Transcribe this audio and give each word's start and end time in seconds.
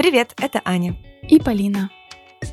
Привет, 0.00 0.32
это 0.40 0.62
Аня. 0.64 0.96
И 1.28 1.38
Полина. 1.38 1.90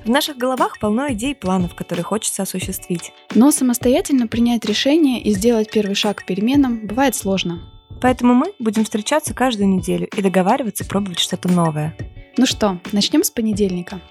В 0.03 0.09
наших 0.09 0.35
головах 0.35 0.79
полно 0.81 1.13
идей 1.13 1.31
и 1.31 1.33
планов, 1.33 1.75
которые 1.75 2.03
хочется 2.03 2.43
осуществить. 2.43 3.13
Но 3.35 3.51
самостоятельно 3.51 4.27
принять 4.27 4.65
решение 4.65 5.21
и 5.21 5.31
сделать 5.31 5.71
первый 5.71 5.95
шаг 5.95 6.17
к 6.17 6.25
переменам 6.25 6.85
бывает 6.85 7.15
сложно. 7.15 7.61
Поэтому 8.01 8.33
мы 8.33 8.53
будем 8.59 8.83
встречаться 8.83 9.33
каждую 9.33 9.69
неделю 9.69 10.09
и 10.13 10.21
договариваться 10.21 10.83
пробовать 10.83 11.19
что-то 11.19 11.47
новое. 11.47 11.95
Ну 12.35 12.45
что, 12.45 12.81
начнем 12.91 13.23
с 13.23 13.31
понедельника. 13.31 14.01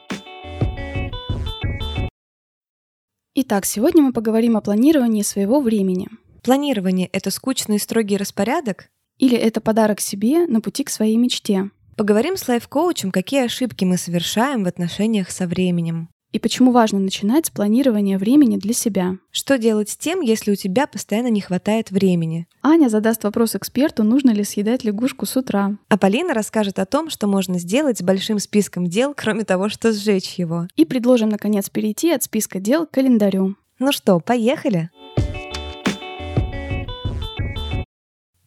Итак, 3.35 3.67
сегодня 3.67 4.03
мы 4.03 4.15
поговорим 4.15 4.57
о 4.57 4.63
планировании 4.63 5.21
своего 5.21 5.61
времени. 5.61 6.09
Планирование— 6.43 7.11
это 7.13 7.31
скучный 7.31 7.77
и 7.77 7.81
строгий 7.81 8.17
распорядок? 8.17 8.89
Или 9.19 9.37
это 9.37 9.61
подарок 9.61 10.01
себе 10.01 10.47
на 10.47 10.63
пути 10.63 10.85
к 10.85 10.89
своей 10.89 11.19
мечте? 11.19 11.71
Поговорим 11.97 12.37
с 12.37 12.47
лайф-коучем, 12.47 13.11
какие 13.11 13.47
ошибки 13.47 13.87
мы 13.87 13.97
совершаем 13.97 14.65
в 14.65 14.69
отношениях 14.69 15.31
со 15.31 15.47
временем. 15.47 16.11
И 16.31 16.39
почему 16.39 16.71
важно 16.71 16.99
начинать 16.99 17.47
с 17.47 17.51
планирования 17.51 18.19
времени 18.19 18.59
для 18.59 18.75
себя. 18.75 19.17
Что 19.31 19.57
делать 19.57 19.89
с 19.89 19.97
тем, 19.97 20.21
если 20.21 20.53
у 20.53 20.57
тебя 20.57 20.87
постоянно 20.87 21.29
не 21.29 21.41
хватает 21.41 21.91
времени? 21.91 22.49
Аня 22.63 22.91
задаст 22.91 23.25
вопрос 23.25 23.57
эксперту, 23.57 24.03
нужно 24.03 24.33
ли 24.33 24.45
съедать 24.45 24.85
лягушку 24.85 25.25
с 25.25 25.39
утра. 25.39 25.79
А 25.89 25.97
Полина 25.97 26.35
расскажет 26.35 26.79
о 26.79 26.85
том, 26.85 27.09
что 27.09 27.27
можно 27.27 27.59
сделать 27.59 27.97
с 27.97 28.03
большим 28.03 28.41
списком 28.41 28.89
дел, 28.89 29.15
кроме 29.17 29.45
того, 29.45 29.71
что 29.71 29.95
сжечь 29.95 30.35
его. 30.35 30.69
И 30.77 30.85
предложим, 30.85 31.31
наконец, 31.31 31.71
перейти 31.71 32.11
от 32.11 32.23
списка 32.23 32.61
дел 32.61 32.85
к 32.85 32.91
календарю. 32.91 33.57
Ну 33.79 33.93
что, 33.93 34.21
поехали? 34.21 34.91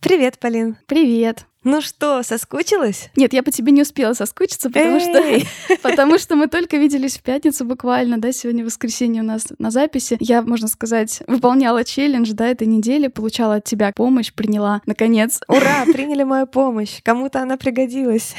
Привет, 0.02 0.38
Полин. 0.38 0.78
Привет. 0.86 1.49
Ну 1.66 1.82
что, 1.82 2.24
соскучилась? 2.24 3.10
Нет, 3.18 3.34
я 3.34 3.44
по 3.44 3.52
тебе 3.52 3.74
не 3.74 3.82
успела 3.82 4.14
соскучиться, 4.14 4.70
потому 4.70 4.96
Эй! 4.96 5.42
что 5.42 5.78
потому 5.84 6.18
что 6.18 6.38
мы 6.38 6.48
только 6.48 6.78
виделись 6.78 7.18
в 7.18 7.22
пятницу 7.22 7.66
буквально, 7.66 8.18
да, 8.18 8.32
сегодня 8.32 8.64
воскресенье 8.64 9.22
у 9.22 9.26
нас 9.26 9.48
на 9.60 9.70
записи. 9.70 10.16
Я, 10.22 10.42
можно 10.42 10.70
сказать, 10.70 11.22
выполняла 11.28 11.84
челлендж, 11.84 12.32
да, 12.32 12.48
этой 12.48 12.66
недели, 12.66 13.08
получала 13.08 13.56
от 13.56 13.66
тебя 13.66 13.92
помощь, 13.94 14.32
приняла, 14.32 14.82
наконец. 14.86 15.42
Ура, 15.50 15.84
приняли 15.94 16.24
мою 16.24 16.48
помощь. 16.48 17.02
Кому-то 17.04 17.42
она 17.42 17.58
пригодилась. 17.58 18.36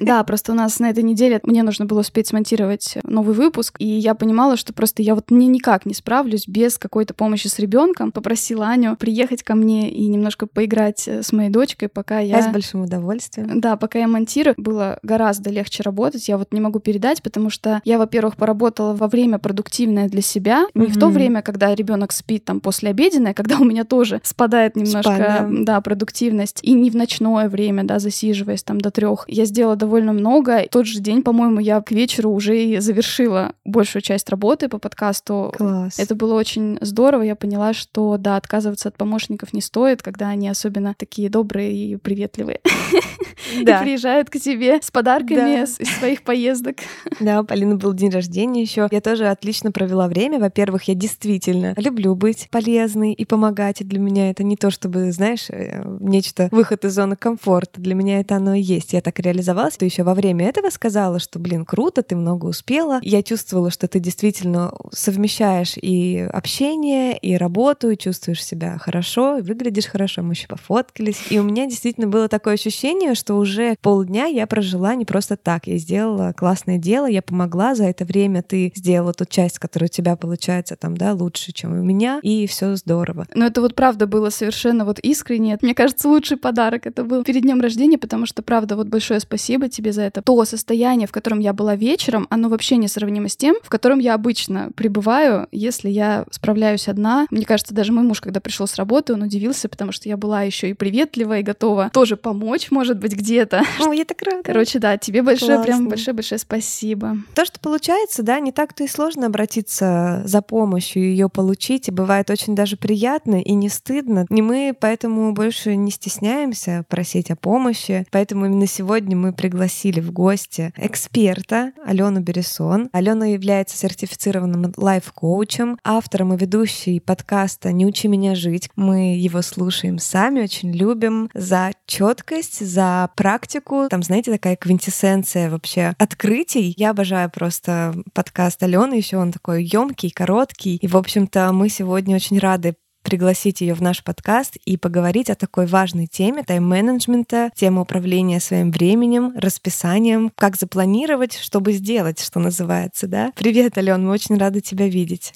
Да, 0.00 0.24
просто 0.24 0.50
у 0.50 0.56
нас 0.56 0.80
на 0.80 0.90
этой 0.90 1.04
неделе 1.04 1.38
мне 1.44 1.62
нужно 1.62 1.84
было 1.84 2.00
успеть 2.00 2.26
смонтировать 2.26 2.98
новый 3.04 3.36
выпуск, 3.36 3.76
и 3.78 3.86
я 3.86 4.16
понимала, 4.16 4.56
что 4.56 4.72
просто 4.72 5.02
я 5.02 5.14
вот 5.14 5.30
не 5.30 5.46
никак 5.46 5.86
не 5.86 5.94
справлюсь 5.94 6.48
без 6.48 6.78
какой-то 6.78 7.14
помощи 7.14 7.46
с 7.46 7.60
ребенком. 7.60 8.10
Попросила 8.10 8.66
Аню 8.66 8.96
приехать 8.96 9.44
ко 9.44 9.54
мне 9.54 9.88
и 9.88 10.08
немножко 10.08 10.48
поиграть 10.48 11.06
э, 11.06 11.22
с 11.22 11.32
моей 11.32 11.50
дочкой, 11.50 11.88
пока 11.88 12.18
я 12.18 12.55
большим 12.56 12.82
удовольствием. 12.82 13.60
Да, 13.60 13.76
пока 13.76 13.98
я 13.98 14.08
монтирую, 14.08 14.54
было 14.56 14.98
гораздо 15.02 15.50
легче 15.50 15.82
работать. 15.82 16.26
Я 16.26 16.38
вот 16.38 16.52
не 16.52 16.60
могу 16.60 16.78
передать, 16.78 17.22
потому 17.22 17.50
что 17.50 17.82
я, 17.84 17.98
во-первых, 17.98 18.36
поработала 18.36 18.94
во 18.94 19.08
время 19.08 19.38
продуктивное 19.38 20.08
для 20.08 20.22
себя, 20.22 20.64
не 20.74 20.86
в 20.86 20.98
то 20.98 21.08
время, 21.08 21.42
когда 21.42 21.74
ребенок 21.74 22.12
спит 22.12 22.44
там 22.44 22.60
после 22.60 22.90
обеденное, 22.90 23.34
когда 23.34 23.58
у 23.58 23.64
меня 23.64 23.84
тоже 23.84 24.20
спадает 24.22 24.74
немножко, 24.74 25.00
Спад, 25.02 25.18
да. 25.18 25.48
да, 25.50 25.80
продуктивность, 25.82 26.60
и 26.62 26.72
не 26.72 26.90
в 26.90 26.96
ночное 26.96 27.48
время, 27.50 27.84
да, 27.84 27.98
засиживаясь 27.98 28.62
там 28.62 28.80
до 28.80 28.90
трех. 28.90 29.24
Я 29.28 29.44
сделала 29.44 29.76
довольно 29.76 30.12
много. 30.14 30.58
И 30.60 30.68
Тот 30.68 30.86
же 30.86 31.00
день, 31.00 31.22
по-моему, 31.22 31.60
я 31.60 31.82
к 31.82 31.90
вечеру 31.90 32.30
уже 32.30 32.58
и 32.58 32.78
завершила 32.78 33.52
большую 33.66 34.00
часть 34.00 34.30
работы 34.30 34.68
по 34.68 34.78
подкасту. 34.78 35.52
Класс. 35.56 35.98
Это 35.98 36.14
было 36.14 36.34
очень 36.34 36.78
здорово. 36.80 37.22
Я 37.22 37.36
поняла, 37.36 37.74
что 37.74 38.16
да, 38.16 38.36
отказываться 38.36 38.88
от 38.88 38.96
помощников 38.96 39.52
не 39.52 39.60
стоит, 39.60 40.02
когда 40.02 40.28
они 40.28 40.48
особенно 40.48 40.94
такие 40.96 41.28
добрые 41.28 41.74
и 41.74 41.96
приветливые. 41.96 42.45
И 43.60 43.64
Да. 43.64 43.80
приезжают 43.80 44.28
к 44.28 44.38
тебе 44.38 44.80
с 44.82 44.90
подарками 44.90 45.36
Да. 45.36 45.62
из 45.62 45.76
своих 45.76 46.22
поездок. 46.22 46.76
Да, 47.20 47.40
у 47.40 47.44
Полины 47.44 47.76
был 47.76 47.94
день 47.94 48.10
рождения 48.10 48.60
еще. 48.62 48.88
Я 48.90 49.00
тоже 49.00 49.28
отлично 49.28 49.72
провела 49.72 50.06
время. 50.08 50.38
Во-первых, 50.38 50.84
я 50.84 50.94
действительно 50.94 51.72
люблю 51.76 52.14
быть 52.14 52.48
полезной 52.50 53.12
и 53.12 53.24
помогать. 53.24 53.80
И 53.80 53.84
для 53.84 53.98
меня 53.98 54.30
это 54.30 54.42
не 54.44 54.56
то, 54.56 54.70
чтобы, 54.70 55.12
знаешь, 55.12 55.46
э, 55.48 55.82
нечто 56.00 56.48
выход 56.50 56.84
из 56.84 56.92
зоны 56.94 57.16
комфорта. 57.16 57.80
Для 57.80 57.94
меня 57.94 58.20
это 58.20 58.36
оно 58.36 58.54
и 58.54 58.60
есть. 58.60 58.92
Я 58.92 59.00
так 59.00 59.18
реализовалась. 59.20 59.76
Ты 59.76 59.86
еще 59.86 60.02
во 60.02 60.14
время 60.14 60.46
этого 60.48 60.68
сказала, 60.70 61.18
что, 61.20 61.38
блин, 61.38 61.64
круто, 61.64 62.02
ты 62.02 62.16
много 62.16 62.46
успела. 62.46 62.98
Я 63.02 63.22
чувствовала, 63.22 63.70
что 63.70 63.88
ты 63.88 63.98
действительно 63.98 64.72
совмещаешь 64.92 65.74
и 65.80 66.28
общение, 66.32 67.16
и 67.16 67.36
работу, 67.36 67.90
и 67.90 67.96
чувствуешь 67.96 68.44
себя 68.44 68.76
хорошо, 68.78 69.38
и 69.38 69.42
выглядишь 69.42 69.86
хорошо. 69.86 70.22
Мы 70.22 70.34
еще 70.34 70.48
пофоткались. 70.48 71.22
И 71.30 71.38
у 71.38 71.42
меня 71.44 71.66
действительно 71.66 72.08
было 72.08 72.28
такое 72.36 72.54
ощущение, 72.54 73.14
что 73.14 73.34
уже 73.36 73.76
полдня 73.80 74.26
я 74.26 74.46
прожила 74.46 74.94
не 74.94 75.06
просто 75.06 75.38
так. 75.38 75.66
Я 75.66 75.78
сделала 75.78 76.34
классное 76.36 76.76
дело, 76.76 77.06
я 77.06 77.22
помогла 77.22 77.74
за 77.74 77.84
это 77.84 78.04
время, 78.04 78.42
ты 78.42 78.70
сделала 78.74 79.14
ту 79.14 79.24
часть, 79.24 79.58
которая 79.58 79.88
у 79.88 79.90
тебя 79.90 80.16
получается 80.16 80.76
там, 80.76 80.98
да, 80.98 81.14
лучше, 81.14 81.52
чем 81.52 81.72
у 81.72 81.82
меня, 81.82 82.20
и 82.22 82.46
все 82.46 82.76
здорово. 82.76 83.26
Но 83.34 83.46
это 83.46 83.62
вот 83.62 83.74
правда 83.74 84.06
было 84.06 84.28
совершенно 84.28 84.84
вот 84.84 84.98
искренне. 84.98 85.58
Мне 85.62 85.74
кажется, 85.74 86.10
лучший 86.10 86.36
подарок 86.36 86.86
это 86.86 87.04
был 87.04 87.24
перед 87.24 87.40
днем 87.40 87.62
рождения, 87.62 87.96
потому 87.96 88.26
что 88.26 88.42
правда 88.42 88.76
вот 88.76 88.88
большое 88.88 89.18
спасибо 89.20 89.70
тебе 89.70 89.92
за 89.92 90.02
это. 90.02 90.20
То 90.20 90.44
состояние, 90.44 91.08
в 91.08 91.12
котором 91.12 91.38
я 91.38 91.54
была 91.54 91.74
вечером, 91.74 92.26
оно 92.28 92.50
вообще 92.50 92.76
несравнимо 92.76 93.30
с 93.30 93.36
тем, 93.36 93.56
в 93.62 93.70
котором 93.70 93.98
я 93.98 94.12
обычно 94.12 94.72
пребываю, 94.76 95.48
если 95.52 95.88
я 95.88 96.26
справляюсь 96.30 96.86
одна. 96.86 97.26
Мне 97.30 97.46
кажется, 97.46 97.72
даже 97.72 97.92
мой 97.92 98.04
муж, 98.04 98.20
когда 98.20 98.40
пришел 98.40 98.66
с 98.66 98.74
работы, 98.76 99.14
он 99.14 99.22
удивился, 99.22 99.70
потому 99.70 99.92
что 99.92 100.06
я 100.10 100.18
была 100.18 100.42
еще 100.42 100.68
и 100.68 100.74
приветлива 100.74 101.38
и 101.38 101.42
готова 101.42 101.90
тоже 101.92 102.16
помочь, 102.26 102.72
может 102.72 102.98
быть, 102.98 103.12
где-то. 103.12 103.62
О, 103.86 103.92
я 103.92 104.04
так 104.04 104.20
рада. 104.22 104.42
Короче, 104.42 104.80
да, 104.80 104.98
тебе 104.98 105.22
большое, 105.22 105.62
прям 105.62 105.64
Классно. 105.64 105.88
большое-большое 105.90 106.40
спасибо. 106.40 107.18
То, 107.36 107.44
что 107.44 107.60
получается, 107.60 108.24
да, 108.24 108.40
не 108.40 108.50
так-то 108.50 108.82
и 108.82 108.88
сложно 108.88 109.26
обратиться 109.26 110.22
за 110.24 110.42
помощью 110.42 111.04
ее 111.04 111.28
получить, 111.28 111.86
и 111.86 111.92
бывает 111.92 112.28
очень 112.28 112.56
даже 112.56 112.76
приятно 112.76 113.40
и 113.40 113.52
не 113.52 113.68
стыдно. 113.68 114.26
И 114.28 114.42
мы 114.42 114.74
поэтому 114.78 115.32
больше 115.34 115.76
не 115.76 115.92
стесняемся 115.92 116.84
просить 116.88 117.30
о 117.30 117.36
помощи. 117.36 118.04
Поэтому 118.10 118.46
именно 118.46 118.66
сегодня 118.66 119.16
мы 119.16 119.32
пригласили 119.32 120.00
в 120.00 120.10
гости 120.10 120.72
эксперта 120.76 121.70
Алену 121.84 122.22
Бересон. 122.22 122.88
Алена 122.90 123.26
является 123.26 123.76
сертифицированным 123.76 124.74
лайф-коучем, 124.76 125.78
автором 125.84 126.34
и 126.34 126.36
ведущей 126.36 126.98
подкаста 126.98 127.70
«Не 127.70 127.86
учи 127.86 128.08
меня 128.08 128.34
жить». 128.34 128.68
Мы 128.74 129.16
его 129.16 129.42
слушаем 129.42 130.00
сами, 130.00 130.42
очень 130.42 130.72
любим 130.72 131.30
за 131.32 131.70
четкость, 132.16 132.66
за 132.66 133.10
практику. 133.14 133.88
Там, 133.90 134.02
знаете, 134.02 134.32
такая 134.32 134.56
квинтэссенция 134.56 135.50
вообще 135.50 135.94
открытий. 135.98 136.74
Я 136.76 136.90
обожаю 136.90 137.30
просто 137.30 137.94
подкаст 138.14 138.62
Алены, 138.62 138.94
еще 138.94 139.18
он 139.18 139.32
такой 139.32 139.64
емкий, 139.64 140.10
короткий. 140.10 140.76
И, 140.76 140.86
в 140.86 140.96
общем-то, 140.96 141.52
мы 141.52 141.68
сегодня 141.68 142.16
очень 142.16 142.38
рады 142.38 142.76
пригласить 143.02 143.60
ее 143.60 143.74
в 143.74 143.82
наш 143.82 144.02
подкаст 144.02 144.56
и 144.64 144.76
поговорить 144.76 145.30
о 145.30 145.36
такой 145.36 145.66
важной 145.66 146.06
теме 146.06 146.42
тайм-менеджмента, 146.42 147.50
тема 147.54 147.82
управления 147.82 148.40
своим 148.40 148.72
временем, 148.72 149.32
расписанием, 149.36 150.32
как 150.34 150.56
запланировать, 150.56 151.36
чтобы 151.36 151.72
сделать, 151.72 152.20
что 152.20 152.40
называется, 152.40 153.06
да? 153.06 153.30
Привет, 153.36 153.78
Ален, 153.78 154.04
мы 154.04 154.12
очень 154.12 154.36
рады 154.38 154.60
тебя 154.60 154.88
видеть. 154.88 155.34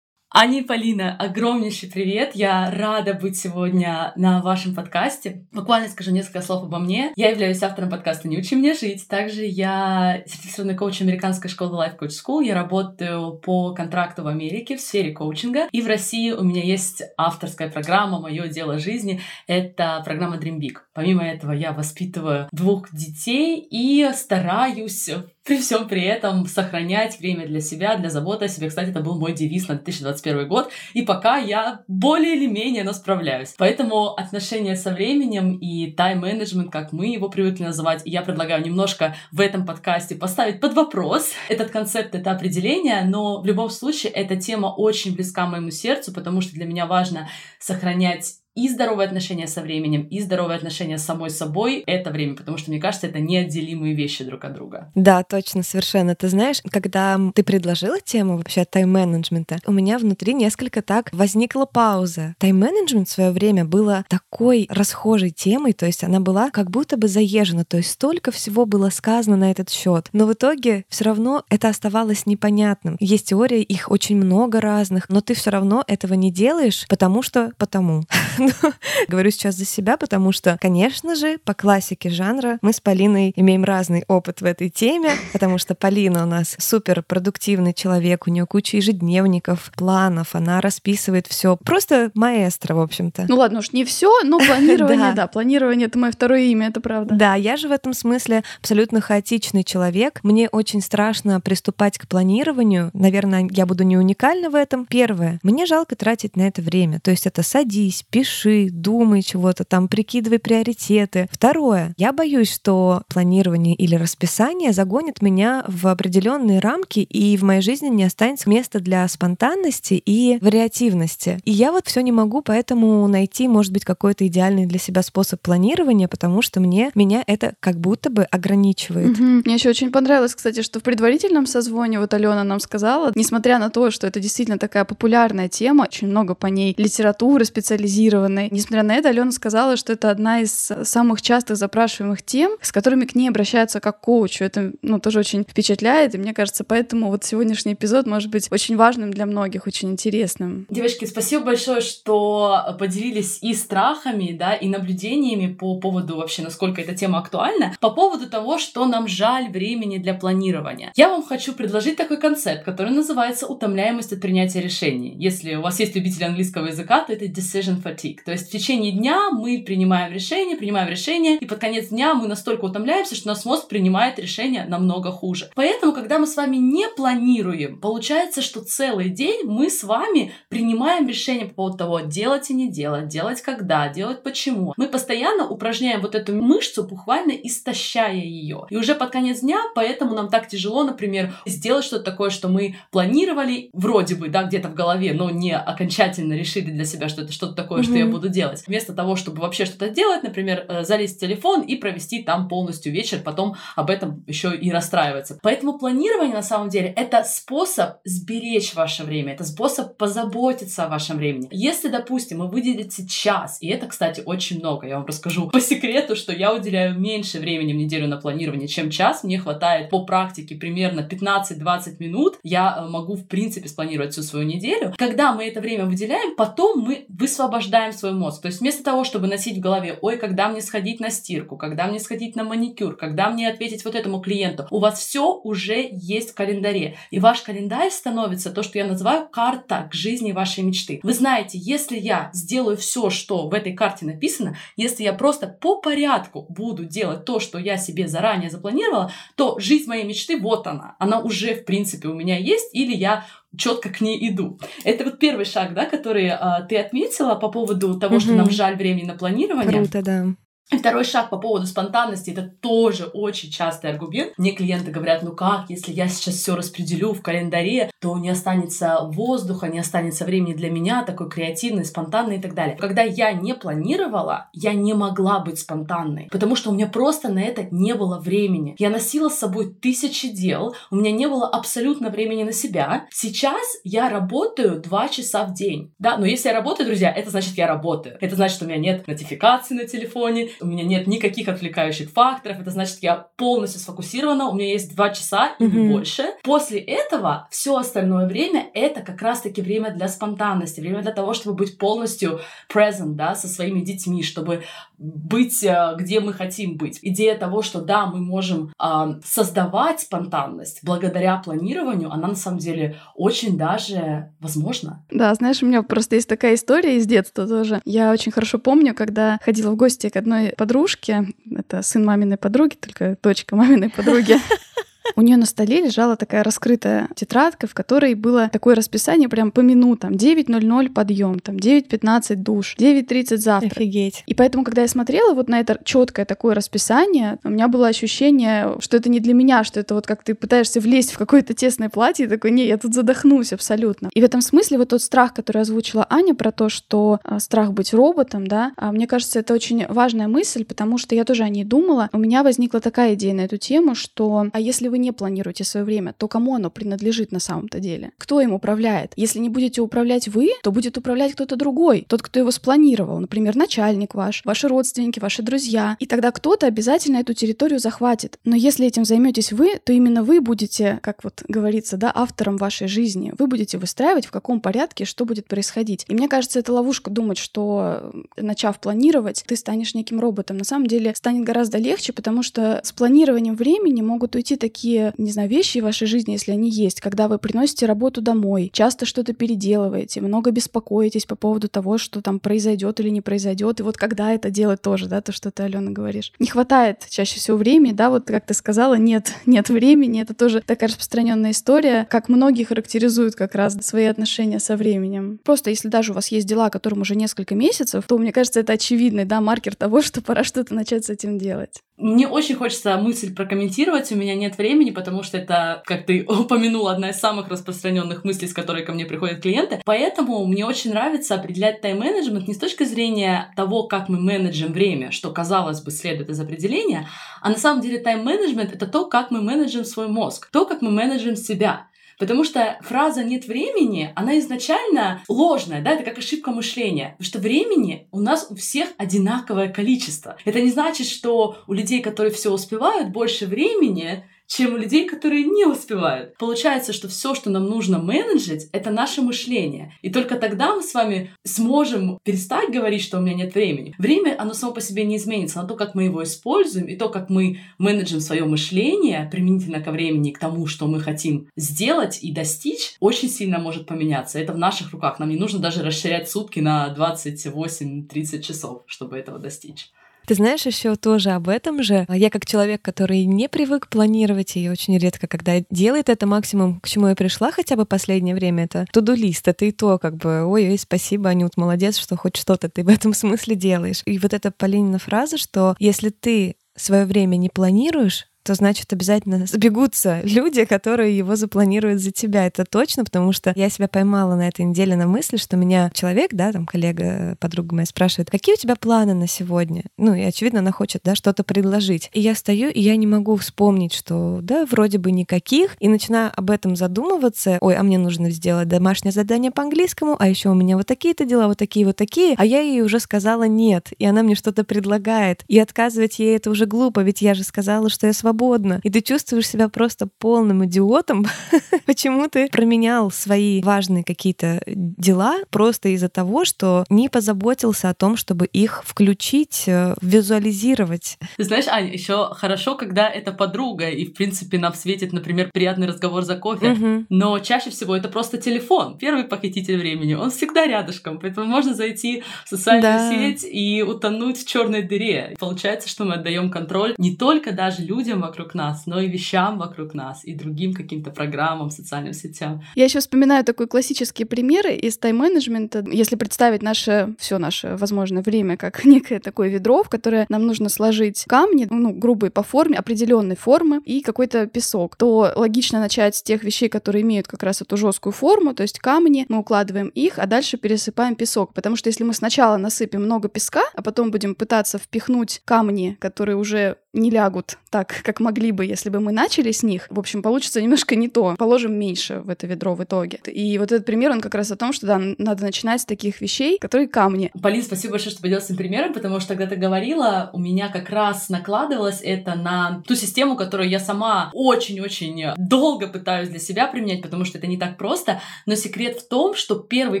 Аня 0.32 0.60
и 0.60 0.62
Полина, 0.62 1.16
огромнейший 1.16 1.90
привет! 1.90 2.36
Я 2.36 2.70
рада 2.70 3.14
быть 3.14 3.36
сегодня 3.36 4.12
на 4.14 4.40
вашем 4.40 4.76
подкасте. 4.76 5.44
Буквально 5.50 5.88
скажу 5.88 6.12
несколько 6.12 6.40
слов 6.40 6.62
обо 6.62 6.78
мне. 6.78 7.12
Я 7.16 7.30
являюсь 7.30 7.60
автором 7.64 7.90
подкаста 7.90 8.28
«Не 8.28 8.38
учи 8.38 8.54
меня 8.54 8.74
жить». 8.74 9.08
Также 9.08 9.44
я 9.44 10.22
сертифицированный 10.24 10.76
коуч 10.76 11.02
американской 11.02 11.50
школы 11.50 11.84
Life 11.84 11.98
Coach 11.98 12.12
School. 12.24 12.44
Я 12.44 12.54
работаю 12.54 13.38
по 13.38 13.74
контракту 13.74 14.22
в 14.22 14.28
Америке 14.28 14.76
в 14.76 14.80
сфере 14.80 15.10
коучинга. 15.10 15.66
И 15.72 15.82
в 15.82 15.88
России 15.88 16.30
у 16.30 16.44
меня 16.44 16.62
есть 16.62 17.02
авторская 17.18 17.68
программа 17.68 18.20
«Мое 18.20 18.46
дело 18.46 18.78
жизни». 18.78 19.20
Это 19.48 20.00
программа 20.04 20.36
Dream 20.36 20.60
Big. 20.60 20.76
Помимо 20.94 21.24
этого, 21.24 21.50
я 21.50 21.72
воспитываю 21.72 22.48
двух 22.52 22.92
детей 22.92 23.66
и 23.68 24.08
стараюсь 24.14 25.10
при 25.44 25.58
всем 25.58 25.88
при 25.88 26.02
этом 26.02 26.46
сохранять 26.46 27.18
время 27.18 27.46
для 27.46 27.60
себя, 27.60 27.96
для 27.96 28.10
заботы 28.10 28.44
о 28.44 28.48
себе. 28.48 28.68
Кстати, 28.68 28.90
это 28.90 29.00
был 29.00 29.18
мой 29.18 29.32
девиз 29.32 29.68
на 29.68 29.74
2021 29.74 30.48
год, 30.48 30.70
и 30.92 31.02
пока 31.02 31.38
я 31.38 31.82
более 31.88 32.36
или 32.36 32.46
менее, 32.46 32.84
но 32.84 32.92
справляюсь. 32.92 33.54
Поэтому 33.56 34.14
отношения 34.14 34.76
со 34.76 34.90
временем 34.90 35.56
и 35.56 35.90
тайм-менеджмент, 35.92 36.70
как 36.70 36.92
мы 36.92 37.06
его 37.06 37.28
привыкли 37.28 37.64
называть, 37.64 38.02
я 38.04 38.22
предлагаю 38.22 38.64
немножко 38.64 39.16
в 39.32 39.40
этом 39.40 39.64
подкасте 39.64 40.14
поставить 40.14 40.60
под 40.60 40.74
вопрос 40.74 41.32
этот 41.48 41.70
концепт, 41.70 42.14
это 42.14 42.30
определение, 42.30 43.02
но 43.04 43.40
в 43.40 43.46
любом 43.46 43.70
случае 43.70 44.12
эта 44.12 44.36
тема 44.36 44.66
очень 44.66 45.14
близка 45.14 45.46
моему 45.46 45.70
сердцу, 45.70 46.12
потому 46.12 46.40
что 46.40 46.52
для 46.52 46.66
меня 46.66 46.86
важно 46.86 47.28
сохранять 47.58 48.39
и 48.54 48.68
здоровые 48.68 49.06
отношения 49.06 49.46
со 49.46 49.62
временем, 49.62 50.02
и 50.02 50.20
здоровые 50.20 50.56
отношения 50.56 50.98
с 50.98 51.04
самой 51.04 51.30
собой— 51.30 51.82
это 51.86 52.10
время, 52.10 52.34
потому 52.34 52.58
что, 52.58 52.70
мне 52.70 52.80
кажется, 52.80 53.06
это 53.06 53.20
неотделимые 53.20 53.94
вещи 53.94 54.24
друг 54.24 54.44
от 54.44 54.54
друга. 54.54 54.90
Да, 54.94 55.22
точно, 55.22 55.62
совершенно. 55.62 56.14
Ты 56.14 56.28
знаешь, 56.28 56.60
когда 56.70 57.18
ты 57.34 57.42
предложила 57.42 58.00
тему 58.00 58.36
вообще 58.36 58.64
тайм-менеджмента, 58.64 59.58
у 59.66 59.72
меня 59.72 59.98
внутри 59.98 60.34
несколько 60.34 60.82
так 60.82 61.10
возникла 61.12 61.64
пауза. 61.64 62.34
Тайм-менеджмент 62.38 63.08
в 63.08 63.12
свое 63.12 63.30
время 63.30 63.64
было 63.64 64.04
такой 64.08 64.66
расхожей 64.68 65.30
темой, 65.30 65.72
то 65.72 65.86
есть 65.86 66.04
она 66.04 66.20
была 66.20 66.50
как 66.50 66.70
будто 66.70 66.96
бы 66.96 67.08
заезжена, 67.08 67.64
то 67.64 67.76
есть 67.76 67.90
столько 67.90 68.30
всего 68.30 68.66
было 68.66 68.90
сказано 68.90 69.36
на 69.36 69.50
этот 69.50 69.70
счет. 69.70 70.08
Но 70.12 70.26
в 70.26 70.32
итоге 70.32 70.84
все 70.88 71.04
равно 71.04 71.44
это 71.48 71.68
оставалось 71.68 72.26
непонятным. 72.26 72.96
Есть 73.00 73.28
теории, 73.28 73.62
их 73.62 73.90
очень 73.90 74.16
много 74.16 74.60
разных, 74.60 75.08
но 75.08 75.20
ты 75.20 75.34
все 75.34 75.50
равно 75.50 75.84
этого 75.86 76.14
не 76.14 76.32
делаешь, 76.32 76.86
потому 76.88 77.22
что 77.22 77.52
потому. 77.58 78.02
Говорю 79.08 79.30
сейчас 79.30 79.56
за 79.56 79.64
себя, 79.64 79.96
потому 79.96 80.32
что, 80.32 80.56
конечно 80.60 81.14
же, 81.14 81.38
по 81.44 81.54
классике 81.54 82.10
жанра 82.10 82.58
мы 82.62 82.72
с 82.72 82.80
Полиной 82.80 83.32
имеем 83.36 83.64
разный 83.64 84.04
опыт 84.08 84.40
в 84.40 84.44
этой 84.44 84.70
теме, 84.70 85.10
потому 85.32 85.58
что 85.58 85.74
Полина 85.74 86.22
у 86.22 86.26
нас 86.26 86.56
супер 86.58 87.02
продуктивный 87.02 87.72
человек, 87.74 88.26
у 88.26 88.30
нее 88.30 88.46
куча 88.46 88.76
ежедневников, 88.76 89.70
планов, 89.76 90.34
она 90.34 90.60
расписывает 90.60 91.26
все. 91.26 91.56
Просто 91.64 92.10
маэстро, 92.14 92.74
в 92.74 92.80
общем-то. 92.80 93.26
Ну 93.28 93.36
ладно 93.36 93.60
уж, 93.60 93.72
не 93.72 93.84
все, 93.84 94.12
но 94.24 94.38
планирование, 94.46 95.12
да, 95.14 95.26
планирование— 95.26 95.86
это 95.88 95.98
мое 95.98 96.12
второе 96.12 96.42
имя, 96.42 96.68
это 96.68 96.80
правда. 96.80 97.14
Да, 97.14 97.34
я 97.34 97.56
же 97.56 97.68
в 97.68 97.72
этом 97.72 97.94
смысле 97.94 98.42
абсолютно 98.60 99.00
хаотичный 99.00 99.64
человек. 99.64 100.20
Мне 100.22 100.48
очень 100.48 100.80
страшно 100.80 101.40
приступать 101.40 101.98
к 101.98 102.06
планированию. 102.06 102.90
Наверное, 102.94 103.48
я 103.50 103.66
буду 103.66 103.84
не 103.84 103.96
уникальна 103.96 104.50
в 104.50 104.54
этом. 104.54 104.86
Первое, 104.86 105.38
мне 105.42 105.66
жалко 105.66 105.96
тратить 105.96 106.36
на 106.36 106.42
это 106.42 106.62
время. 106.62 107.00
То 107.00 107.10
есть 107.10 107.26
это 107.26 107.42
садись, 107.42 108.04
пиши, 108.10 108.29
пиши, 108.30 108.68
думай 108.70 109.22
чего-то 109.22 109.64
там, 109.64 109.88
прикидывай 109.88 110.38
приоритеты. 110.38 111.28
Второе, 111.32 111.94
я 111.96 112.12
боюсь, 112.12 112.52
что 112.52 113.02
планирование 113.08 113.74
или 113.74 113.96
расписание 113.96 114.72
загонит 114.72 115.20
меня 115.20 115.64
в 115.66 115.88
определенные 115.88 116.60
рамки, 116.60 117.00
и 117.00 117.36
в 117.36 117.42
моей 117.42 117.60
жизни 117.60 117.88
не 117.88 118.04
останется 118.04 118.48
места 118.48 118.78
для 118.78 119.06
спонтанности 119.08 119.94
и 119.94 120.38
вариативности. 120.40 121.40
И 121.44 121.50
я 121.50 121.72
вот 121.72 121.86
все 121.86 122.00
не 122.02 122.12
могу 122.12 122.42
поэтому 122.42 123.06
найти, 123.08 123.48
может 123.48 123.72
быть, 123.72 123.84
какой-то 123.84 124.26
идеальный 124.26 124.66
для 124.66 124.78
себя 124.78 125.02
способ 125.02 125.40
планирования, 125.40 126.06
потому 126.06 126.40
что 126.42 126.60
мне 126.60 126.92
меня 126.94 127.24
это 127.26 127.54
как 127.60 127.80
будто 127.80 128.10
бы 128.10 128.24
ограничивает. 128.24 129.18
Угу. 129.18 129.42
Мне 129.44 129.54
еще 129.54 129.70
очень 129.70 129.90
понравилось, 129.90 130.34
кстати, 130.34 130.62
что 130.62 130.78
в 130.78 130.82
предварительном 130.82 131.46
созвоне 131.46 131.98
вот 131.98 132.14
Алена 132.14 132.44
нам 132.44 132.60
сказала, 132.60 133.10
несмотря 133.16 133.58
на 133.58 133.70
то, 133.70 133.90
что 133.90 134.06
это 134.06 134.20
действительно 134.20 134.58
такая 134.58 134.84
популярная 134.84 135.48
тема, 135.48 135.82
очень 135.82 136.08
много 136.08 136.34
по 136.34 136.46
ней 136.46 136.74
литературы 136.78 137.44
специализированной, 137.44 138.19
мотивированной. 138.20 138.48
Несмотря 138.50 138.82
на 138.82 138.94
это, 138.96 139.08
Алена 139.08 139.32
сказала, 139.32 139.76
что 139.76 139.92
это 139.92 140.10
одна 140.10 140.40
из 140.40 140.70
самых 140.82 141.22
частых 141.22 141.56
запрашиваемых 141.56 142.22
тем, 142.22 142.56
с 142.60 142.72
которыми 142.72 143.04
к 143.04 143.14
ней 143.14 143.28
обращаются 143.28 143.80
как 143.80 144.00
к 144.00 144.04
коучу. 144.04 144.44
Это 144.44 144.72
ну, 144.82 145.00
тоже 145.00 145.20
очень 145.20 145.42
впечатляет, 145.42 146.14
и 146.14 146.18
мне 146.18 146.32
кажется, 146.32 146.64
поэтому 146.64 147.10
вот 147.10 147.24
сегодняшний 147.24 147.74
эпизод 147.74 148.06
может 148.06 148.30
быть 148.30 148.48
очень 148.50 148.76
важным 148.76 149.12
для 149.12 149.26
многих, 149.26 149.66
очень 149.66 149.90
интересным. 149.90 150.66
Девочки, 150.70 151.04
спасибо 151.04 151.44
большое, 151.44 151.80
что 151.80 152.76
поделились 152.78 153.38
и 153.42 153.54
страхами, 153.54 154.36
да, 154.38 154.54
и 154.54 154.68
наблюдениями 154.68 155.52
по 155.52 155.78
поводу 155.78 156.16
вообще, 156.16 156.42
насколько 156.42 156.80
эта 156.80 156.94
тема 156.94 157.18
актуальна, 157.18 157.74
по 157.80 157.90
поводу 157.90 158.28
того, 158.28 158.58
что 158.58 158.86
нам 158.86 159.08
жаль 159.08 159.50
времени 159.50 159.98
для 159.98 160.14
планирования. 160.14 160.92
Я 160.96 161.08
вам 161.08 161.22
хочу 161.22 161.52
предложить 161.52 161.96
такой 161.96 162.18
концепт, 162.18 162.64
который 162.64 162.92
называется 162.92 163.46
утомляемость 163.46 164.12
от 164.12 164.20
принятия 164.20 164.60
решений. 164.60 165.14
Если 165.18 165.54
у 165.54 165.62
вас 165.62 165.80
есть 165.80 165.94
любители 165.94 166.24
английского 166.24 166.66
языка, 166.66 167.04
то 167.04 167.12
это 167.12 167.24
decision 167.26 167.82
fatigue 167.82 168.09
фатиг. 168.10 168.24
То 168.24 168.32
есть 168.32 168.48
в 168.48 168.50
течение 168.50 168.92
дня 168.92 169.30
мы 169.30 169.62
принимаем 169.64 170.12
решение, 170.12 170.56
принимаем 170.56 170.88
решение, 170.88 171.36
и 171.36 171.46
под 171.46 171.58
конец 171.58 171.88
дня 171.88 172.14
мы 172.14 172.28
настолько 172.28 172.64
утомляемся, 172.64 173.14
что 173.14 173.28
наш 173.28 173.44
мозг 173.44 173.68
принимает 173.68 174.18
решение 174.18 174.64
намного 174.64 175.10
хуже. 175.10 175.50
Поэтому, 175.54 175.92
когда 175.92 176.18
мы 176.18 176.26
с 176.26 176.36
вами 176.36 176.56
не 176.56 176.88
планируем, 176.88 177.78
получается, 177.80 178.42
что 178.42 178.60
целый 178.60 179.08
день 179.08 179.44
мы 179.44 179.70
с 179.70 179.82
вами 179.82 180.32
принимаем 180.48 181.06
решение 181.08 181.46
по 181.46 181.54
поводу 181.54 181.78
того, 181.78 182.00
делать 182.00 182.50
и 182.50 182.54
не 182.54 182.70
делать, 182.70 183.08
делать 183.08 183.40
когда, 183.40 183.88
делать 183.88 184.22
почему. 184.22 184.74
Мы 184.76 184.88
постоянно 184.88 185.48
упражняем 185.48 186.00
вот 186.00 186.14
эту 186.14 186.34
мышцу, 186.34 186.84
буквально 186.84 187.32
истощая 187.32 188.14
ее. 188.14 188.66
И 188.70 188.76
уже 188.76 188.94
под 188.94 189.10
конец 189.10 189.40
дня, 189.40 189.60
поэтому 189.74 190.14
нам 190.14 190.28
так 190.28 190.48
тяжело, 190.48 190.84
например, 190.84 191.34
сделать 191.46 191.84
что-то 191.84 192.04
такое, 192.04 192.30
что 192.30 192.48
мы 192.48 192.76
планировали, 192.90 193.70
вроде 193.72 194.14
бы, 194.14 194.28
да, 194.28 194.44
где-то 194.44 194.68
в 194.68 194.74
голове, 194.74 195.12
но 195.12 195.30
не 195.30 195.56
окончательно 195.56 196.34
решили 196.34 196.70
для 196.70 196.84
себя, 196.84 197.08
что 197.08 197.22
это 197.22 197.32
что-то 197.32 197.54
такое, 197.54 197.82
что 197.82 197.99
я 198.00 198.06
буду 198.06 198.28
делать. 198.28 198.64
Вместо 198.66 198.92
того, 198.92 199.16
чтобы 199.16 199.40
вообще 199.40 199.64
что-то 199.64 199.88
делать, 199.88 200.22
например, 200.22 200.66
э, 200.68 200.84
залезть 200.84 201.16
в 201.16 201.20
телефон 201.20 201.62
и 201.62 201.76
провести 201.76 202.22
там 202.22 202.48
полностью 202.48 202.92
вечер, 202.92 203.20
потом 203.24 203.56
об 203.76 203.90
этом 203.90 204.24
еще 204.26 204.54
и 204.54 204.70
расстраиваться. 204.70 205.38
Поэтому 205.42 205.78
планирование 205.78 206.34
на 206.34 206.42
самом 206.42 206.68
деле 206.68 206.92
это 206.96 207.24
способ 207.24 207.98
сберечь 208.04 208.74
ваше 208.74 209.04
время, 209.04 209.34
это 209.34 209.44
способ 209.44 209.96
позаботиться 209.96 210.84
о 210.84 210.88
вашем 210.88 211.18
времени. 211.18 211.48
Если, 211.50 211.88
допустим, 211.88 212.38
вы 212.38 212.48
выделите 212.48 213.06
час, 213.06 213.58
и 213.60 213.68
это, 213.68 213.86
кстати, 213.86 214.22
очень 214.24 214.58
много, 214.58 214.86
я 214.86 214.96
вам 214.96 215.06
расскажу 215.06 215.48
по 215.48 215.60
секрету, 215.60 216.16
что 216.16 216.32
я 216.32 216.54
уделяю 216.54 216.98
меньше 216.98 217.38
времени 217.38 217.72
в 217.72 217.76
неделю 217.76 218.08
на 218.08 218.16
планирование, 218.16 218.68
чем 218.68 218.90
час, 218.90 219.24
мне 219.24 219.38
хватает 219.38 219.90
по 219.90 220.04
практике 220.04 220.54
примерно 220.54 221.00
15-20 221.00 221.96
минут, 221.98 222.38
я 222.42 222.76
э, 222.78 222.88
могу, 222.88 223.14
в 223.14 223.26
принципе, 223.26 223.68
спланировать 223.68 224.12
всю 224.12 224.22
свою 224.22 224.46
неделю. 224.46 224.94
Когда 224.96 225.32
мы 225.32 225.44
это 225.44 225.60
время 225.60 225.86
выделяем, 225.86 226.36
потом 226.36 226.80
мы 226.80 227.06
высвобождаем 227.08 227.89
отключаем 227.90 227.92
свой 227.92 228.12
мозг. 228.12 228.42
То 228.42 228.48
есть 228.48 228.60
вместо 228.60 228.82
того, 228.82 229.04
чтобы 229.04 229.26
носить 229.26 229.58
в 229.58 229.60
голове, 229.60 229.98
ой, 230.00 230.16
когда 230.16 230.48
мне 230.48 230.60
сходить 230.60 231.00
на 231.00 231.10
стирку, 231.10 231.56
когда 231.56 231.86
мне 231.86 232.00
сходить 232.00 232.36
на 232.36 232.44
маникюр, 232.44 232.96
когда 232.96 233.30
мне 233.30 233.48
ответить 233.48 233.84
вот 233.84 233.94
этому 233.94 234.20
клиенту, 234.20 234.66
у 234.70 234.80
вас 234.80 235.00
все 235.00 235.34
уже 235.34 235.88
есть 235.92 236.30
в 236.30 236.34
календаре. 236.34 236.96
И 237.10 237.18
ваш 237.18 237.42
календарь 237.42 237.90
становится 237.90 238.50
то, 238.50 238.62
что 238.62 238.78
я 238.78 238.86
называю 238.86 239.28
карта 239.28 239.88
к 239.90 239.94
жизни 239.94 240.32
вашей 240.32 240.64
мечты. 240.64 241.00
Вы 241.02 241.12
знаете, 241.12 241.58
если 241.58 241.98
я 241.98 242.30
сделаю 242.32 242.76
все, 242.76 243.10
что 243.10 243.48
в 243.48 243.54
этой 243.54 243.74
карте 243.74 244.06
написано, 244.06 244.56
если 244.76 245.02
я 245.04 245.12
просто 245.12 245.46
по 245.46 245.80
порядку 245.80 246.46
буду 246.48 246.84
делать 246.84 247.24
то, 247.24 247.40
что 247.40 247.58
я 247.58 247.76
себе 247.76 248.08
заранее 248.08 248.50
запланировала, 248.50 249.12
то 249.36 249.58
жизнь 249.58 249.88
моей 249.88 250.04
мечты, 250.04 250.38
вот 250.38 250.66
она. 250.66 250.96
Она 250.98 251.20
уже, 251.20 251.54
в 251.54 251.64
принципе, 251.64 252.08
у 252.08 252.14
меня 252.14 252.38
есть, 252.38 252.74
или 252.74 252.94
я 252.94 253.26
четко 253.56 253.90
к 253.90 254.00
ней 254.00 254.18
иду. 254.28 254.58
Это 254.84 255.04
вот 255.04 255.18
первый 255.18 255.44
шаг, 255.44 255.74
да, 255.74 255.86
который 255.86 256.28
а, 256.28 256.62
ты 256.62 256.76
отметила 256.76 257.34
по 257.34 257.48
поводу 257.50 257.98
того, 257.98 258.16
угу. 258.16 258.20
что 258.20 258.32
нам 258.32 258.50
жаль 258.50 258.76
времени 258.76 259.06
на 259.06 259.14
планирование. 259.14 259.72
Круто, 259.72 260.02
да. 260.02 260.26
Второй 260.70 261.04
шаг 261.04 261.30
по 261.30 261.36
поводу 261.36 261.66
спонтанности, 261.66 262.30
это 262.30 262.42
тоже 262.42 263.06
очень 263.06 263.50
частый 263.50 263.90
аргумент. 263.90 264.32
Мне 264.36 264.52
клиенты 264.52 264.90
говорят, 264.90 265.22
ну 265.22 265.32
как, 265.32 265.68
если 265.68 265.92
я 265.92 266.08
сейчас 266.08 266.36
все 266.36 266.54
распределю 266.54 267.12
в 267.12 267.22
календаре, 267.22 267.90
то 268.00 268.16
не 268.18 268.30
останется 268.30 269.00
воздуха, 269.02 269.68
не 269.68 269.80
останется 269.80 270.24
времени 270.24 270.54
для 270.54 270.70
меня, 270.70 271.02
такой 271.02 271.28
креативный, 271.28 271.84
спонтанный 271.84 272.36
и 272.36 272.40
так 272.40 272.54
далее. 272.54 272.76
Когда 272.76 273.02
я 273.02 273.32
не 273.32 273.54
планировала, 273.54 274.48
я 274.52 274.72
не 274.72 274.94
могла 274.94 275.40
быть 275.40 275.58
спонтанной, 275.58 276.28
потому 276.30 276.56
что 276.56 276.70
у 276.70 276.72
меня 276.72 276.86
просто 276.86 277.28
на 277.28 277.40
это 277.40 277.66
не 277.70 277.94
было 277.94 278.18
времени. 278.18 278.76
Я 278.78 278.90
носила 278.90 279.28
с 279.28 279.38
собой 279.38 279.74
тысячи 279.74 280.28
дел, 280.28 280.74
у 280.90 280.96
меня 280.96 281.10
не 281.10 281.26
было 281.28 281.48
абсолютно 281.48 282.10
времени 282.10 282.44
на 282.44 282.52
себя. 282.52 283.06
Сейчас 283.10 283.60
я 283.84 284.08
работаю 284.08 284.80
два 284.80 285.08
часа 285.08 285.44
в 285.44 285.52
день, 285.52 285.92
да, 285.98 286.16
но 286.16 286.26
если 286.26 286.48
я 286.48 286.54
работаю, 286.54 286.86
друзья, 286.86 287.12
это 287.12 287.30
значит, 287.30 287.56
я 287.56 287.66
работаю. 287.66 288.16
Это 288.20 288.36
значит, 288.36 288.62
у 288.62 288.66
меня 288.66 288.78
нет 288.78 289.06
нотификаций 289.06 289.76
на 289.76 289.84
телефоне, 289.84 290.50
у 290.60 290.66
меня 290.66 290.84
нет 290.84 291.06
никаких 291.06 291.48
отвлекающих 291.48 292.10
факторов, 292.10 292.60
это 292.60 292.70
значит, 292.70 292.98
я 293.02 293.28
полностью 293.36 293.80
сфокусирована, 293.80 294.48
у 294.48 294.54
меня 294.54 294.68
есть 294.68 294.94
два 294.94 295.10
часа 295.10 295.54
или 295.58 295.70
mm-hmm. 295.70 295.92
больше. 295.92 296.24
После 296.42 296.80
этого 296.80 297.48
все 297.50 297.76
остальное 297.76 298.26
время 298.26 298.66
это 298.74 299.00
как 299.00 299.20
раз-таки 299.22 299.62
время 299.62 299.94
для 299.94 300.08
спонтанности, 300.08 300.80
время 300.80 301.02
для 301.02 301.12
того, 301.12 301.34
чтобы 301.34 301.56
быть 301.56 301.78
полностью 301.78 302.40
present, 302.72 303.14
да, 303.14 303.34
со 303.34 303.48
своими 303.48 303.80
детьми, 303.80 304.22
чтобы 304.22 304.62
быть 304.98 305.64
э, 305.64 305.94
где 305.98 306.20
мы 306.20 306.32
хотим 306.32 306.76
быть. 306.76 306.98
Идея 307.02 307.36
того, 307.36 307.62
что 307.62 307.80
да, 307.80 308.06
мы 308.06 308.20
можем 308.20 308.72
э, 308.78 309.20
создавать 309.24 310.00
спонтанность 310.00 310.80
благодаря 310.82 311.36
планированию, 311.38 312.12
она 312.12 312.28
на 312.28 312.34
самом 312.34 312.58
деле 312.58 312.96
очень 313.14 313.56
даже 313.56 314.32
возможна. 314.40 315.02
Да, 315.10 315.34
знаешь, 315.34 315.62
у 315.62 315.66
меня 315.66 315.82
просто 315.82 316.16
есть 316.16 316.28
такая 316.28 316.54
история 316.54 316.96
из 316.96 317.06
детства 317.06 317.46
тоже. 317.46 317.80
Я 317.84 318.12
очень 318.12 318.30
хорошо 318.30 318.58
помню, 318.58 318.94
когда 318.94 319.38
ходила 319.42 319.70
в 319.70 319.76
гости 319.76 320.08
к 320.08 320.16
одной 320.16 320.49
подружке, 320.56 321.26
это 321.54 321.82
сын 321.82 322.04
маминой 322.04 322.36
подруги, 322.36 322.74
только 322.74 323.16
дочка 323.22 323.56
маминой 323.56 323.90
подруги. 323.90 324.38
у 325.16 325.22
нее 325.22 325.36
на 325.36 325.46
столе 325.46 325.80
лежала 325.80 326.16
такая 326.16 326.42
раскрытая 326.42 327.08
тетрадка, 327.14 327.66
в 327.66 327.74
которой 327.74 328.14
было 328.14 328.48
такое 328.48 328.74
расписание 328.74 329.28
прям 329.28 329.50
по 329.50 329.60
минутам. 329.60 330.12
9.00 330.12 330.90
подъем, 330.90 331.38
там 331.38 331.56
9.15 331.56 332.36
душ, 332.36 332.76
9.30 332.78 333.36
завтрак. 333.36 333.72
Офигеть. 333.72 334.22
И 334.26 334.34
поэтому, 334.34 334.64
когда 334.64 334.82
я 334.82 334.88
смотрела 334.88 335.34
вот 335.34 335.48
на 335.48 335.60
это 335.60 335.78
четкое 335.84 336.24
такое 336.24 336.54
расписание, 336.54 337.38
у 337.44 337.50
меня 337.50 337.68
было 337.68 337.88
ощущение, 337.88 338.76
что 338.80 338.96
это 338.96 339.08
не 339.08 339.20
для 339.20 339.34
меня, 339.34 339.64
что 339.64 339.80
это 339.80 339.94
вот 339.94 340.06
как 340.06 340.22
ты 340.22 340.34
пытаешься 340.34 340.80
влезть 340.80 341.12
в 341.12 341.18
какое-то 341.18 341.54
тесное 341.54 341.88
платье, 341.88 342.26
и 342.26 342.28
такой, 342.28 342.50
не, 342.50 342.66
я 342.66 342.76
тут 342.76 342.94
задохнусь 342.94 343.52
абсолютно. 343.52 344.10
И 344.14 344.20
в 344.20 344.24
этом 344.24 344.42
смысле 344.42 344.78
вот 344.78 344.90
тот 344.90 345.02
страх, 345.02 345.34
который 345.34 345.62
озвучила 345.62 346.06
Аня 346.08 346.34
про 346.34 346.52
то, 346.52 346.68
что 346.68 347.20
а, 347.24 347.40
страх 347.40 347.72
быть 347.72 347.94
роботом, 347.94 348.46
да, 348.46 348.72
а, 348.76 348.92
мне 348.92 349.06
кажется, 349.06 349.38
это 349.38 349.54
очень 349.54 349.86
важная 349.88 350.28
мысль, 350.28 350.64
потому 350.64 350.98
что 350.98 351.14
я 351.14 351.24
тоже 351.24 351.42
о 351.42 351.48
ней 351.48 351.64
думала. 351.64 352.08
У 352.12 352.18
меня 352.18 352.42
возникла 352.42 352.80
такая 352.80 353.14
идея 353.14 353.34
на 353.34 353.42
эту 353.42 353.56
тему, 353.56 353.94
что 353.94 354.48
а 354.52 354.60
если 354.60 354.89
вы 354.90 354.98
не 354.98 355.12
планируете 355.12 355.64
свое 355.64 355.84
время, 355.84 356.12
то 356.12 356.28
кому 356.28 356.54
оно 356.54 356.70
принадлежит 356.70 357.32
на 357.32 357.40
самом-то 357.40 357.80
деле? 357.80 358.12
Кто 358.18 358.40
им 358.40 358.52
управляет? 358.52 359.12
Если 359.16 359.38
не 359.38 359.48
будете 359.48 359.80
управлять 359.80 360.28
вы, 360.28 360.50
то 360.62 360.72
будет 360.72 360.98
управлять 360.98 361.32
кто-то 361.32 361.56
другой, 361.56 362.04
тот, 362.08 362.22
кто 362.22 362.40
его 362.40 362.50
спланировал, 362.50 363.18
например, 363.18 363.56
начальник 363.56 364.14
ваш, 364.14 364.44
ваши 364.44 364.68
родственники, 364.68 365.20
ваши 365.20 365.42
друзья. 365.42 365.96
И 365.98 366.06
тогда 366.06 366.30
кто-то 366.30 366.66
обязательно 366.66 367.18
эту 367.18 367.34
территорию 367.34 367.78
захватит. 367.78 368.38
Но 368.44 368.56
если 368.56 368.86
этим 368.86 369.04
займетесь 369.04 369.52
вы, 369.52 369.78
то 369.82 369.92
именно 369.92 370.22
вы 370.22 370.40
будете, 370.40 370.98
как 371.02 371.24
вот 371.24 371.42
говорится, 371.48 371.96
да, 371.96 372.12
автором 372.14 372.56
вашей 372.56 372.88
жизни. 372.88 373.32
Вы 373.38 373.46
будете 373.46 373.78
выстраивать, 373.78 374.26
в 374.26 374.30
каком 374.30 374.60
порядке 374.60 375.04
что 375.04 375.24
будет 375.24 375.46
происходить. 375.46 376.04
И 376.08 376.14
мне 376.14 376.28
кажется, 376.28 376.58
это 376.58 376.72
ловушка 376.72 377.10
думать, 377.10 377.38
что 377.38 378.12
начав 378.36 378.80
планировать, 378.80 379.44
ты 379.46 379.56
станешь 379.56 379.94
неким 379.94 380.20
роботом. 380.20 380.56
На 380.56 380.64
самом 380.64 380.86
деле 380.86 381.14
станет 381.14 381.44
гораздо 381.44 381.78
легче, 381.78 382.12
потому 382.12 382.42
что 382.42 382.80
с 382.82 382.92
планированием 382.92 383.54
времени 383.54 384.02
могут 384.02 384.34
уйти 384.34 384.56
такие, 384.56 384.79
не 384.84 385.30
знаю, 385.30 385.48
вещи 385.48 385.78
в 385.78 385.84
вашей 385.84 386.06
жизни, 386.06 386.32
если 386.32 386.52
они 386.52 386.70
есть, 386.70 387.00
когда 387.00 387.28
вы 387.28 387.38
приносите 387.38 387.86
работу 387.86 388.20
домой, 388.20 388.70
часто 388.72 389.06
что-то 389.06 389.32
переделываете, 389.32 390.20
много 390.20 390.50
беспокоитесь 390.50 391.26
по 391.26 391.36
поводу 391.36 391.68
того, 391.68 391.98
что 391.98 392.22
там 392.22 392.40
произойдет 392.40 393.00
или 393.00 393.08
не 393.08 393.20
произойдет, 393.20 393.80
и 393.80 393.82
вот 393.82 393.96
когда 393.96 394.32
это 394.32 394.50
делать 394.50 394.82
тоже, 394.82 395.06
да, 395.06 395.20
то, 395.20 395.32
что 395.32 395.50
ты, 395.50 395.64
Алена, 395.64 395.90
говоришь. 395.90 396.32
Не 396.38 396.46
хватает 396.46 397.06
чаще 397.08 397.38
всего 397.38 397.56
времени, 397.56 397.92
да, 397.92 398.10
вот 398.10 398.26
как 398.26 398.46
ты 398.46 398.54
сказала, 398.54 398.94
нет, 398.94 399.34
нет 399.46 399.68
времени, 399.68 400.22
это 400.22 400.34
тоже 400.34 400.62
такая 400.64 400.88
распространенная 400.88 401.50
история, 401.52 402.06
как 402.10 402.28
многие 402.28 402.64
характеризуют 402.64 403.34
как 403.34 403.54
раз 403.54 403.76
свои 403.80 404.04
отношения 404.04 404.58
со 404.58 404.76
временем. 404.76 405.40
Просто 405.44 405.70
если 405.70 405.88
даже 405.88 406.12
у 406.12 406.14
вас 406.14 406.28
есть 406.28 406.46
дела, 406.46 406.70
которым 406.70 407.02
уже 407.02 407.14
несколько 407.16 407.54
месяцев, 407.54 408.04
то, 408.06 408.18
мне 408.18 408.32
кажется, 408.32 408.60
это 408.60 408.74
очевидный, 408.74 409.24
да, 409.24 409.40
маркер 409.40 409.74
того, 409.74 410.02
что 410.10 410.22
пора 410.22 410.44
что-то 410.44 410.74
начать 410.74 411.04
с 411.04 411.10
этим 411.10 411.38
делать. 411.38 411.80
Мне 412.00 412.26
очень 412.26 412.54
хочется 412.54 412.96
мысль 412.96 413.34
прокомментировать, 413.34 414.10
у 414.10 414.16
меня 414.16 414.34
нет 414.34 414.56
времени, 414.56 414.69
потому 414.92 415.22
что 415.22 415.38
это, 415.38 415.82
как 415.86 416.06
ты 416.06 416.24
упомянула, 416.28 416.92
одна 416.92 417.10
из 417.10 417.16
самых 417.16 417.48
распространенных 417.48 418.24
мыслей, 418.24 418.48
с 418.48 418.54
которой 418.54 418.84
ко 418.84 418.92
мне 418.92 419.04
приходят 419.04 419.40
клиенты. 419.40 419.80
Поэтому 419.84 420.44
мне 420.46 420.64
очень 420.64 420.90
нравится 420.90 421.34
определять 421.34 421.80
тайм-менеджмент 421.80 422.48
не 422.48 422.54
с 422.54 422.58
точки 422.58 422.84
зрения 422.84 423.52
того, 423.56 423.84
как 423.84 424.08
мы 424.08 424.20
менеджем 424.20 424.72
время, 424.72 425.10
что, 425.10 425.30
казалось 425.30 425.80
бы, 425.80 425.90
следует 425.90 426.30
из 426.30 426.40
определения, 426.40 427.08
а 427.40 427.50
на 427.50 427.56
самом 427.56 427.80
деле 427.82 427.98
тайм-менеджмент— 427.98 428.72
это 428.74 428.86
то, 428.86 429.06
как 429.06 429.30
мы 429.30 429.40
менеджем 429.42 429.84
свой 429.84 430.08
мозг, 430.08 430.48
то, 430.50 430.66
как 430.66 430.82
мы 430.82 430.90
менеджем 430.90 431.36
себя. 431.36 431.86
Потому 432.20 432.44
что 432.44 432.78
фраза 432.82 433.24
«нет 433.24 433.46
времени», 433.46 434.12
она 434.14 434.38
изначально 434.40 435.24
ложная, 435.26 435.80
да, 435.80 435.92
это 435.92 436.04
как 436.04 436.18
ошибка 436.18 436.50
мышления. 436.50 437.14
Потому 437.16 437.26
что 437.26 437.38
времени 437.38 438.08
у 438.12 438.20
нас 438.20 438.46
у 438.50 438.54
всех 438.56 438.90
одинаковое 438.98 439.68
количество. 439.72 440.36
Это 440.44 440.60
не 440.60 440.70
значит, 440.70 441.06
что 441.06 441.56
у 441.66 441.72
людей, 441.72 442.02
которые 442.02 442.30
все 442.30 442.52
успевают, 442.52 443.08
больше 443.08 443.46
времени, 443.46 444.22
чем 444.50 444.74
у 444.74 444.76
людей, 444.76 445.08
которые 445.08 445.44
не 445.44 445.64
успевают. 445.64 446.36
Получается, 446.36 446.92
что 446.92 447.08
все, 447.08 447.34
что 447.36 447.50
нам 447.50 447.66
нужно 447.66 447.98
менеджить, 447.98 448.68
это 448.72 448.90
наше 448.90 449.22
мышление. 449.22 449.94
И 450.02 450.10
только 450.10 450.34
тогда 450.34 450.74
мы 450.74 450.82
с 450.82 450.92
вами 450.92 451.30
сможем 451.44 452.18
перестать 452.24 452.70
говорить, 452.70 453.02
что 453.02 453.18
у 453.18 453.20
меня 453.22 453.34
нет 453.34 453.54
времени. 453.54 453.94
Время, 453.96 454.34
оно 454.36 454.52
само 454.52 454.72
по 454.72 454.80
себе 454.80 455.04
не 455.04 455.18
изменится, 455.18 455.62
но 455.62 455.68
то, 455.68 455.76
как 455.76 455.94
мы 455.94 456.04
его 456.04 456.24
используем, 456.24 456.86
и 456.86 456.96
то, 456.96 457.08
как 457.08 457.30
мы 457.30 457.60
менеджим 457.78 458.20
свое 458.20 458.44
мышление 458.44 459.28
применительно 459.30 459.80
ко 459.80 459.92
времени, 459.92 460.32
к 460.32 460.40
тому, 460.40 460.66
что 460.66 460.88
мы 460.88 460.98
хотим 460.98 461.48
сделать 461.56 462.18
и 462.20 462.32
достичь, 462.32 462.96
очень 462.98 463.28
сильно 463.28 463.60
может 463.60 463.86
поменяться. 463.86 464.40
Это 464.40 464.52
в 464.52 464.58
наших 464.58 464.90
руках. 464.90 465.20
Нам 465.20 465.30
не 465.30 465.36
нужно 465.36 465.60
даже 465.60 465.84
расширять 465.84 466.28
сутки 466.28 466.58
на 466.58 466.92
28-30 466.98 468.40
часов, 468.42 468.82
чтобы 468.86 469.16
этого 469.16 469.38
достичь. 469.38 469.92
Ты 470.26 470.34
знаешь, 470.34 470.66
еще 470.66 470.96
тоже 470.96 471.30
об 471.30 471.48
этом 471.48 471.82
же. 471.82 472.06
Я 472.08 472.30
как 472.30 472.46
человек, 472.46 472.82
который 472.82 473.24
не 473.24 473.48
привык 473.48 473.88
планировать, 473.88 474.56
и 474.56 474.68
очень 474.70 474.96
редко, 474.98 475.26
когда 475.26 475.60
делает 475.70 476.08
это 476.08 476.26
максимум, 476.26 476.80
к 476.80 476.88
чему 476.88 477.08
я 477.08 477.14
пришла 477.14 477.50
хотя 477.50 477.76
бы 477.76 477.84
последнее 477.84 478.34
время, 478.34 478.64
это 478.64 478.86
туду-лист. 478.92 479.48
Это 479.48 479.64
и 479.64 479.72
то, 479.72 479.98
как 479.98 480.16
бы, 480.16 480.44
ой-ой, 480.44 480.78
спасибо, 480.78 481.30
Анют, 481.30 481.56
молодец, 481.56 481.98
что 481.98 482.16
хоть 482.16 482.36
что-то 482.36 482.68
ты 482.68 482.84
в 482.84 482.88
этом 482.88 483.14
смысле 483.14 483.56
делаешь. 483.56 484.02
И 484.06 484.18
вот 484.18 484.34
эта 484.34 484.50
Полинина 484.50 484.98
фраза, 484.98 485.38
что 485.38 485.74
если 485.78 486.10
ты 486.10 486.56
свое 486.76 487.04
время 487.04 487.36
не 487.36 487.48
планируешь, 487.48 488.26
то 488.50 488.54
значит 488.54 488.92
обязательно 488.92 489.46
сбегутся 489.46 490.22
люди, 490.24 490.64
которые 490.64 491.16
его 491.16 491.36
запланируют 491.36 492.00
за 492.00 492.10
тебя. 492.10 492.48
Это 492.48 492.64
точно, 492.64 493.04
потому 493.04 493.32
что 493.32 493.52
я 493.54 493.70
себя 493.70 493.86
поймала 493.86 494.34
на 494.34 494.48
этой 494.48 494.64
неделе 494.64 494.96
на 494.96 495.06
мысли, 495.06 495.36
что 495.36 495.56
меня 495.56 495.92
человек, 495.94 496.34
да, 496.34 496.50
там 496.50 496.66
коллега, 496.66 497.36
подруга 497.38 497.76
моя 497.76 497.86
спрашивает, 497.86 498.28
какие 498.28 498.56
у 498.56 498.58
тебя 498.58 498.74
планы 498.74 499.14
на 499.14 499.28
сегодня? 499.28 499.84
Ну, 499.98 500.14
и 500.14 500.22
очевидно, 500.22 500.58
она 500.58 500.72
хочет, 500.72 501.02
да, 501.04 501.14
что-то 501.14 501.44
предложить. 501.44 502.10
И 502.12 502.18
я 502.18 502.34
стою, 502.34 502.70
и 502.70 502.80
я 502.80 502.96
не 502.96 503.06
могу 503.06 503.36
вспомнить, 503.36 503.94
что, 503.94 504.40
да, 504.42 504.66
вроде 504.66 504.98
бы 504.98 505.12
никаких, 505.12 505.76
и 505.78 505.86
начинаю 505.86 506.32
об 506.34 506.50
этом 506.50 506.74
задумываться. 506.74 507.56
Ой, 507.60 507.76
а 507.76 507.84
мне 507.84 507.98
нужно 507.98 508.30
сделать 508.30 508.66
домашнее 508.66 509.12
задание 509.12 509.52
по 509.52 509.62
английскому, 509.62 510.16
а 510.18 510.26
еще 510.26 510.48
у 510.48 510.54
меня 510.54 510.76
вот 510.76 510.88
такие-то 510.88 511.24
дела, 511.24 511.46
вот 511.46 511.58
такие, 511.58 511.86
вот 511.86 511.94
такие, 511.94 512.34
а 512.36 512.44
я 512.44 512.62
ей 512.62 512.82
уже 512.82 512.98
сказала 512.98 513.44
нет, 513.44 513.90
и 513.96 514.04
она 514.04 514.24
мне 514.24 514.34
что-то 514.34 514.64
предлагает. 514.64 515.44
И 515.46 515.56
отказывать 515.60 516.18
ей 516.18 516.34
это 516.34 516.50
уже 516.50 516.66
глупо, 516.66 516.98
ведь 516.98 517.22
я 517.22 517.34
же 517.34 517.44
сказала, 517.44 517.88
что 517.88 518.08
я 518.08 518.12
свободна 518.12 518.39
свободно. 518.40 518.80
И 518.82 518.90
ты 518.90 519.00
чувствуешь 519.00 519.48
себя 519.48 519.68
просто 519.68 520.08
полным 520.18 520.64
идиотом, 520.64 521.26
почему 521.86 522.28
ты 522.28 522.48
променял 522.48 523.10
свои 523.10 523.60
важные 523.62 524.02
какие-то 524.04 524.62
дела 524.66 525.38
просто 525.50 525.90
из-за 525.90 526.08
того, 526.08 526.44
что 526.44 526.84
не 526.88 527.08
позаботился 527.08 527.90
о 527.90 527.94
том, 527.94 528.16
чтобы 528.16 528.46
их 528.46 528.82
включить, 528.84 529.64
э, 529.66 529.94
визуализировать. 530.00 531.18
Ты 531.36 531.44
знаешь, 531.44 531.68
Аня, 531.68 531.92
еще 531.92 532.30
хорошо, 532.32 532.76
когда 532.76 533.08
это 533.08 533.32
подруга, 533.32 533.90
и, 533.90 534.06
в 534.06 534.14
принципе, 534.14 534.58
нам 534.58 534.74
светит, 534.74 535.12
например, 535.12 535.50
приятный 535.52 535.86
разговор 535.86 536.22
за 536.22 536.36
кофе, 536.36 536.70
угу. 536.70 537.04
но 537.10 537.38
чаще 537.40 537.70
всего 537.70 537.96
это 537.96 538.08
просто 538.08 538.38
телефон, 538.38 538.96
первый 538.98 539.24
похититель 539.24 539.78
времени, 539.78 540.14
он 540.14 540.30
всегда 540.30 540.66
рядышком, 540.66 541.18
поэтому 541.18 541.46
можно 541.46 541.74
зайти 541.74 542.22
в 542.46 542.48
социальную 542.48 542.82
да. 542.82 543.10
сеть 543.10 543.44
и 543.44 543.82
утонуть 543.82 544.38
в 544.38 544.46
черной 544.46 544.82
дыре. 544.82 545.36
Получается, 545.38 545.88
что 545.88 546.04
мы 546.04 546.14
отдаем 546.14 546.50
контроль 546.50 546.94
не 546.96 547.16
только 547.16 547.52
даже 547.52 547.82
людям 547.82 548.19
вокруг 548.20 548.54
нас, 548.54 548.86
но 548.86 549.00
и 549.00 549.08
вещам 549.08 549.58
вокруг 549.58 549.94
нас, 549.94 550.24
и 550.24 550.34
другим 550.34 550.74
каким-то 550.74 551.10
программам, 551.10 551.70
социальным 551.70 552.12
сетям. 552.12 552.62
Я 552.74 552.84
еще 552.84 553.00
вспоминаю 553.00 553.44
такой 553.44 553.66
классические 553.66 554.26
примеры 554.26 554.74
из 554.74 554.98
тайм-менеджмента. 554.98 555.84
Если 555.90 556.16
представить 556.16 556.62
наше 556.62 557.14
все 557.18 557.38
наше 557.38 557.76
возможное 557.76 558.22
время 558.22 558.56
как 558.56 558.84
некое 558.84 559.20
такое 559.20 559.48
ведро, 559.48 559.82
в 559.82 559.88
которое 559.88 560.26
нам 560.28 560.46
нужно 560.46 560.68
сложить 560.68 561.24
камни, 561.28 561.66
ну, 561.70 561.92
грубые 561.92 562.30
по 562.30 562.42
форме, 562.42 562.78
определенной 562.78 563.36
формы 563.36 563.80
и 563.84 564.00
какой-то 564.00 564.46
песок, 564.46 564.96
то 564.96 565.32
логично 565.36 565.80
начать 565.80 566.16
с 566.16 566.22
тех 566.22 566.42
вещей, 566.44 566.68
которые 566.68 567.02
имеют 567.02 567.26
как 567.26 567.42
раз 567.42 567.62
эту 567.62 567.76
жесткую 567.76 568.12
форму, 568.12 568.54
то 568.54 568.62
есть 568.62 568.78
камни, 568.78 569.26
мы 569.28 569.38
укладываем 569.38 569.88
их, 569.88 570.18
а 570.18 570.26
дальше 570.26 570.56
пересыпаем 570.56 571.14
песок. 571.14 571.54
Потому 571.54 571.76
что 571.76 571.88
если 571.88 572.04
мы 572.04 572.14
сначала 572.14 572.56
насыпем 572.56 573.02
много 573.02 573.28
песка, 573.28 573.62
а 573.74 573.82
потом 573.82 574.10
будем 574.10 574.34
пытаться 574.34 574.78
впихнуть 574.78 575.42
камни, 575.44 575.96
которые 576.00 576.36
уже 576.36 576.76
не 576.92 577.10
лягут 577.10 577.58
так, 577.70 578.02
как 578.02 578.20
могли 578.20 578.52
бы, 578.52 578.66
если 578.66 578.90
бы 578.90 579.00
мы 579.00 579.12
начали 579.12 579.52
с 579.52 579.62
них. 579.62 579.86
В 579.90 579.98
общем, 579.98 580.22
получится 580.22 580.60
немножко 580.60 580.96
не 580.96 581.08
то. 581.08 581.36
Положим 581.38 581.72
меньше 581.74 582.20
в 582.20 582.28
это 582.28 582.46
ведро 582.46 582.74
в 582.74 582.82
итоге. 582.82 583.20
И 583.26 583.58
вот 583.58 583.70
этот 583.70 583.86
пример, 583.86 584.10
он 584.10 584.20
как 584.20 584.34
раз 584.34 584.50
о 584.50 584.56
том, 584.56 584.72
что 584.72 584.86
да, 584.86 585.00
надо 585.18 585.44
начинать 585.44 585.82
с 585.82 585.84
таких 585.84 586.20
вещей, 586.20 586.58
которые 586.58 586.88
камни. 586.88 587.30
Полин, 587.40 587.62
спасибо 587.62 587.92
большое, 587.92 588.10
что 588.10 588.20
поделилась 588.20 588.46
этим 588.46 588.56
примером, 588.56 588.92
потому 588.92 589.20
что 589.20 589.36
когда 589.36 589.46
ты 589.46 589.56
говорила, 589.56 590.30
у 590.32 590.38
меня 590.38 590.68
как 590.68 590.90
раз 590.90 591.28
накладывалось 591.28 592.00
это 592.02 592.34
на 592.34 592.82
ту 592.86 592.94
систему, 592.94 593.36
которую 593.36 593.68
я 593.68 593.78
сама 593.78 594.30
очень-очень 594.32 595.34
долго 595.36 595.86
пытаюсь 595.86 596.28
для 596.28 596.40
себя 596.40 596.66
применять, 596.66 597.02
потому 597.02 597.24
что 597.24 597.38
это 597.38 597.46
не 597.46 597.56
так 597.56 597.76
просто. 597.76 598.20
Но 598.46 598.56
секрет 598.56 598.98
в 598.98 599.08
том, 599.08 599.34
что 599.34 599.56
первый 599.56 600.00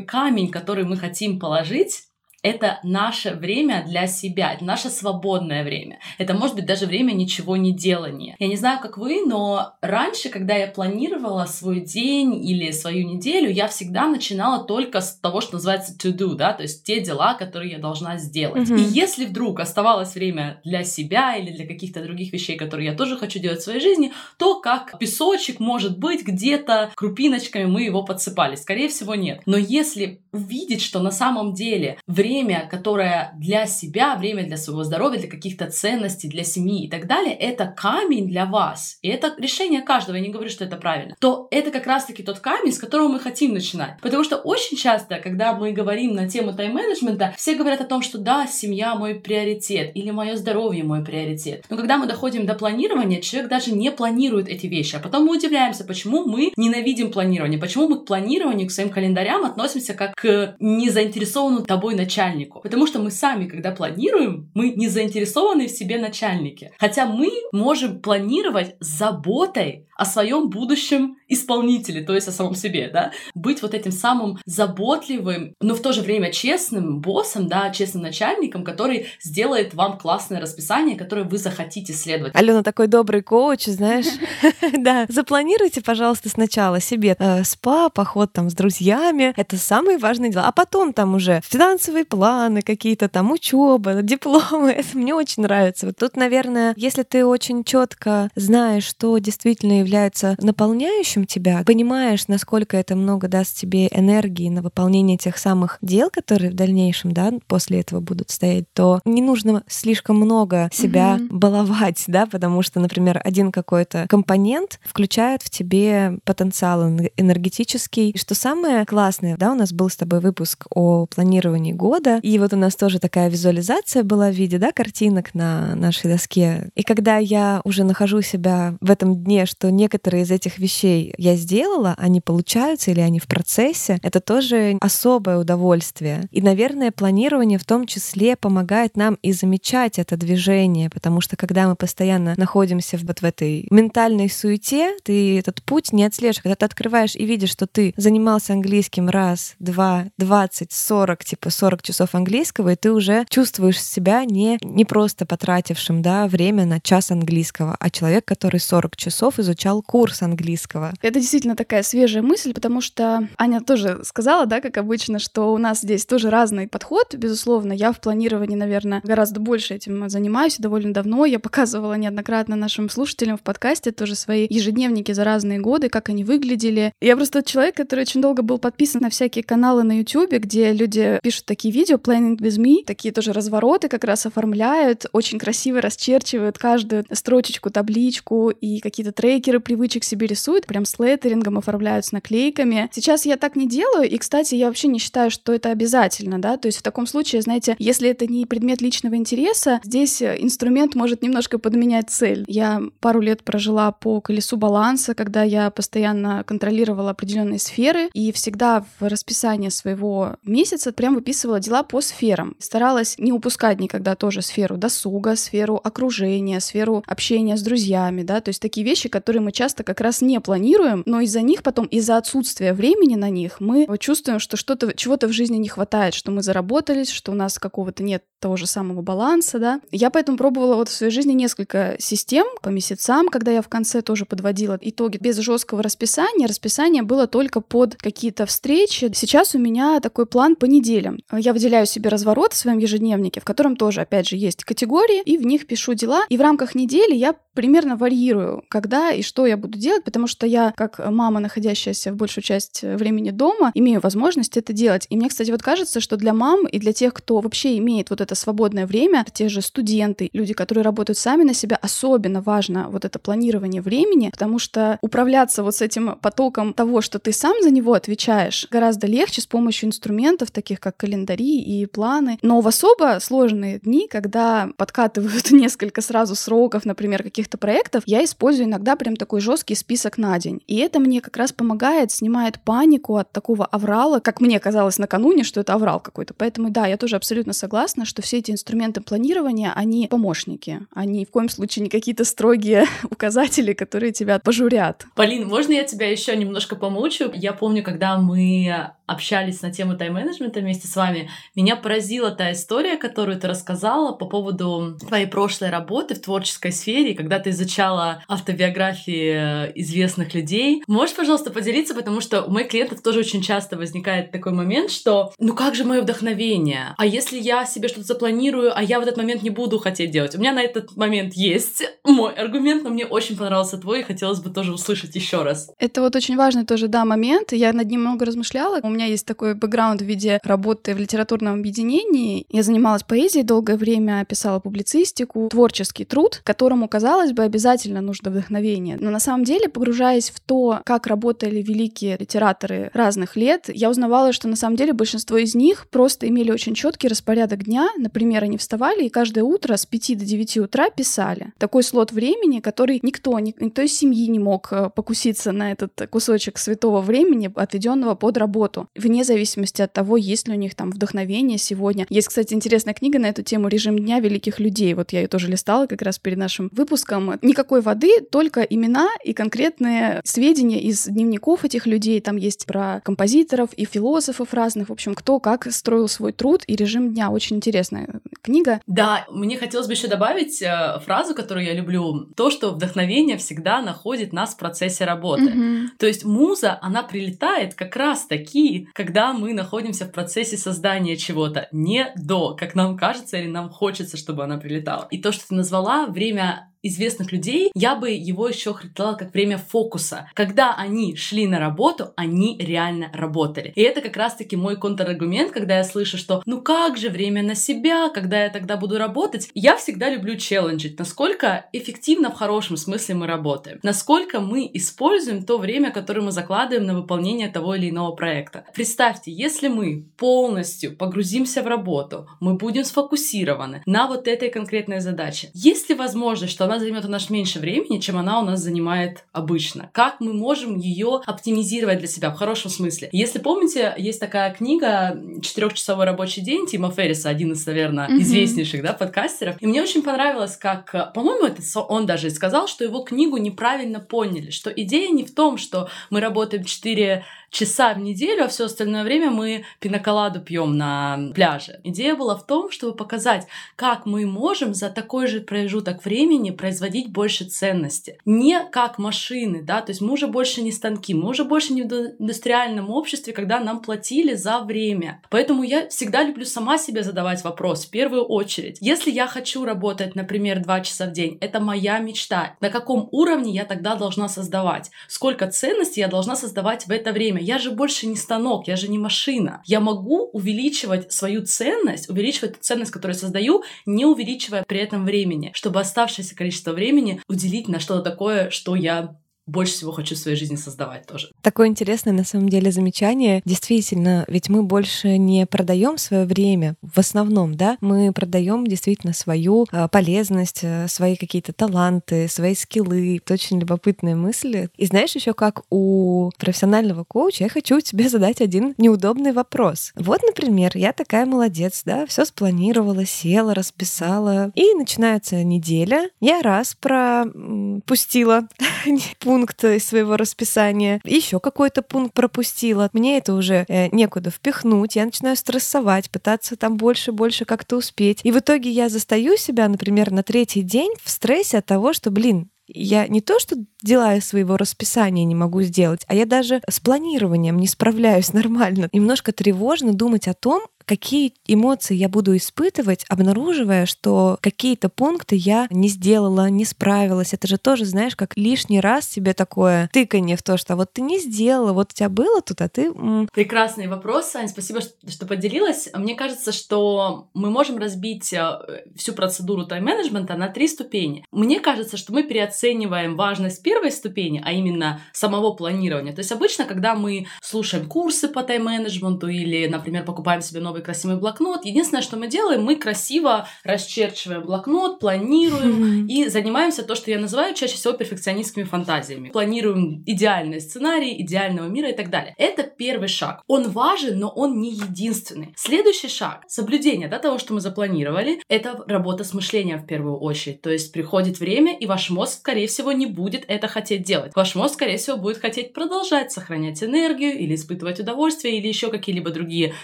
камень, 0.00 0.50
который 0.50 0.84
мы 0.84 0.96
хотим 0.96 1.38
положить, 1.38 2.09
это 2.42 2.80
наше 2.82 3.32
время 3.32 3.84
для 3.86 4.06
себя, 4.06 4.52
это 4.52 4.64
наше 4.64 4.90
свободное 4.90 5.64
время. 5.64 5.98
Это 6.18 6.34
может 6.34 6.56
быть 6.56 6.66
даже 6.66 6.86
время 6.86 7.12
ничего 7.12 7.56
не 7.56 7.72
делания. 7.72 8.36
Я 8.38 8.48
не 8.48 8.56
знаю, 8.56 8.80
как 8.80 8.98
вы, 8.98 9.24
но 9.26 9.74
раньше, 9.80 10.28
когда 10.28 10.54
я 10.54 10.66
планировала 10.66 11.44
свой 11.46 11.80
день 11.80 12.44
или 12.44 12.70
свою 12.70 13.06
неделю, 13.06 13.50
я 13.50 13.68
всегда 13.68 14.06
начинала 14.06 14.64
только 14.64 15.00
с 15.00 15.16
того, 15.16 15.40
что 15.40 15.54
называется 15.54 15.94
to 15.96 16.16
do, 16.16 16.34
да, 16.34 16.52
то 16.52 16.62
есть 16.62 16.84
те 16.84 17.00
дела, 17.00 17.34
которые 17.34 17.72
я 17.72 17.78
должна 17.78 18.18
сделать. 18.18 18.68
Mm-hmm. 18.68 18.78
И 18.78 18.82
если 18.92 19.26
вдруг 19.26 19.60
оставалось 19.60 20.14
время 20.14 20.60
для 20.64 20.84
себя 20.84 21.36
или 21.36 21.50
для 21.50 21.66
каких-то 21.66 22.02
других 22.02 22.32
вещей, 22.32 22.56
которые 22.56 22.90
я 22.90 22.96
тоже 22.96 23.16
хочу 23.16 23.38
делать 23.38 23.60
в 23.60 23.64
своей 23.64 23.80
жизни, 23.80 24.12
то 24.38 24.60
как 24.60 24.98
песочек 24.98 25.60
может 25.60 25.98
быть 25.98 26.24
где-то 26.24 26.90
крупиночками 26.94 27.64
мы 27.64 27.82
его 27.82 28.02
подсыпали. 28.02 28.56
Скорее 28.56 28.88
всего, 28.88 29.14
нет. 29.14 29.42
Но 29.46 29.56
если 29.56 30.20
увидеть, 30.32 30.82
что 30.82 31.00
на 31.00 31.10
самом 31.10 31.54
деле 31.54 31.98
время, 32.06 32.29
которое 32.70 33.32
для 33.36 33.66
себя, 33.66 34.16
время 34.16 34.44
для 34.44 34.56
своего 34.56 34.84
здоровья, 34.84 35.18
для 35.18 35.28
каких-то 35.28 35.70
ценностей, 35.70 36.28
для 36.28 36.44
семьи 36.44 36.84
и 36.86 36.90
так 36.90 37.06
далее, 37.06 37.34
это 37.34 37.66
камень 37.66 38.28
для 38.28 38.46
вас. 38.46 38.98
И 39.02 39.08
это 39.08 39.34
решение 39.38 39.82
каждого, 39.82 40.16
я 40.16 40.22
не 40.22 40.28
говорю, 40.28 40.50
что 40.50 40.64
это 40.64 40.76
правильно. 40.76 41.16
То 41.18 41.48
это 41.50 41.70
как 41.70 41.86
раз-таки 41.86 42.22
тот 42.22 42.38
камень, 42.38 42.72
с 42.72 42.78
которого 42.78 43.08
мы 43.08 43.20
хотим 43.20 43.52
начинать. 43.52 43.98
Потому 44.00 44.24
что 44.24 44.36
очень 44.36 44.76
часто, 44.76 45.16
когда 45.16 45.54
мы 45.54 45.72
говорим 45.72 46.14
на 46.14 46.28
тему 46.28 46.52
тайм-менеджмента, 46.52 47.34
все 47.36 47.54
говорят 47.54 47.80
о 47.80 47.84
том, 47.84 48.02
что 48.02 48.18
да, 48.18 48.46
семья 48.46 48.94
мой 48.94 49.14
приоритет 49.14 49.92
или 49.94 50.10
мое 50.10 50.36
здоровье 50.36 50.84
мой 50.84 51.04
приоритет. 51.04 51.64
Но 51.68 51.76
когда 51.76 51.96
мы 51.96 52.06
доходим 52.06 52.46
до 52.46 52.54
планирования, 52.54 53.20
человек 53.20 53.50
даже 53.50 53.72
не 53.72 53.90
планирует 53.90 54.48
эти 54.48 54.66
вещи. 54.66 54.96
А 54.96 55.00
потом 55.00 55.24
мы 55.24 55.36
удивляемся, 55.36 55.84
почему 55.84 56.24
мы 56.24 56.52
ненавидим 56.56 57.10
планирование, 57.10 57.58
почему 57.58 57.88
мы 57.88 58.00
к 58.00 58.04
планированию, 58.04 58.68
к 58.68 58.70
своим 58.70 58.90
календарям 58.90 59.44
относимся 59.44 59.94
как 59.94 60.14
к 60.14 60.56
незаинтересованному 60.58 61.64
тобой 61.64 61.94
начальнику. 62.20 62.60
Потому 62.60 62.86
что 62.86 62.98
мы 62.98 63.10
сами, 63.10 63.46
когда 63.46 63.70
планируем, 63.72 64.50
мы 64.54 64.70
не 64.70 64.88
заинтересованы 64.88 65.66
в 65.66 65.70
себе 65.70 65.98
начальнике. 65.98 66.72
Хотя 66.78 67.06
мы 67.06 67.30
можем 67.52 68.00
планировать 68.00 68.76
с 68.80 68.98
заботой 68.98 69.86
о 70.00 70.06
своем 70.06 70.48
будущем 70.48 71.18
исполнителе, 71.28 72.02
то 72.02 72.14
есть 72.14 72.26
о 72.26 72.32
самом 72.32 72.54
себе, 72.54 72.88
да, 72.90 73.12
быть 73.34 73.60
вот 73.60 73.74
этим 73.74 73.92
самым 73.92 74.38
заботливым, 74.46 75.54
но 75.60 75.74
в 75.74 75.82
то 75.82 75.92
же 75.92 76.00
время 76.00 76.32
честным 76.32 77.00
боссом, 77.00 77.48
да, 77.48 77.68
честным 77.68 78.04
начальником, 78.04 78.64
который 78.64 79.08
сделает 79.20 79.74
вам 79.74 79.98
классное 79.98 80.40
расписание, 80.40 80.96
которое 80.96 81.24
вы 81.24 81.36
захотите 81.36 81.92
следовать. 81.92 82.34
Алена 82.34 82.62
такой 82.62 82.86
добрый 82.86 83.20
коуч, 83.20 83.66
знаешь, 83.66 84.06
да, 84.78 85.04
запланируйте, 85.10 85.82
пожалуйста, 85.82 86.30
сначала 86.30 86.80
себе 86.80 87.14
э, 87.18 87.44
спа, 87.44 87.90
поход 87.90 88.32
там 88.32 88.48
с 88.48 88.54
друзьями, 88.54 89.34
это 89.36 89.58
самые 89.58 89.98
важные 89.98 90.30
дела, 90.30 90.48
а 90.48 90.52
потом 90.52 90.94
там 90.94 91.14
уже 91.14 91.42
финансовые 91.44 92.06
планы 92.10 92.60
какие-то 92.60 93.08
там, 93.08 93.30
учеба, 93.30 93.94
дипломы, 94.02 94.70
это 94.80 94.98
мне 94.98 95.14
очень 95.14 95.44
нравится. 95.44 95.86
Вот 95.86 95.96
тут, 95.96 96.16
наверное, 96.16 96.74
если 96.76 97.02
ты 97.02 97.24
очень 97.24 97.64
четко 97.64 98.28
знаешь, 98.34 98.84
что 98.84 99.16
действительно 99.18 99.78
является 99.78 100.36
наполняющим 100.40 101.24
тебя, 101.24 101.62
понимаешь, 101.64 102.28
насколько 102.28 102.76
это 102.76 102.96
много 102.96 103.28
даст 103.28 103.56
тебе 103.56 103.88
энергии 103.88 104.48
на 104.48 104.60
выполнение 104.60 105.16
тех 105.16 105.38
самых 105.38 105.78
дел, 105.80 106.10
которые 106.10 106.50
в 106.50 106.54
дальнейшем, 106.54 107.12
да, 107.12 107.32
после 107.46 107.80
этого 107.80 108.00
будут 108.00 108.30
стоять, 108.30 108.64
то 108.72 109.00
не 109.04 109.22
нужно 109.22 109.62
слишком 109.68 110.16
много 110.16 110.68
себя 110.72 111.16
mm-hmm. 111.16 111.28
баловать, 111.30 112.04
да, 112.08 112.26
потому 112.26 112.62
что, 112.62 112.80
например, 112.80 113.20
один 113.22 113.52
какой-то 113.52 114.06
компонент 114.08 114.80
включает 114.84 115.42
в 115.42 115.50
тебе 115.50 116.18
потенциал 116.24 116.88
энергетический. 117.16 118.14
Что 118.16 118.34
самое 118.34 118.84
классное, 118.84 119.36
да, 119.36 119.52
у 119.52 119.54
нас 119.54 119.72
был 119.72 119.88
с 119.88 119.96
тобой 119.96 120.20
выпуск 120.20 120.66
о 120.70 121.06
планировании 121.06 121.72
года, 121.72 121.99
и 122.22 122.38
вот 122.38 122.52
у 122.52 122.56
нас 122.56 122.76
тоже 122.76 122.98
такая 122.98 123.28
визуализация 123.28 124.02
была 124.02 124.30
в 124.30 124.34
виде, 124.34 124.58
да, 124.58 124.72
картинок 124.72 125.34
на 125.34 125.74
нашей 125.74 126.10
доске. 126.10 126.70
И 126.74 126.82
когда 126.82 127.18
я 127.18 127.60
уже 127.64 127.84
нахожу 127.84 128.22
себя 128.22 128.76
в 128.80 128.90
этом 128.90 129.22
дне, 129.22 129.46
что 129.46 129.70
некоторые 129.70 130.24
из 130.24 130.30
этих 130.30 130.58
вещей 130.58 131.14
я 131.18 131.36
сделала, 131.36 131.94
они 131.98 132.20
получаются 132.20 132.90
или 132.90 133.00
они 133.00 133.18
в 133.18 133.26
процессе, 133.26 133.98
это 134.02 134.20
тоже 134.20 134.78
особое 134.80 135.38
удовольствие. 135.38 136.28
И, 136.30 136.42
наверное, 136.42 136.90
планирование 136.90 137.58
в 137.58 137.64
том 137.64 137.86
числе 137.86 138.36
помогает 138.36 138.96
нам 138.96 139.14
и 139.22 139.32
замечать 139.32 139.98
это 139.98 140.16
движение, 140.16 140.90
потому 140.90 141.20
что 141.20 141.36
когда 141.36 141.68
мы 141.68 141.76
постоянно 141.76 142.34
находимся 142.36 142.98
вот 143.02 143.20
в 143.20 143.24
этой 143.24 143.66
ментальной 143.70 144.30
суете, 144.30 144.96
ты 145.02 145.38
этот 145.38 145.62
путь 145.62 145.92
не 145.92 146.04
отслеживаешь. 146.04 146.42
Когда 146.42 146.54
ты 146.54 146.64
открываешь 146.64 147.16
и 147.16 147.24
видишь, 147.24 147.50
что 147.50 147.66
ты 147.66 147.94
занимался 147.96 148.52
английским 148.52 149.08
раз, 149.08 149.54
два, 149.58 150.06
двадцать, 150.18 150.72
сорок, 150.72 151.24
типа 151.24 151.50
сорок 151.50 151.82
английского, 152.12 152.72
и 152.72 152.76
ты 152.76 152.92
уже 152.92 153.26
чувствуешь 153.28 153.82
себя 153.82 154.24
не, 154.24 154.58
не 154.62 154.84
просто 154.84 155.26
потратившим 155.26 156.02
да, 156.02 156.26
время 156.26 156.64
на 156.64 156.80
час 156.80 157.10
английского, 157.10 157.76
а 157.78 157.90
человек, 157.90 158.24
который 158.24 158.60
40 158.60 158.96
часов 158.96 159.38
изучал 159.38 159.82
курс 159.82 160.22
английского. 160.22 160.92
Это 161.02 161.20
действительно 161.20 161.56
такая 161.56 161.82
свежая 161.82 162.22
мысль, 162.22 162.52
потому 162.52 162.80
что 162.80 163.28
Аня 163.38 163.60
тоже 163.60 164.00
сказала, 164.04 164.46
да, 164.46 164.60
как 164.60 164.76
обычно, 164.76 165.18
что 165.18 165.52
у 165.52 165.58
нас 165.58 165.80
здесь 165.80 166.06
тоже 166.06 166.30
разный 166.30 166.68
подход. 166.68 167.14
Безусловно, 167.14 167.72
я 167.72 167.92
в 167.92 168.00
планировании, 168.00 168.56
наверное, 168.56 169.00
гораздо 169.04 169.40
больше 169.40 169.74
этим 169.74 170.08
занимаюсь 170.08 170.56
довольно 170.58 170.92
давно. 170.92 171.24
Я 171.24 171.38
показывала 171.38 171.94
неоднократно 171.94 172.56
нашим 172.56 172.88
слушателям 172.90 173.36
в 173.36 173.42
подкасте 173.42 173.92
тоже 173.92 174.14
свои 174.14 174.46
ежедневники 174.48 175.12
за 175.12 175.24
разные 175.24 175.58
годы, 175.58 175.88
как 175.88 176.08
они 176.08 176.24
выглядели. 176.24 176.92
Я 177.00 177.16
просто 177.16 177.42
человек, 177.42 177.76
который 177.76 178.00
очень 178.00 178.20
долго 178.20 178.42
был 178.42 178.58
подписан 178.58 179.02
на 179.02 179.10
всякие 179.10 179.44
каналы 179.44 179.82
на 179.82 179.98
YouTube, 179.98 180.32
где 180.32 180.72
люди 180.72 181.18
пишут 181.22 181.46
такие 181.46 181.69
видео, 181.70 181.96
planning 181.96 182.36
with 182.36 182.58
me, 182.58 182.84
такие 182.84 183.12
тоже 183.12 183.32
развороты 183.32 183.88
как 183.88 184.04
раз 184.04 184.26
оформляют, 184.26 185.06
очень 185.12 185.38
красиво 185.38 185.80
расчерчивают 185.80 186.58
каждую 186.58 187.04
строчечку, 187.12 187.70
табличку 187.70 188.50
и 188.50 188.80
какие-то 188.80 189.12
трекеры 189.12 189.60
привычек 189.60 190.04
себе 190.04 190.26
рисуют, 190.26 190.66
прям 190.66 190.84
с 190.84 190.98
леттерингом 190.98 191.58
оформляют, 191.58 192.04
с 192.06 192.12
наклейками. 192.12 192.88
Сейчас 192.92 193.26
я 193.26 193.36
так 193.36 193.56
не 193.56 193.68
делаю, 193.68 194.08
и, 194.08 194.18
кстати, 194.18 194.54
я 194.54 194.66
вообще 194.66 194.88
не 194.88 194.98
считаю, 194.98 195.30
что 195.30 195.52
это 195.52 195.70
обязательно, 195.70 196.40
да, 196.40 196.56
то 196.56 196.66
есть 196.66 196.78
в 196.78 196.82
таком 196.82 197.06
случае, 197.06 197.42
знаете, 197.42 197.76
если 197.78 198.08
это 198.08 198.26
не 198.26 198.46
предмет 198.46 198.80
личного 198.80 199.14
интереса, 199.16 199.80
здесь 199.84 200.22
инструмент 200.22 200.94
может 200.94 201.22
немножко 201.22 201.58
подменять 201.58 202.10
цель. 202.10 202.44
Я 202.48 202.82
пару 203.00 203.20
лет 203.20 203.44
прожила 203.44 203.92
по 203.92 204.20
колесу 204.20 204.56
баланса, 204.56 205.14
когда 205.14 205.42
я 205.42 205.70
постоянно 205.70 206.44
контролировала 206.44 207.10
определенные 207.10 207.58
сферы, 207.58 208.10
и 208.14 208.32
всегда 208.32 208.84
в 208.98 209.08
расписании 209.08 209.68
своего 209.68 210.36
месяца 210.44 210.92
прям 210.92 211.14
выписывала 211.14 211.59
дела 211.60 211.82
по 211.82 212.00
сферам. 212.00 212.56
Старалась 212.58 213.16
не 213.18 213.32
упускать 213.32 213.78
никогда 213.78 214.14
тоже 214.16 214.42
сферу 214.42 214.76
досуга, 214.76 215.36
сферу 215.36 215.80
окружения, 215.82 216.60
сферу 216.60 217.04
общения 217.06 217.56
с 217.56 217.62
друзьями, 217.62 218.22
да, 218.22 218.40
то 218.40 218.48
есть 218.48 218.60
такие 218.60 218.84
вещи, 218.84 219.08
которые 219.08 219.42
мы 219.42 219.52
часто 219.52 219.84
как 219.84 220.00
раз 220.00 220.20
не 220.20 220.40
планируем, 220.40 221.02
но 221.06 221.20
из-за 221.20 221.42
них 221.42 221.62
потом, 221.62 221.86
из-за 221.86 222.16
отсутствия 222.16 222.72
времени 222.72 223.14
на 223.14 223.30
них, 223.30 223.60
мы 223.60 223.86
чувствуем, 223.98 224.40
что 224.40 224.56
что-то, 224.56 224.92
чего-то 224.94 225.28
в 225.28 225.32
жизни 225.32 225.56
не 225.56 225.68
хватает, 225.68 226.14
что 226.14 226.30
мы 226.30 226.42
заработались, 226.42 227.10
что 227.10 227.32
у 227.32 227.34
нас 227.34 227.58
какого-то 227.58 228.02
нет 228.02 228.24
того 228.40 228.56
же 228.56 228.66
самого 228.66 229.02
баланса, 229.02 229.58
да. 229.58 229.80
Я 229.90 230.10
поэтому 230.10 230.38
пробовала 230.38 230.74
вот 230.76 230.88
в 230.88 230.92
своей 230.92 231.12
жизни 231.12 231.32
несколько 231.32 231.96
систем 231.98 232.46
по 232.62 232.70
месяцам, 232.70 233.28
когда 233.28 233.50
я 233.52 233.60
в 233.60 233.68
конце 233.68 234.00
тоже 234.00 234.24
подводила 234.24 234.78
итоги 234.80 235.18
без 235.18 235.36
жесткого 235.36 235.82
расписания. 235.82 236.46
Расписание 236.46 237.02
было 237.02 237.26
только 237.26 237.60
под 237.60 237.96
какие-то 237.96 238.46
встречи. 238.46 239.10
Сейчас 239.14 239.54
у 239.54 239.58
меня 239.58 240.00
такой 240.00 240.24
план 240.24 240.56
по 240.56 240.64
неделям. 240.64 241.18
Я 241.30 241.49
выделяю 241.52 241.86
себе 241.86 242.08
разворот 242.10 242.52
в 242.52 242.56
своем 242.56 242.78
ежедневнике, 242.78 243.40
в 243.40 243.44
котором 243.44 243.76
тоже, 243.76 244.00
опять 244.00 244.28
же, 244.28 244.36
есть 244.36 244.64
категории, 244.64 245.22
и 245.22 245.36
в 245.36 245.44
них 245.44 245.66
пишу 245.66 245.94
дела. 245.94 246.24
И 246.28 246.36
в 246.36 246.40
рамках 246.40 246.74
недели 246.74 247.14
я 247.14 247.34
примерно 247.54 247.96
варьирую, 247.96 248.64
когда 248.68 249.10
и 249.10 249.22
что 249.22 249.46
я 249.46 249.56
буду 249.56 249.78
делать, 249.78 250.04
потому 250.04 250.26
что 250.26 250.46
я, 250.46 250.72
как 250.76 250.98
мама, 251.10 251.40
находящаяся 251.40 252.12
в 252.12 252.16
большую 252.16 252.44
часть 252.44 252.82
времени 252.82 253.30
дома, 253.30 253.70
имею 253.74 254.00
возможность 254.00 254.56
это 254.56 254.72
делать. 254.72 255.06
И 255.10 255.16
мне, 255.16 255.28
кстати, 255.28 255.50
вот 255.50 255.62
кажется, 255.62 256.00
что 256.00 256.16
для 256.16 256.32
мам 256.32 256.66
и 256.66 256.78
для 256.78 256.92
тех, 256.92 257.12
кто 257.12 257.40
вообще 257.40 257.76
имеет 257.78 258.10
вот 258.10 258.20
это 258.20 258.34
свободное 258.34 258.86
время, 258.86 259.26
те 259.32 259.48
же 259.48 259.62
студенты, 259.62 260.30
люди, 260.32 260.54
которые 260.54 260.84
работают 260.84 261.18
сами 261.18 261.42
на 261.42 261.54
себя, 261.54 261.78
особенно 261.80 262.40
важно 262.40 262.88
вот 262.88 263.04
это 263.04 263.18
планирование 263.18 263.82
времени, 263.82 264.30
потому 264.30 264.58
что 264.58 264.98
управляться 265.02 265.62
вот 265.62 265.74
с 265.74 265.82
этим 265.82 266.16
потоком 266.16 266.72
того, 266.72 267.00
что 267.00 267.18
ты 267.18 267.32
сам 267.32 267.62
за 267.62 267.70
него 267.70 267.92
отвечаешь, 267.92 268.66
гораздо 268.70 269.06
легче 269.06 269.40
с 269.40 269.46
помощью 269.46 269.88
инструментов, 269.88 270.50
таких 270.50 270.80
как 270.80 270.96
календари 271.40 271.60
и 271.60 271.86
планы. 271.86 272.38
Но 272.42 272.60
в 272.60 272.68
особо 272.68 273.18
сложные 273.20 273.78
дни, 273.78 274.06
когда 274.08 274.70
подкатывают 274.76 275.50
несколько 275.50 276.00
сразу 276.00 276.34
сроков, 276.34 276.84
например, 276.84 277.22
каких-то 277.22 277.58
проектов, 277.58 278.02
я 278.06 278.24
использую 278.24 278.66
иногда 278.66 278.96
прям 278.96 279.16
такой 279.16 279.40
жесткий 279.40 279.74
список 279.74 280.18
на 280.18 280.38
день. 280.38 280.60
И 280.66 280.76
это 280.76 281.00
мне 281.00 281.20
как 281.20 281.36
раз 281.36 281.52
помогает, 281.52 282.12
снимает 282.12 282.60
панику 282.60 283.16
от 283.16 283.32
такого 283.32 283.66
аврала, 283.66 284.20
как 284.20 284.40
мне 284.40 284.60
казалось 284.60 284.98
накануне, 284.98 285.44
что 285.44 285.60
это 285.60 285.74
аврал 285.74 286.00
какой-то. 286.00 286.34
Поэтому 286.34 286.70
да, 286.70 286.86
я 286.86 286.96
тоже 286.96 287.16
абсолютно 287.16 287.52
согласна, 287.52 288.04
что 288.04 288.22
все 288.22 288.38
эти 288.38 288.50
инструменты 288.50 289.00
планирования, 289.00 289.72
они 289.74 290.08
помощники. 290.08 290.80
Они 290.94 291.24
в 291.24 291.30
коем 291.30 291.48
случае 291.48 291.84
не 291.84 291.88
какие-то 291.88 292.24
строгие 292.24 292.84
указатели, 293.10 293.72
которые 293.72 294.12
тебя 294.12 294.38
пожурят. 294.38 295.06
Полин, 295.14 295.48
можно 295.48 295.72
я 295.72 295.84
тебя 295.84 296.10
еще 296.10 296.36
немножко 296.36 296.76
помучу? 296.76 297.30
Я 297.34 297.52
помню, 297.52 297.82
когда 297.82 298.18
мы 298.18 298.92
общались 299.10 299.62
на 299.62 299.72
тему 299.72 299.96
тайм-менеджмента 299.96 300.60
вместе 300.60 300.86
с 300.86 300.96
вами, 300.96 301.30
меня 301.54 301.76
поразила 301.76 302.30
та 302.30 302.52
история, 302.52 302.96
которую 302.96 303.38
ты 303.38 303.48
рассказала 303.48 304.12
по 304.12 304.26
поводу 304.26 304.96
твоей 305.06 305.26
прошлой 305.26 305.70
работы 305.70 306.14
в 306.14 306.20
творческой 306.20 306.72
сфере, 306.72 307.14
когда 307.14 307.38
ты 307.38 307.50
изучала 307.50 308.22
автобиографии 308.28 309.68
э, 309.68 309.72
известных 309.74 310.34
людей. 310.34 310.82
Можешь, 310.86 311.16
пожалуйста, 311.16 311.50
поделиться, 311.50 311.94
потому 311.94 312.20
что 312.20 312.42
у 312.42 312.50
моих 312.50 312.68
клиентов 312.68 313.02
тоже 313.02 313.20
очень 313.20 313.42
часто 313.42 313.76
возникает 313.76 314.30
такой 314.30 314.52
момент, 314.52 314.90
что 314.90 315.32
ну 315.38 315.54
как 315.54 315.74
же 315.74 315.84
мое 315.84 316.02
вдохновение? 316.02 316.94
А 316.96 317.06
если 317.06 317.38
я 317.38 317.66
себе 317.66 317.88
что-то 317.88 318.06
запланирую, 318.06 318.76
а 318.76 318.82
я 318.82 319.00
в 319.00 319.02
этот 319.02 319.16
момент 319.16 319.42
не 319.42 319.50
буду 319.50 319.78
хотеть 319.78 320.10
делать? 320.10 320.34
У 320.34 320.38
меня 320.38 320.52
на 320.52 320.62
этот 320.62 320.96
момент 320.96 321.34
есть 321.34 321.82
мой 322.04 322.32
аргумент, 322.32 322.84
но 322.84 322.90
мне 322.90 323.06
очень 323.06 323.36
понравился 323.36 323.78
твой, 323.78 324.00
и 324.00 324.02
хотелось 324.02 324.40
бы 324.40 324.50
тоже 324.50 324.72
услышать 324.72 325.14
еще 325.14 325.42
раз. 325.42 325.70
Это 325.78 326.00
вот 326.00 326.14
очень 326.16 326.36
важный 326.36 326.64
тоже, 326.64 326.88
да, 326.88 327.04
момент. 327.04 327.52
Я 327.52 327.72
над 327.72 327.90
ним 327.90 328.00
много 328.00 328.24
размышляла. 328.24 328.80
У 328.82 328.88
меня 328.88 328.99
есть 329.06 329.26
такой 329.26 329.54
бэкграунд 329.54 330.02
в 330.02 330.04
виде 330.04 330.40
работы 330.42 330.94
в 330.94 330.98
литературном 330.98 331.60
объединении. 331.60 332.46
Я 332.50 332.62
занималась 332.62 333.02
поэзией 333.02 333.44
долгое 333.44 333.76
время, 333.76 334.24
писала 334.24 334.60
публицистику, 334.60 335.48
творческий 335.48 336.04
труд, 336.04 336.40
которому, 336.44 336.88
казалось 336.88 337.32
бы, 337.32 337.42
обязательно 337.42 338.00
нужно 338.00 338.30
вдохновение. 338.30 338.96
Но 339.00 339.10
на 339.10 339.20
самом 339.20 339.44
деле, 339.44 339.68
погружаясь 339.68 340.30
в 340.30 340.40
то, 340.40 340.80
как 340.84 341.06
работали 341.06 341.62
великие 341.62 342.16
литераторы 342.18 342.90
разных 342.94 343.36
лет, 343.36 343.70
я 343.72 343.90
узнавала, 343.90 344.32
что 344.32 344.48
на 344.48 344.56
самом 344.56 344.76
деле 344.76 344.92
большинство 344.92 345.36
из 345.36 345.54
них 345.54 345.88
просто 345.88 346.28
имели 346.28 346.50
очень 346.50 346.74
четкий 346.74 347.08
распорядок 347.08 347.64
дня. 347.64 347.88
Например, 347.98 348.44
они 348.44 348.58
вставали 348.58 349.04
и 349.04 349.08
каждое 349.08 349.42
утро 349.42 349.76
с 349.76 349.86
5 349.86 350.18
до 350.18 350.24
9 350.24 350.58
утра 350.58 350.90
писали. 350.90 351.52
Такой 351.58 351.82
слот 351.82 352.12
времени, 352.12 352.60
который 352.60 353.00
никто, 353.02 353.38
никто 353.38 353.82
из 353.82 353.96
семьи 353.96 354.26
не 354.26 354.38
мог 354.38 354.68
э, 354.72 354.90
покуситься 354.94 355.52
на 355.52 355.72
этот 355.72 356.08
кусочек 356.10 356.58
святого 356.58 357.00
времени, 357.00 357.50
отведенного 357.54 358.14
под 358.14 358.36
работу, 358.36 358.88
вне 358.96 359.24
зависимости 359.24 359.82
от 359.82 359.92
того, 359.92 360.16
есть 360.16 360.48
ли 360.48 360.54
у 360.54 360.56
них 360.56 360.74
там 360.74 360.90
вдохновение 360.90 361.58
сегодня. 361.58 362.06
Есть, 362.10 362.28
кстати, 362.28 362.54
интересная 362.54 362.94
книга 362.94 363.18
на 363.18 363.26
эту 363.26 363.42
тему 363.42 363.68
«Режим 363.68 363.98
дня 363.98 364.20
великих 364.20 364.58
людей». 364.58 364.94
Вот 364.94 365.12
я 365.12 365.20
ее 365.20 365.28
тоже 365.28 365.48
листала 365.48 365.86
как 365.86 366.02
раз 366.02 366.18
перед 366.18 366.38
нашим 366.38 366.70
выпуском. 366.72 367.38
Никакой 367.42 367.80
воды, 367.80 368.20
только 368.20 368.62
имена 368.62 369.08
и 369.24 369.32
конкретные 369.32 370.20
сведения 370.24 370.80
из 370.80 371.06
дневников 371.06 371.64
этих 371.64 371.86
людей. 371.86 372.20
Там 372.20 372.36
есть 372.36 372.66
про 372.66 373.00
композиторов 373.04 373.72
и 373.74 373.84
философов 373.84 374.52
разных. 374.54 374.88
В 374.88 374.92
общем, 374.92 375.14
кто 375.14 375.40
как 375.40 375.70
строил 375.72 376.08
свой 376.08 376.32
труд 376.32 376.62
и 376.66 376.76
режим 376.76 377.12
дня. 377.12 377.30
Очень 377.30 377.56
интересная 377.56 378.20
книга. 378.42 378.80
Да, 378.86 379.26
мне 379.30 379.56
хотелось 379.56 379.86
бы 379.86 379.92
еще 379.92 380.08
добавить 380.08 380.62
э, 380.62 381.00
фразу, 381.04 381.34
которую 381.34 381.66
я 381.66 381.74
люблю. 381.74 382.26
То, 382.36 382.50
что 382.50 382.70
вдохновение 382.70 383.36
всегда 383.36 383.82
находит 383.82 384.32
нас 384.32 384.54
в 384.54 384.56
процессе 384.56 385.04
работы. 385.04 385.44
Mm-hmm. 385.44 385.86
То 385.98 386.06
есть 386.06 386.24
муза, 386.24 386.78
она 386.80 387.02
прилетает 387.02 387.74
как 387.74 387.96
раз 387.96 388.26
таки, 388.26 388.79
когда 388.94 389.32
мы 389.32 389.52
находимся 389.52 390.06
в 390.06 390.12
процессе 390.12 390.56
создания 390.56 391.16
чего-то, 391.16 391.68
не 391.72 392.12
до, 392.16 392.54
как 392.54 392.74
нам 392.74 392.96
кажется 392.96 393.36
или 393.36 393.48
нам 393.48 393.70
хочется, 393.70 394.16
чтобы 394.16 394.44
она 394.44 394.58
прилетала. 394.58 395.06
И 395.10 395.18
то, 395.18 395.32
что 395.32 395.48
ты 395.48 395.54
назвала, 395.54 396.06
время 396.06 396.69
известных 396.82 397.32
людей, 397.32 397.70
я 397.74 397.94
бы 397.94 398.10
его 398.10 398.48
еще 398.48 398.74
характеризовала 398.74 399.16
как 399.16 399.32
время 399.32 399.58
фокуса. 399.58 400.28
Когда 400.34 400.74
они 400.74 401.16
шли 401.16 401.46
на 401.46 401.58
работу, 401.58 402.12
они 402.16 402.56
реально 402.58 403.10
работали. 403.12 403.72
И 403.74 403.82
это 403.82 404.00
как 404.00 404.16
раз-таки 404.16 404.56
мой 404.56 404.76
контраргумент, 404.76 405.52
когда 405.52 405.78
я 405.78 405.84
слышу, 405.84 406.18
что 406.18 406.42
ну 406.46 406.60
как 406.62 406.96
же 406.96 407.10
время 407.10 407.42
на 407.42 407.54
себя, 407.54 408.08
когда 408.08 408.44
я 408.44 408.50
тогда 408.50 408.76
буду 408.76 408.98
работать. 408.98 409.50
Я 409.54 409.76
всегда 409.76 410.10
люблю 410.10 410.36
челленджить, 410.36 410.98
насколько 410.98 411.66
эффективно 411.72 412.30
в 412.30 412.34
хорошем 412.34 412.76
смысле 412.76 413.14
мы 413.14 413.26
работаем, 413.26 413.78
насколько 413.82 414.40
мы 414.40 414.68
используем 414.72 415.44
то 415.44 415.58
время, 415.58 415.90
которое 415.90 416.22
мы 416.22 416.32
закладываем 416.32 416.86
на 416.86 416.94
выполнение 416.94 417.48
того 417.48 417.74
или 417.74 417.90
иного 417.90 418.14
проекта. 418.14 418.64
Представьте, 418.74 419.32
если 419.32 419.68
мы 419.68 420.06
полностью 420.16 420.96
погрузимся 420.96 421.62
в 421.62 421.66
работу, 421.66 422.28
мы 422.40 422.54
будем 422.54 422.84
сфокусированы 422.84 423.82
на 423.86 424.06
вот 424.06 424.28
этой 424.28 424.50
конкретной 424.50 425.00
задаче. 425.00 425.50
Есть 425.54 425.88
ли 425.88 425.94
возможность, 425.94 426.52
что 426.52 426.64
она 426.70 426.78
займет 426.78 427.04
у 427.04 427.08
нас 427.08 427.30
меньше 427.30 427.58
времени, 427.58 427.98
чем 427.98 428.16
она 428.16 428.40
у 428.40 428.44
нас 428.44 428.60
занимает 428.60 429.24
обычно. 429.32 429.90
Как 429.92 430.20
мы 430.20 430.32
можем 430.32 430.78
ее 430.78 431.20
оптимизировать 431.26 431.98
для 431.98 432.06
себя 432.06 432.30
в 432.30 432.36
хорошем 432.36 432.70
смысле? 432.70 433.08
Если 433.12 433.40
помните, 433.40 433.92
есть 433.98 434.20
такая 434.20 434.54
книга 434.54 435.20
«Четырехчасовой 435.42 436.04
рабочий 436.04 436.42
день» 436.42 436.66
Тима 436.66 436.92
Ферриса, 436.92 437.28
один 437.28 437.52
из, 437.52 437.66
наверное, 437.66 438.08
mm-hmm. 438.08 438.20
известнейших 438.20 438.82
да, 438.82 438.92
подкастеров. 438.92 439.56
И 439.60 439.66
мне 439.66 439.82
очень 439.82 440.02
понравилось, 440.02 440.56
как, 440.56 441.12
по-моему, 441.12 441.46
это 441.46 441.60
он 441.80 442.06
даже 442.06 442.30
сказал, 442.30 442.68
что 442.68 442.84
его 442.84 443.00
книгу 443.00 443.36
неправильно 443.36 443.98
поняли, 443.98 444.50
что 444.50 444.70
идея 444.70 445.10
не 445.10 445.24
в 445.24 445.34
том, 445.34 445.58
что 445.58 445.88
мы 446.10 446.20
работаем 446.20 446.64
4 446.64 447.24
часа 447.50 447.94
в 447.94 447.98
неделю, 447.98 448.44
а 448.44 448.48
все 448.48 448.66
остальное 448.66 449.04
время 449.04 449.30
мы 449.30 449.64
пиноколаду 449.80 450.40
пьем 450.40 450.76
на 450.76 451.30
пляже. 451.34 451.80
Идея 451.84 452.14
была 452.14 452.36
в 452.36 452.46
том, 452.46 452.70
чтобы 452.70 452.96
показать, 452.96 453.46
как 453.76 454.06
мы 454.06 454.24
можем 454.24 454.72
за 454.72 454.88
такой 454.88 455.26
же 455.26 455.40
промежуток 455.40 456.04
времени 456.04 456.50
производить 456.60 457.08
больше 457.08 457.46
ценности. 457.46 458.18
Не 458.26 458.60
как 458.70 458.98
машины, 458.98 459.62
да, 459.62 459.80
то 459.80 459.92
есть 459.92 460.02
мы 460.02 460.12
уже 460.12 460.26
больше 460.26 460.60
не 460.60 460.72
станки, 460.72 461.14
мы 461.14 461.30
уже 461.30 461.44
больше 461.44 461.72
не 461.72 461.82
в 461.84 461.86
индустриальном 462.18 462.90
обществе, 462.90 463.32
когда 463.32 463.60
нам 463.60 463.80
платили 463.80 464.34
за 464.34 464.60
время. 464.60 465.22
Поэтому 465.30 465.62
я 465.62 465.88
всегда 465.88 466.22
люблю 466.22 466.44
сама 466.44 466.76
себе 466.76 467.02
задавать 467.02 467.42
вопрос 467.44 467.86
в 467.86 467.90
первую 467.90 468.24
очередь. 468.24 468.76
Если 468.82 469.10
я 469.10 469.26
хочу 469.26 469.64
работать, 469.64 470.14
например, 470.14 470.62
два 470.62 470.82
часа 470.82 471.06
в 471.06 471.12
день, 471.12 471.38
это 471.40 471.60
моя 471.60 471.98
мечта. 471.98 472.56
На 472.60 472.68
каком 472.68 473.08
уровне 473.10 473.52
я 473.52 473.64
тогда 473.64 473.94
должна 473.94 474.28
создавать? 474.28 474.90
Сколько 475.08 475.50
ценностей 475.50 476.00
я 476.00 476.08
должна 476.08 476.36
создавать 476.36 476.86
в 476.86 476.90
это 476.90 477.12
время? 477.12 477.40
Я 477.40 477.58
же 477.58 477.70
больше 477.70 478.06
не 478.06 478.16
станок, 478.16 478.68
я 478.68 478.76
же 478.76 478.88
не 478.88 478.98
машина. 478.98 479.62
Я 479.64 479.80
могу 479.80 480.28
увеличивать 480.32 481.10
свою 481.10 481.42
ценность, 481.46 482.10
увеличивать 482.10 482.56
ту 482.56 482.58
ценность, 482.60 482.90
которую 482.90 483.16
создаю, 483.16 483.62
не 483.86 484.04
увеличивая 484.04 484.62
при 484.66 484.80
этом 484.80 485.06
времени, 485.06 485.52
чтобы 485.54 485.80
оставшееся 485.80 486.36
количество 486.36 486.49
времени 486.72 487.22
уделить 487.28 487.68
на 487.68 487.80
что-то 487.80 488.10
такое, 488.10 488.50
что 488.50 488.74
я 488.74 489.18
больше 489.46 489.72
всего 489.74 489.92
хочу 489.92 490.14
в 490.14 490.18
своей 490.18 490.36
жизни 490.36 490.56
создавать 490.56 491.06
тоже. 491.06 491.30
Такое 491.42 491.68
интересное 491.68 492.12
на 492.12 492.24
самом 492.24 492.48
деле 492.48 492.70
замечание. 492.70 493.42
Действительно, 493.44 494.24
ведь 494.28 494.48
мы 494.48 494.62
больше 494.62 495.18
не 495.18 495.46
продаем 495.46 495.98
свое 495.98 496.24
время 496.24 496.76
в 496.82 496.98
основном, 496.98 497.56
да, 497.56 497.76
мы 497.80 498.12
продаем 498.12 498.66
действительно 498.66 499.12
свою 499.12 499.66
а, 499.72 499.88
полезность, 499.88 500.60
э, 500.62 500.86
свои 500.88 501.16
какие-то 501.16 501.52
таланты, 501.52 502.28
свои 502.28 502.54
скиллы. 502.54 503.16
Это 503.16 503.34
очень 503.34 503.58
любопытные 503.60 504.14
мысли. 504.14 504.70
И 504.76 504.86
знаешь 504.86 505.14
еще 505.14 505.32
как 505.32 505.62
у 505.70 506.30
профессионального 506.38 507.04
коуча 507.04 507.44
я 507.44 507.50
хочу 507.50 507.80
тебе 507.80 508.08
задать 508.08 508.40
один 508.40 508.74
неудобный 508.78 509.32
вопрос. 509.32 509.92
Вот, 509.96 510.22
например, 510.22 510.72
я 510.74 510.92
такая 510.92 511.26
молодец, 511.26 511.82
да, 511.84 512.06
все 512.06 512.24
спланировала, 512.24 513.04
села, 513.04 513.54
расписала, 513.54 514.52
и 514.54 514.74
начинается 514.74 515.42
неделя, 515.42 516.10
я 516.20 516.42
раз 516.42 516.76
пропустила 516.78 518.48
пункт 519.30 519.50
пункт 519.50 519.64
из 519.64 519.86
своего 519.86 520.16
расписания, 520.16 521.00
еще 521.04 521.40
какой-то 521.40 521.82
пункт 521.82 522.14
пропустила. 522.14 522.90
Мне 522.92 523.18
это 523.18 523.34
уже 523.34 523.64
э, 523.68 523.88
некуда 523.88 524.30
впихнуть, 524.30 524.96
я 524.96 525.04
начинаю 525.04 525.36
стрессовать, 525.36 526.10
пытаться 526.10 526.56
там 526.56 526.76
больше-больше 526.76 527.44
как-то 527.44 527.76
успеть. 527.76 528.20
И 528.22 528.32
в 528.32 528.38
итоге 528.38 528.70
я 528.70 528.88
застаю 528.88 529.36
себя, 529.36 529.68
например, 529.68 530.10
на 530.10 530.22
третий 530.22 530.62
день 530.62 530.92
в 531.02 531.10
стрессе 531.10 531.58
от 531.58 531.66
того, 531.66 531.92
что, 531.92 532.10
блин, 532.10 532.50
я 532.72 533.08
не 533.08 533.20
то, 533.20 533.38
что 533.38 533.56
дела 533.82 534.20
своего 534.20 534.56
расписания 534.56 535.24
не 535.24 535.34
могу 535.34 535.62
сделать, 535.62 536.02
а 536.06 536.14
я 536.14 536.26
даже 536.26 536.60
с 536.68 536.80
планированием 536.80 537.58
не 537.58 537.66
справляюсь 537.66 538.32
нормально. 538.32 538.88
Немножко 538.92 539.32
тревожно 539.32 539.92
думать 539.92 540.28
о 540.28 540.34
том, 540.34 540.62
какие 540.90 541.34
эмоции 541.46 541.94
я 541.94 542.08
буду 542.08 542.36
испытывать, 542.36 543.04
обнаруживая, 543.08 543.86
что 543.86 544.38
какие-то 544.40 544.88
пункты 544.88 545.36
я 545.36 545.68
не 545.70 545.86
сделала, 545.86 546.50
не 546.50 546.64
справилась. 546.64 547.32
Это 547.32 547.46
же 547.46 547.58
тоже, 547.58 547.84
знаешь, 547.84 548.16
как 548.16 548.36
лишний 548.36 548.80
раз 548.80 549.06
тебе 549.06 549.32
такое 549.32 549.88
тыканье 549.92 550.36
в 550.36 550.42
то, 550.42 550.56
что 550.56 550.74
вот 550.74 550.92
ты 550.92 551.02
не 551.02 551.20
сделала, 551.20 551.72
вот 551.72 551.92
у 551.92 551.94
тебя 551.94 552.08
было 552.08 552.42
тут, 552.42 552.60
а 552.60 552.68
ты... 552.68 552.92
Прекрасный 553.32 553.86
вопрос, 553.86 554.34
Ань, 554.34 554.48
спасибо, 554.48 554.80
что 554.80 555.26
поделилась. 555.26 555.88
Мне 555.94 556.16
кажется, 556.16 556.50
что 556.50 557.28
мы 557.34 557.50
можем 557.50 557.78
разбить 557.78 558.32
э, 558.32 558.82
всю 558.96 559.12
процедуру 559.12 559.66
тайм-менеджмента 559.66 560.34
на 560.34 560.48
три 560.48 560.66
ступени. 560.66 561.24
Мне 561.30 561.60
кажется, 561.60 561.98
что 561.98 562.12
мы 562.12 562.24
переоцениваем 562.24 563.14
важность 563.14 563.62
первой 563.62 563.92
ступени, 563.92 564.42
а 564.44 564.50
именно 564.50 565.00
самого 565.12 565.52
планирования. 565.52 566.12
То 566.12 566.20
есть 566.20 566.32
обычно, 566.32 566.64
когда 566.64 566.96
мы 566.96 567.28
слушаем 567.40 567.86
курсы 567.86 568.26
по 568.26 568.42
тайм-менеджменту 568.42 569.28
или, 569.28 569.68
например, 569.68 570.04
покупаем 570.04 570.42
себе 570.42 570.58
новый 570.58 570.79
новый 570.80 570.84
красивый 570.84 571.16
блокнот. 571.16 571.64
Единственное, 571.64 572.02
что 572.02 572.16
мы 572.16 572.28
делаем, 572.28 572.62
мы 572.62 572.76
красиво 572.76 573.46
расчерчиваем 573.64 574.42
блокнот, 574.42 574.98
планируем 574.98 576.06
и 576.06 576.28
занимаемся 576.28 576.82
то, 576.82 576.94
что 576.94 577.10
я 577.10 577.18
называю 577.18 577.54
чаще 577.54 577.74
всего 577.74 577.92
перфекционистскими 577.92 578.64
фантазиями. 578.64 579.30
Планируем 579.30 580.02
идеальный 580.06 580.60
сценарий, 580.60 581.20
идеального 581.22 581.68
мира 581.68 581.90
и 581.90 581.96
так 581.96 582.10
далее. 582.10 582.34
Это 582.38 582.62
первый 582.62 583.08
шаг. 583.08 583.42
Он 583.46 583.70
важен, 583.70 584.18
но 584.18 584.28
он 584.28 584.60
не 584.60 584.72
единственный. 584.72 585.54
Следующий 585.56 586.08
шаг— 586.08 586.44
соблюдение 586.48 587.08
да, 587.08 587.18
того, 587.18 587.38
что 587.38 587.54
мы 587.54 587.60
запланировали, 587.60 588.40
это 588.48 588.84
работа 588.86 589.24
с 589.24 589.34
мышлением 589.34 589.78
в 589.78 589.86
первую 589.86 590.18
очередь. 590.18 590.62
То 590.62 590.70
есть 590.70 590.92
приходит 590.92 591.38
время, 591.40 591.76
и 591.76 591.86
ваш 591.86 592.10
мозг, 592.10 592.38
скорее 592.38 592.66
всего, 592.66 592.92
не 592.92 593.06
будет 593.06 593.44
это 593.48 593.68
хотеть 593.68 594.02
делать. 594.02 594.32
Ваш 594.34 594.54
мозг, 594.54 594.74
скорее 594.74 594.96
всего, 594.96 595.16
будет 595.16 595.38
хотеть 595.38 595.72
продолжать 595.72 596.32
сохранять 596.32 596.82
энергию 596.82 597.38
или 597.38 597.54
испытывать 597.54 598.00
удовольствие 598.00 598.58
или 598.58 598.68
еще 598.68 598.90
какие-либо 598.90 599.30
другие 599.30 599.74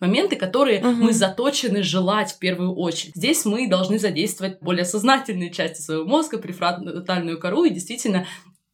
моменты, 0.00 0.36
которые 0.36 0.75
угу. 0.80 1.04
мы 1.04 1.12
заточены 1.12 1.82
желать 1.82 2.32
в 2.32 2.38
первую 2.38 2.74
очередь. 2.74 3.14
Здесь 3.14 3.44
мы 3.44 3.68
должны 3.68 3.98
задействовать 3.98 4.60
более 4.60 4.84
сознательные 4.84 5.50
части 5.50 5.80
своего 5.80 6.04
мозга, 6.04 6.38
префронтальную 6.38 7.38
кору 7.38 7.64
и 7.64 7.70
действительно 7.70 8.26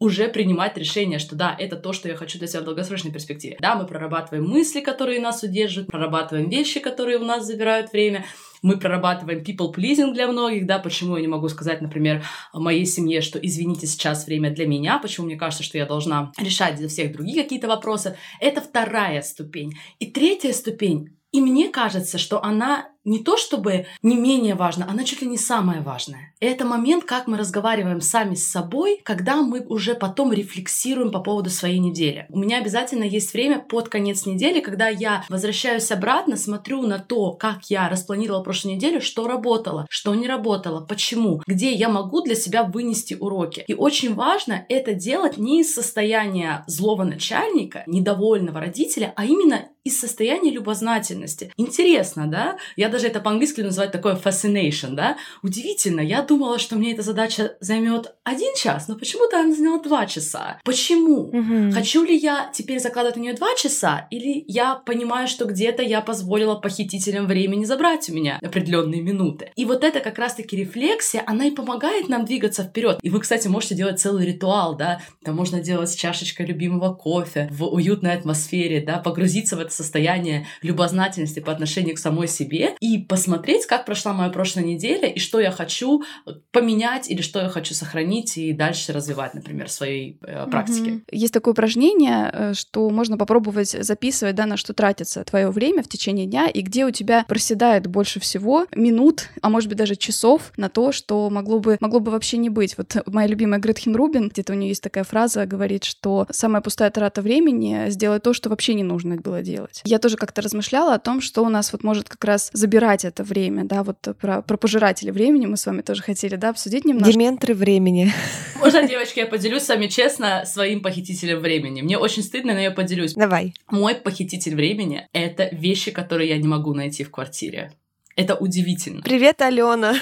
уже 0.02 0.28
принимать 0.28 0.76
решение, 0.76 1.18
что 1.18 1.36
да, 1.36 1.54
это 1.56 1.76
то, 1.76 1.92
что 1.92 2.08
я 2.08 2.16
хочу 2.16 2.38
для 2.38 2.48
себя 2.48 2.62
в 2.62 2.64
долгосрочной 2.64 3.12
перспективе. 3.12 3.56
Да, 3.60 3.76
мы 3.76 3.86
прорабатываем 3.86 4.44
мысли, 4.44 4.80
которые 4.80 5.20
нас 5.20 5.42
удерживают, 5.44 5.90
прорабатываем 5.90 6.50
вещи, 6.50 6.80
которые 6.80 7.18
у 7.18 7.24
нас 7.24 7.46
забирают 7.46 7.92
время, 7.92 8.24
мы 8.62 8.78
прорабатываем 8.78 9.42
people 9.42 9.72
pleasing 9.74 10.12
для 10.12 10.26
многих, 10.26 10.66
да, 10.66 10.78
почему 10.78 11.16
я 11.16 11.22
не 11.22 11.28
могу 11.28 11.48
сказать, 11.48 11.80
например, 11.80 12.24
моей 12.52 12.86
семье, 12.86 13.20
что 13.20 13.38
извините, 13.38 13.86
сейчас 13.86 14.26
время 14.26 14.50
для 14.50 14.66
меня, 14.66 14.98
почему 14.98 15.26
мне 15.26 15.36
кажется, 15.36 15.64
что 15.64 15.78
я 15.78 15.86
должна 15.86 16.32
решать 16.38 16.78
за 16.78 16.88
всех 16.88 17.12
другие 17.12 17.42
какие-то 17.42 17.68
вопросы. 17.68 18.16
Это 18.40 18.60
вторая 18.60 19.22
ступень. 19.22 19.72
И 19.98 20.06
третья 20.06 20.52
ступень 20.52 21.16
и 21.32 21.40
мне 21.40 21.68
кажется, 21.68 22.18
что 22.18 22.42
она 22.44 22.91
не 23.04 23.22
то 23.22 23.36
чтобы 23.36 23.86
не 24.02 24.16
менее 24.16 24.54
важна, 24.54 24.86
она 24.88 25.04
чуть 25.04 25.22
ли 25.22 25.28
не 25.28 25.38
самая 25.38 25.82
важная. 25.82 26.32
И 26.40 26.46
это 26.46 26.64
момент, 26.64 27.04
как 27.04 27.26
мы 27.26 27.36
разговариваем 27.36 28.00
сами 28.00 28.34
с 28.34 28.48
собой, 28.48 29.00
когда 29.04 29.42
мы 29.42 29.60
уже 29.60 29.94
потом 29.94 30.32
рефлексируем 30.32 31.10
по 31.10 31.20
поводу 31.20 31.50
своей 31.50 31.78
недели. 31.78 32.26
У 32.30 32.38
меня 32.38 32.58
обязательно 32.58 33.04
есть 33.04 33.32
время 33.32 33.58
под 33.58 33.88
конец 33.88 34.26
недели, 34.26 34.60
когда 34.60 34.88
я 34.88 35.24
возвращаюсь 35.28 35.90
обратно, 35.90 36.36
смотрю 36.36 36.82
на 36.82 36.98
то, 36.98 37.32
как 37.32 37.70
я 37.70 37.88
распланировала 37.88 38.42
прошлую 38.42 38.76
неделю, 38.76 39.00
что 39.00 39.26
работало, 39.26 39.86
что 39.90 40.14
не 40.14 40.26
работало, 40.26 40.84
почему, 40.84 41.42
где 41.46 41.72
я 41.72 41.88
могу 41.88 42.22
для 42.22 42.34
себя 42.34 42.64
вынести 42.64 43.14
уроки. 43.14 43.64
И 43.66 43.74
очень 43.74 44.14
важно 44.14 44.64
это 44.68 44.94
делать 44.94 45.38
не 45.38 45.60
из 45.60 45.74
состояния 45.74 46.64
злого 46.66 47.04
начальника, 47.04 47.82
недовольного 47.86 48.60
родителя, 48.60 49.12
а 49.16 49.24
именно 49.24 49.68
из 49.84 49.98
состояния 49.98 50.50
любознательности. 50.50 51.52
Интересно, 51.56 52.28
да? 52.28 52.56
Я 52.76 52.88
даже 52.92 53.08
это 53.08 53.20
по-английски 53.20 53.60
называю 53.60 53.90
такое 53.90 54.14
fascination, 54.14 54.90
да? 54.90 55.16
Удивительно, 55.42 56.00
я 56.00 56.22
думала, 56.22 56.58
что 56.58 56.76
мне 56.76 56.92
эта 56.92 57.02
задача 57.02 57.56
займет 57.60 58.14
один 58.22 58.54
час, 58.54 58.88
но 58.88 58.96
почему-то 58.96 59.40
она 59.40 59.54
заняла 59.54 59.78
два 59.80 60.06
часа. 60.06 60.60
Почему? 60.64 61.28
Угу. 61.28 61.72
Хочу 61.72 62.04
ли 62.04 62.16
я 62.16 62.50
теперь 62.52 62.78
закладывать 62.78 63.16
на 63.16 63.20
нее 63.20 63.34
два 63.34 63.54
часа, 63.56 64.06
или 64.10 64.44
я 64.46 64.76
понимаю, 64.76 65.26
что 65.28 65.46
где-то 65.46 65.82
я 65.82 66.00
позволила 66.00 66.54
похитителям 66.54 67.26
времени 67.26 67.64
забрать 67.64 68.08
у 68.08 68.14
меня 68.14 68.38
определенные 68.42 69.00
минуты? 69.00 69.50
И 69.56 69.64
вот 69.64 69.84
это 69.84 70.00
как 70.00 70.18
раз-таки 70.18 70.56
рефлексия, 70.56 71.22
она 71.26 71.46
и 71.46 71.50
помогает 71.50 72.08
нам 72.08 72.24
двигаться 72.24 72.62
вперед. 72.62 72.98
И 73.02 73.10
вы, 73.10 73.20
кстати, 73.20 73.48
можете 73.48 73.74
делать 73.74 74.00
целый 74.00 74.26
ритуал, 74.26 74.76
да? 74.76 75.00
Там 75.24 75.36
можно 75.36 75.60
делать 75.60 75.90
с 75.90 75.94
чашечкой 75.94 76.46
любимого 76.46 76.94
кофе 76.94 77.48
в 77.50 77.64
уютной 77.64 78.14
атмосфере, 78.14 78.80
да, 78.80 78.98
погрузиться 78.98 79.56
в 79.56 79.60
это 79.60 79.72
состояние 79.72 80.46
любознательности 80.62 81.40
по 81.40 81.52
отношению 81.52 81.96
к 81.96 81.98
самой 81.98 82.28
себе 82.28 82.74
и 82.82 82.98
посмотреть, 82.98 83.66
как 83.66 83.86
прошла 83.86 84.12
моя 84.12 84.28
прошлая 84.30 84.64
неделя 84.64 85.08
и 85.08 85.20
что 85.20 85.38
я 85.38 85.52
хочу 85.52 86.02
поменять 86.50 87.08
или 87.08 87.22
что 87.22 87.38
я 87.38 87.48
хочу 87.48 87.74
сохранить 87.74 88.36
и 88.36 88.52
дальше 88.52 88.92
развивать, 88.92 89.34
например, 89.34 89.68
в 89.68 89.72
своей 89.72 90.18
э, 90.22 90.48
практике. 90.50 90.90
Mm-hmm. 90.90 91.02
Есть 91.12 91.32
такое 91.32 91.52
упражнение, 91.52 92.30
э, 92.32 92.54
что 92.54 92.90
можно 92.90 93.16
попробовать 93.16 93.70
записывать, 93.70 94.34
да, 94.34 94.46
на 94.46 94.56
что 94.56 94.74
тратится 94.74 95.22
твое 95.22 95.50
время 95.50 95.84
в 95.84 95.88
течение 95.88 96.26
дня 96.26 96.48
и 96.48 96.60
где 96.60 96.84
у 96.84 96.90
тебя 96.90 97.24
проседает 97.28 97.86
больше 97.86 98.18
всего 98.18 98.66
минут, 98.74 99.28
а 99.42 99.48
может 99.48 99.68
быть 99.68 99.78
даже 99.78 99.94
часов 99.94 100.50
на 100.56 100.68
то, 100.68 100.90
что 100.90 101.30
могло 101.30 101.60
бы, 101.60 101.76
могло 101.78 102.00
бы 102.00 102.10
вообще 102.10 102.36
не 102.36 102.50
быть. 102.50 102.76
Вот 102.76 102.96
моя 103.06 103.28
любимая 103.28 103.60
Гретхен 103.60 103.94
Рубин, 103.94 104.28
где-то 104.28 104.54
у 104.54 104.56
нее 104.56 104.70
есть 104.70 104.82
такая 104.82 105.04
фраза, 105.04 105.46
говорит, 105.46 105.84
что 105.84 106.26
самая 106.30 106.60
пустая 106.60 106.90
трата 106.90 107.22
времени— 107.22 107.84
сделать 107.90 108.24
то, 108.24 108.32
что 108.32 108.50
вообще 108.50 108.74
не 108.74 108.82
нужно 108.82 109.18
было 109.18 109.40
делать. 109.40 109.82
Я 109.84 110.00
тоже 110.00 110.16
как-то 110.16 110.42
размышляла 110.42 110.94
о 110.94 110.98
том, 110.98 111.20
что 111.20 111.44
у 111.44 111.48
нас 111.48 111.72
вот 111.72 111.84
может 111.84 112.08
как 112.08 112.24
раз 112.24 112.50
забирать 112.52 112.71
забирать 112.72 113.04
это 113.04 113.22
время, 113.22 113.64
да, 113.64 113.82
вот 113.82 113.98
про, 114.18 114.42
про 114.42 114.56
пожиратели 114.56 115.10
времени 115.10 115.46
мы 115.46 115.56
с 115.56 115.66
вами 115.66 115.82
тоже 115.82 116.02
хотели, 116.02 116.36
да, 116.36 116.50
обсудить 116.50 116.84
немножко. 116.84 117.12
Дементры 117.12 117.54
времени. 117.54 118.12
Можно, 118.58 118.88
девочки, 118.88 119.18
я 119.18 119.26
поделюсь 119.26 119.62
с 119.62 119.68
вами 119.68 119.88
честно 119.88 120.44
своим 120.46 120.80
похитителем 120.80 121.40
времени. 121.40 121.82
Мне 121.82 121.98
очень 121.98 122.22
стыдно, 122.22 122.54
но 122.54 122.60
я 122.60 122.70
поделюсь. 122.70 123.14
Давай. 123.14 123.52
Мой 123.70 123.94
похититель 123.94 124.54
времени— 124.54 125.06
это 125.12 125.48
вещи, 125.52 125.90
которые 125.90 126.30
я 126.30 126.38
не 126.38 126.48
могу 126.48 126.72
найти 126.74 127.04
в 127.04 127.10
квартире. 127.10 127.72
Это 128.16 128.34
удивительно. 128.34 129.02
Привет, 129.02 129.42
Алена. 129.42 129.94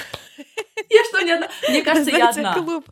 Я 0.90 1.04
что, 1.04 1.20
не 1.22 1.32
одна? 1.32 1.48
Мне 1.68 1.82
кажется, 1.82 2.10
я 2.10 2.30
одна. 2.30 2.54
Клуб. 2.54 2.84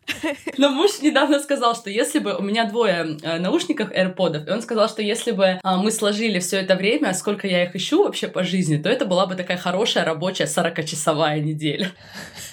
Но 0.56 0.70
муж 0.70 1.00
недавно 1.00 1.40
сказал, 1.40 1.74
что 1.74 1.90
если 1.90 2.18
бы 2.18 2.34
у 2.34 2.42
меня 2.42 2.64
двое 2.64 3.18
э, 3.22 3.38
наушников 3.38 3.90
AirPods, 3.90 4.46
и 4.46 4.50
он 4.50 4.62
сказал, 4.62 4.88
что 4.88 5.02
если 5.02 5.32
бы 5.32 5.58
а, 5.62 5.76
мы 5.76 5.90
сложили 5.90 6.38
все 6.38 6.58
это 6.58 6.74
время, 6.74 7.14
сколько 7.14 7.46
я 7.46 7.64
их 7.64 7.74
ищу 7.74 8.02
вообще 8.02 8.28
по 8.28 8.44
жизни, 8.44 8.76
то 8.76 8.88
это 8.88 9.04
была 9.04 9.26
бы 9.26 9.34
такая 9.34 9.56
хорошая 9.56 10.04
рабочая 10.04 10.44
40-часовая 10.44 11.40
неделя. 11.40 11.92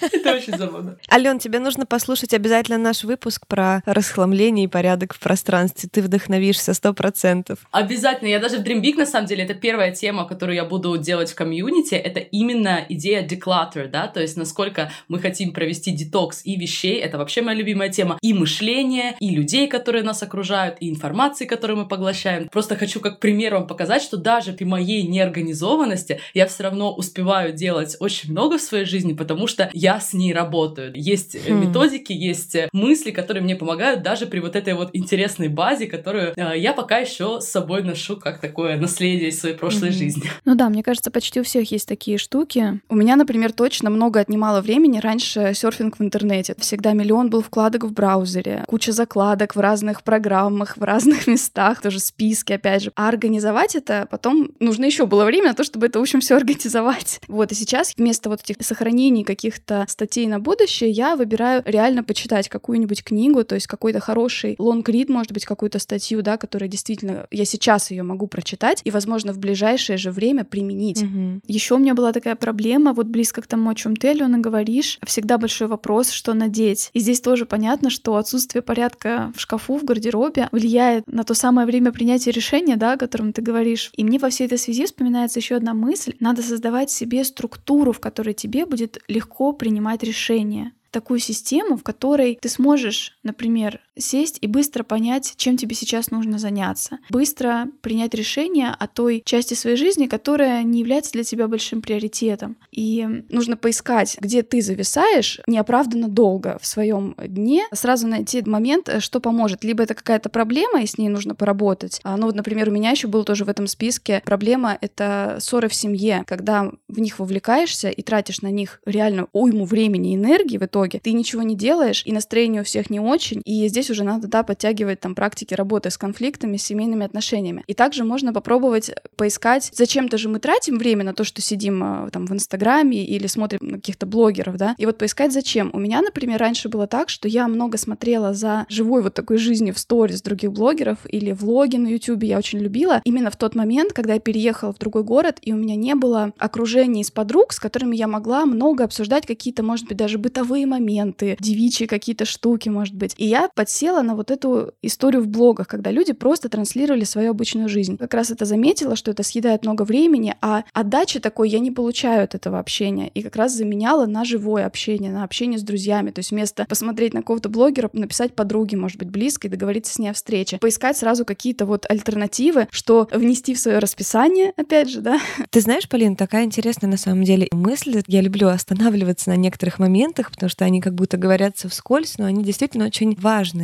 Это 0.00 0.34
очень 0.34 0.56
забавно. 0.56 0.96
Ален, 1.10 1.38
тебе 1.38 1.58
нужно 1.58 1.86
послушать 1.86 2.34
обязательно 2.34 2.78
наш 2.78 3.04
выпуск 3.04 3.46
про 3.46 3.82
расхламление 3.86 4.66
и 4.66 4.68
порядок 4.68 5.14
в 5.14 5.18
пространстве. 5.18 5.88
Ты 5.90 6.02
вдохновишься 6.02 6.74
сто 6.74 6.92
процентов. 6.92 7.60
Обязательно. 7.70 8.28
Я 8.28 8.38
даже 8.38 8.58
в 8.58 8.62
Dream 8.62 8.82
Big, 8.82 8.96
на 8.96 9.06
самом 9.06 9.26
деле, 9.26 9.44
это 9.44 9.54
первая 9.54 9.92
тема, 9.92 10.26
которую 10.26 10.56
я 10.56 10.64
буду 10.64 10.96
делать 10.98 11.30
в 11.30 11.34
комьюнити. 11.34 11.94
Это 11.94 12.20
именно 12.20 12.84
идея 12.88 13.26
declutter, 13.26 13.88
да, 13.88 14.08
то 14.08 14.20
есть 14.20 14.36
насколько 14.36 14.90
мы 15.08 15.18
хотим 15.26 15.52
провести 15.52 15.90
детокс 15.90 16.42
и 16.44 16.56
вещей. 16.56 17.00
Это 17.00 17.18
вообще 17.18 17.42
моя 17.42 17.58
любимая 17.58 17.88
тема. 17.88 18.18
И 18.22 18.32
мышления, 18.32 19.16
и 19.18 19.30
людей, 19.30 19.66
которые 19.66 20.04
нас 20.04 20.22
окружают, 20.22 20.76
и 20.80 20.88
информации, 20.88 21.46
которую 21.46 21.78
мы 21.78 21.88
поглощаем. 21.88 22.48
Просто 22.48 22.76
хочу 22.76 23.00
как 23.00 23.18
пример 23.18 23.54
вам 23.54 23.66
показать, 23.66 24.02
что 24.02 24.16
даже 24.16 24.52
при 24.52 24.64
моей 24.64 25.02
неорганизованности 25.02 26.20
я 26.34 26.46
все 26.46 26.62
равно 26.62 26.94
успеваю 26.94 27.52
делать 27.52 27.96
очень 27.98 28.30
много 28.30 28.58
в 28.58 28.60
своей 28.60 28.84
жизни, 28.84 29.14
потому 29.14 29.48
что 29.48 29.68
я 29.72 29.98
с 29.98 30.12
ней 30.12 30.32
работаю. 30.32 30.92
Есть 30.94 31.36
хм. 31.48 31.60
методики, 31.60 32.12
есть 32.12 32.56
мысли, 32.72 33.10
которые 33.10 33.42
мне 33.42 33.56
помогают 33.56 34.02
даже 34.02 34.26
при 34.26 34.38
вот 34.38 34.54
этой 34.54 34.74
вот 34.74 34.90
интересной 34.92 35.48
базе, 35.48 35.86
которую 35.86 36.34
э, 36.36 36.58
я 36.58 36.72
пока 36.72 36.98
еще 36.98 37.40
с 37.40 37.46
собой 37.46 37.82
ношу 37.82 38.16
как 38.16 38.40
такое 38.40 38.76
наследие 38.76 39.30
из 39.30 39.40
своей 39.40 39.56
прошлой 39.56 39.88
mm-hmm. 39.88 39.92
жизни. 39.92 40.30
Ну 40.44 40.54
да, 40.54 40.68
мне 40.68 40.82
кажется, 40.82 41.10
почти 41.10 41.40
у 41.40 41.42
всех 41.42 41.70
есть 41.72 41.88
такие 41.88 42.18
штуки. 42.18 42.80
У 42.88 42.94
меня, 42.94 43.16
например, 43.16 43.52
точно 43.52 43.90
много 43.90 44.20
отнимало 44.20 44.60
времени 44.60 44.98
раньше 44.98 45.15
серфинг 45.24 45.98
в 45.98 46.02
интернете. 46.02 46.54
Всегда 46.58 46.92
миллион 46.92 47.30
был 47.30 47.42
вкладок 47.42 47.84
в 47.84 47.92
браузере, 47.92 48.64
куча 48.66 48.92
закладок 48.92 49.56
в 49.56 49.60
разных 49.60 50.02
программах, 50.02 50.76
в 50.76 50.82
разных 50.82 51.26
местах, 51.28 51.80
тоже 51.80 52.00
списки, 52.00 52.52
опять 52.52 52.82
же. 52.82 52.92
А 52.96 53.08
организовать 53.08 53.74
это 53.76 54.06
потом 54.10 54.50
нужно 54.60 54.84
еще 54.84 55.06
было 55.06 55.24
время 55.24 55.48
на 55.48 55.54
то, 55.54 55.64
чтобы 55.64 55.86
это, 55.86 55.98
в 55.98 56.02
общем, 56.02 56.20
все 56.20 56.36
организовать. 56.36 57.20
Вот, 57.28 57.52
и 57.52 57.54
сейчас 57.54 57.94
вместо 57.96 58.28
вот 58.28 58.40
этих 58.42 58.56
сохранений 58.64 59.24
каких-то 59.24 59.46
каких 59.66 59.90
статей 59.90 60.26
на 60.26 60.38
будущее, 60.40 60.90
я 60.90 61.16
выбираю 61.16 61.62
реально 61.64 62.02
почитать 62.02 62.48
какую-нибудь 62.48 63.04
книгу, 63.04 63.44
то 63.44 63.54
есть 63.54 63.66
какой-то 63.66 64.00
хороший 64.00 64.56
лонг-рид, 64.58 65.08
может 65.08 65.32
быть, 65.32 65.44
какую-то 65.44 65.78
статью, 65.78 66.22
да, 66.22 66.36
которая 66.36 66.68
действительно, 66.68 67.26
я 67.30 67.44
сейчас 67.44 67.90
ее 67.90 68.02
могу 68.02 68.26
прочитать 68.26 68.80
и, 68.84 68.90
возможно, 68.90 69.32
в 69.32 69.38
ближайшее 69.38 69.98
же 69.98 70.10
время 70.10 70.44
применить. 70.44 71.02
Угу. 71.02 71.40
Еще 71.46 71.74
у 71.74 71.78
меня 71.78 71.94
была 71.94 72.12
такая 72.12 72.36
проблема, 72.36 72.92
вот 72.92 73.06
близко 73.06 73.42
к 73.42 73.46
тому, 73.46 73.70
о 73.70 73.74
чем 73.74 73.96
ты, 73.96 74.08
Алена, 74.08 74.38
говоришь, 74.38 74.95
всегда 75.04 75.38
большой 75.38 75.68
вопрос, 75.68 76.10
что 76.10 76.34
надеть. 76.34 76.90
И 76.92 77.00
здесь 77.00 77.20
тоже 77.20 77.46
понятно, 77.46 77.90
что 77.90 78.16
отсутствие 78.16 78.62
порядка 78.62 79.32
в 79.36 79.40
шкафу, 79.40 79.78
в 79.78 79.84
гардеробе 79.84 80.48
влияет 80.52 81.06
на 81.06 81.24
то 81.24 81.34
самое 81.34 81.66
время 81.66 81.92
принятия 81.92 82.30
решения, 82.30 82.76
да, 82.76 82.92
о 82.92 82.96
котором 82.98 83.32
ты 83.32 83.42
говоришь. 83.42 83.90
И 83.96 84.04
мне 84.04 84.18
во 84.18 84.30
всей 84.30 84.46
этой 84.46 84.58
связи 84.58 84.86
вспоминается 84.86 85.38
еще 85.38 85.56
одна 85.56 85.74
мысль. 85.74 86.14
Надо 86.20 86.42
создавать 86.42 86.90
себе 86.90 87.24
структуру, 87.24 87.92
в 87.92 88.00
которой 88.00 88.34
тебе 88.34 88.66
будет 88.66 88.98
легко 89.08 89.52
принимать 89.52 90.02
решения 90.02 90.72
такую 90.90 91.20
систему, 91.20 91.76
в 91.76 91.82
которой 91.82 92.38
ты 92.40 92.48
сможешь, 92.48 93.18
например, 93.22 93.80
сесть 93.98 94.38
и 94.40 94.46
быстро 94.46 94.82
понять, 94.82 95.34
чем 95.36 95.56
тебе 95.56 95.74
сейчас 95.74 96.10
нужно 96.10 96.38
заняться. 96.38 96.98
Быстро 97.10 97.68
принять 97.80 98.14
решение 98.14 98.68
о 98.78 98.86
той 98.86 99.22
части 99.24 99.54
своей 99.54 99.76
жизни, 99.76 100.06
которая 100.06 100.62
не 100.62 100.80
является 100.80 101.12
для 101.12 101.24
тебя 101.24 101.48
большим 101.48 101.82
приоритетом. 101.82 102.56
И 102.70 103.06
нужно 103.28 103.56
поискать, 103.56 104.16
где 104.20 104.42
ты 104.42 104.60
зависаешь 104.60 105.40
неоправданно 105.46 106.08
долго 106.08 106.58
в 106.60 106.66
своем 106.66 107.14
дне, 107.18 107.64
сразу 107.72 108.06
найти 108.06 108.42
момент, 108.42 108.88
э, 108.88 109.00
что 109.00 109.20
поможет. 109.20 109.64
Либо 109.64 109.82
это 109.82 109.94
какая-то 109.94 110.28
проблема, 110.28 110.82
и 110.82 110.86
с 110.86 110.98
ней 110.98 111.08
нужно 111.08 111.34
поработать. 111.34 112.00
А, 112.04 112.16
ну 112.16 112.26
вот, 112.26 112.34
например, 112.34 112.68
у 112.68 112.72
меня 112.72 112.90
еще 112.90 113.08
был 113.08 113.24
тоже 113.24 113.44
в 113.44 113.48
этом 113.48 113.66
списке 113.66 114.22
проблема— 114.24 114.76
это 114.80 115.38
ссоры 115.40 115.68
в 115.68 115.74
семье, 115.74 116.22
когда 116.26 116.70
в 116.88 117.00
них 117.00 117.18
вовлекаешься 117.18 117.88
и 117.88 118.02
тратишь 118.02 118.42
на 118.42 118.50
них 118.50 118.80
реально 118.84 119.28
уйму 119.32 119.64
времени 119.64 120.12
и 120.12 120.16
энергии 120.16 120.58
в 120.58 120.64
итоге, 120.64 121.00
ты 121.00 121.12
ничего 121.12 121.42
не 121.42 121.56
делаешь, 121.56 122.02
и 122.04 122.12
настроение 122.12 122.62
у 122.62 122.64
всех 122.64 122.90
не 122.90 123.00
очень, 123.00 123.42
и 123.44 123.66
здесь 123.68 123.85
уже 123.90 124.04
надо, 124.04 124.28
да, 124.28 124.42
подтягивать 124.42 125.00
там 125.00 125.14
практики 125.14 125.54
работы 125.54 125.90
с 125.90 125.98
конфликтами, 125.98 126.56
с 126.56 126.64
семейными 126.64 127.04
отношениями. 127.04 127.64
И 127.66 127.74
также 127.74 128.04
можно 128.04 128.32
попробовать 128.32 128.90
поискать, 129.16 129.70
зачем-то 129.72 130.18
же 130.18 130.28
мы 130.28 130.38
тратим 130.38 130.78
время 130.78 131.04
на 131.04 131.14
то, 131.14 131.24
что 131.24 131.40
сидим 131.40 131.82
а, 131.82 132.10
там 132.10 132.26
в 132.26 132.32
Инстаграме 132.32 133.04
или 133.04 133.26
смотрим 133.26 133.74
каких-то 133.74 134.06
блогеров, 134.06 134.56
да, 134.56 134.74
и 134.78 134.86
вот 134.86 134.98
поискать 134.98 135.32
зачем. 135.32 135.70
У 135.72 135.78
меня, 135.78 136.02
например, 136.02 136.38
раньше 136.38 136.68
было 136.68 136.86
так, 136.86 137.08
что 137.08 137.28
я 137.28 137.48
много 137.48 137.78
смотрела 137.78 138.34
за 138.34 138.66
живой 138.68 139.02
вот 139.02 139.14
такой 139.14 139.38
жизнью 139.38 139.74
в 139.74 139.78
сторис 139.78 140.22
других 140.22 140.52
блогеров 140.52 140.98
или 141.08 141.32
влоги 141.32 141.76
на 141.76 141.88
Ютубе, 141.88 142.28
я 142.28 142.38
очень 142.38 142.58
любила. 142.58 143.00
Именно 143.04 143.30
в 143.30 143.36
тот 143.36 143.54
момент, 143.54 143.92
когда 143.92 144.14
я 144.14 144.20
переехала 144.20 144.72
в 144.72 144.78
другой 144.78 145.04
город, 145.04 145.38
и 145.42 145.52
у 145.52 145.56
меня 145.56 145.76
не 145.76 145.94
было 145.94 146.32
окружения 146.38 147.00
из 147.00 147.10
подруг, 147.10 147.52
с 147.52 147.60
которыми 147.60 147.96
я 147.96 148.08
могла 148.08 148.46
много 148.46 148.84
обсуждать 148.84 149.26
какие-то, 149.26 149.62
может 149.62 149.86
быть, 149.86 149.96
даже 149.96 150.18
бытовые 150.18 150.66
моменты, 150.66 151.36
девичьи 151.40 151.86
какие-то 151.86 152.24
штуки, 152.24 152.68
может 152.68 152.94
быть. 152.94 153.14
И 153.16 153.26
я 153.26 153.48
подсела 153.76 154.00
на 154.00 154.14
вот 154.14 154.30
эту 154.30 154.72
историю 154.80 155.22
в 155.22 155.28
блогах, 155.28 155.68
когда 155.68 155.90
люди 155.90 156.14
просто 156.14 156.48
транслировали 156.48 157.04
свою 157.04 157.32
обычную 157.32 157.68
жизнь. 157.68 157.98
Как 157.98 158.14
раз 158.14 158.30
это 158.30 158.46
заметила, 158.46 158.96
что 158.96 159.10
это 159.10 159.22
съедает 159.22 159.64
много 159.64 159.82
времени, 159.82 160.34
а 160.40 160.64
отдачи 160.72 161.20
такой 161.20 161.50
я 161.50 161.58
не 161.58 161.70
получаю 161.70 162.24
от 162.24 162.34
этого 162.34 162.58
общения. 162.58 163.08
И 163.08 163.22
как 163.22 163.36
раз 163.36 163.52
заменяла 163.52 164.06
на 164.06 164.24
живое 164.24 164.64
общение, 164.64 165.12
на 165.12 165.24
общение 165.24 165.58
с 165.58 165.62
друзьями. 165.62 166.10
То 166.10 166.20
есть 166.20 166.30
вместо 166.30 166.64
посмотреть 166.64 167.12
на 167.12 167.20
какого-то 167.20 167.50
блогера, 167.50 167.90
написать 167.92 168.34
подруге, 168.34 168.78
может 168.78 168.98
быть, 168.98 169.10
близкой, 169.10 169.48
договориться 169.48 169.92
с 169.92 169.98
ней 169.98 170.08
о 170.08 170.14
встрече. 170.14 170.56
Поискать 170.56 170.96
сразу 170.96 171.26
какие-то 171.26 171.66
вот 171.66 171.84
альтернативы, 171.86 172.68
что 172.70 173.10
внести 173.12 173.52
в 173.52 173.58
свое 173.58 173.78
расписание, 173.78 174.54
опять 174.56 174.88
же, 174.88 175.02
да. 175.02 175.20
Ты 175.50 175.60
знаешь, 175.60 175.86
Полин, 175.86 176.16
такая 176.16 176.44
интересная 176.44 176.88
на 176.88 176.96
самом 176.96 177.24
деле 177.24 177.46
мысль. 177.52 178.00
Я 178.06 178.22
люблю 178.22 178.48
останавливаться 178.48 179.28
на 179.28 179.36
некоторых 179.36 179.78
моментах, 179.78 180.30
потому 180.30 180.48
что 180.48 180.64
они 180.64 180.80
как 180.80 180.94
будто 180.94 181.18
говорятся 181.18 181.68
вскользь, 181.68 182.16
но 182.16 182.24
они 182.24 182.42
действительно 182.42 182.86
очень 182.86 183.14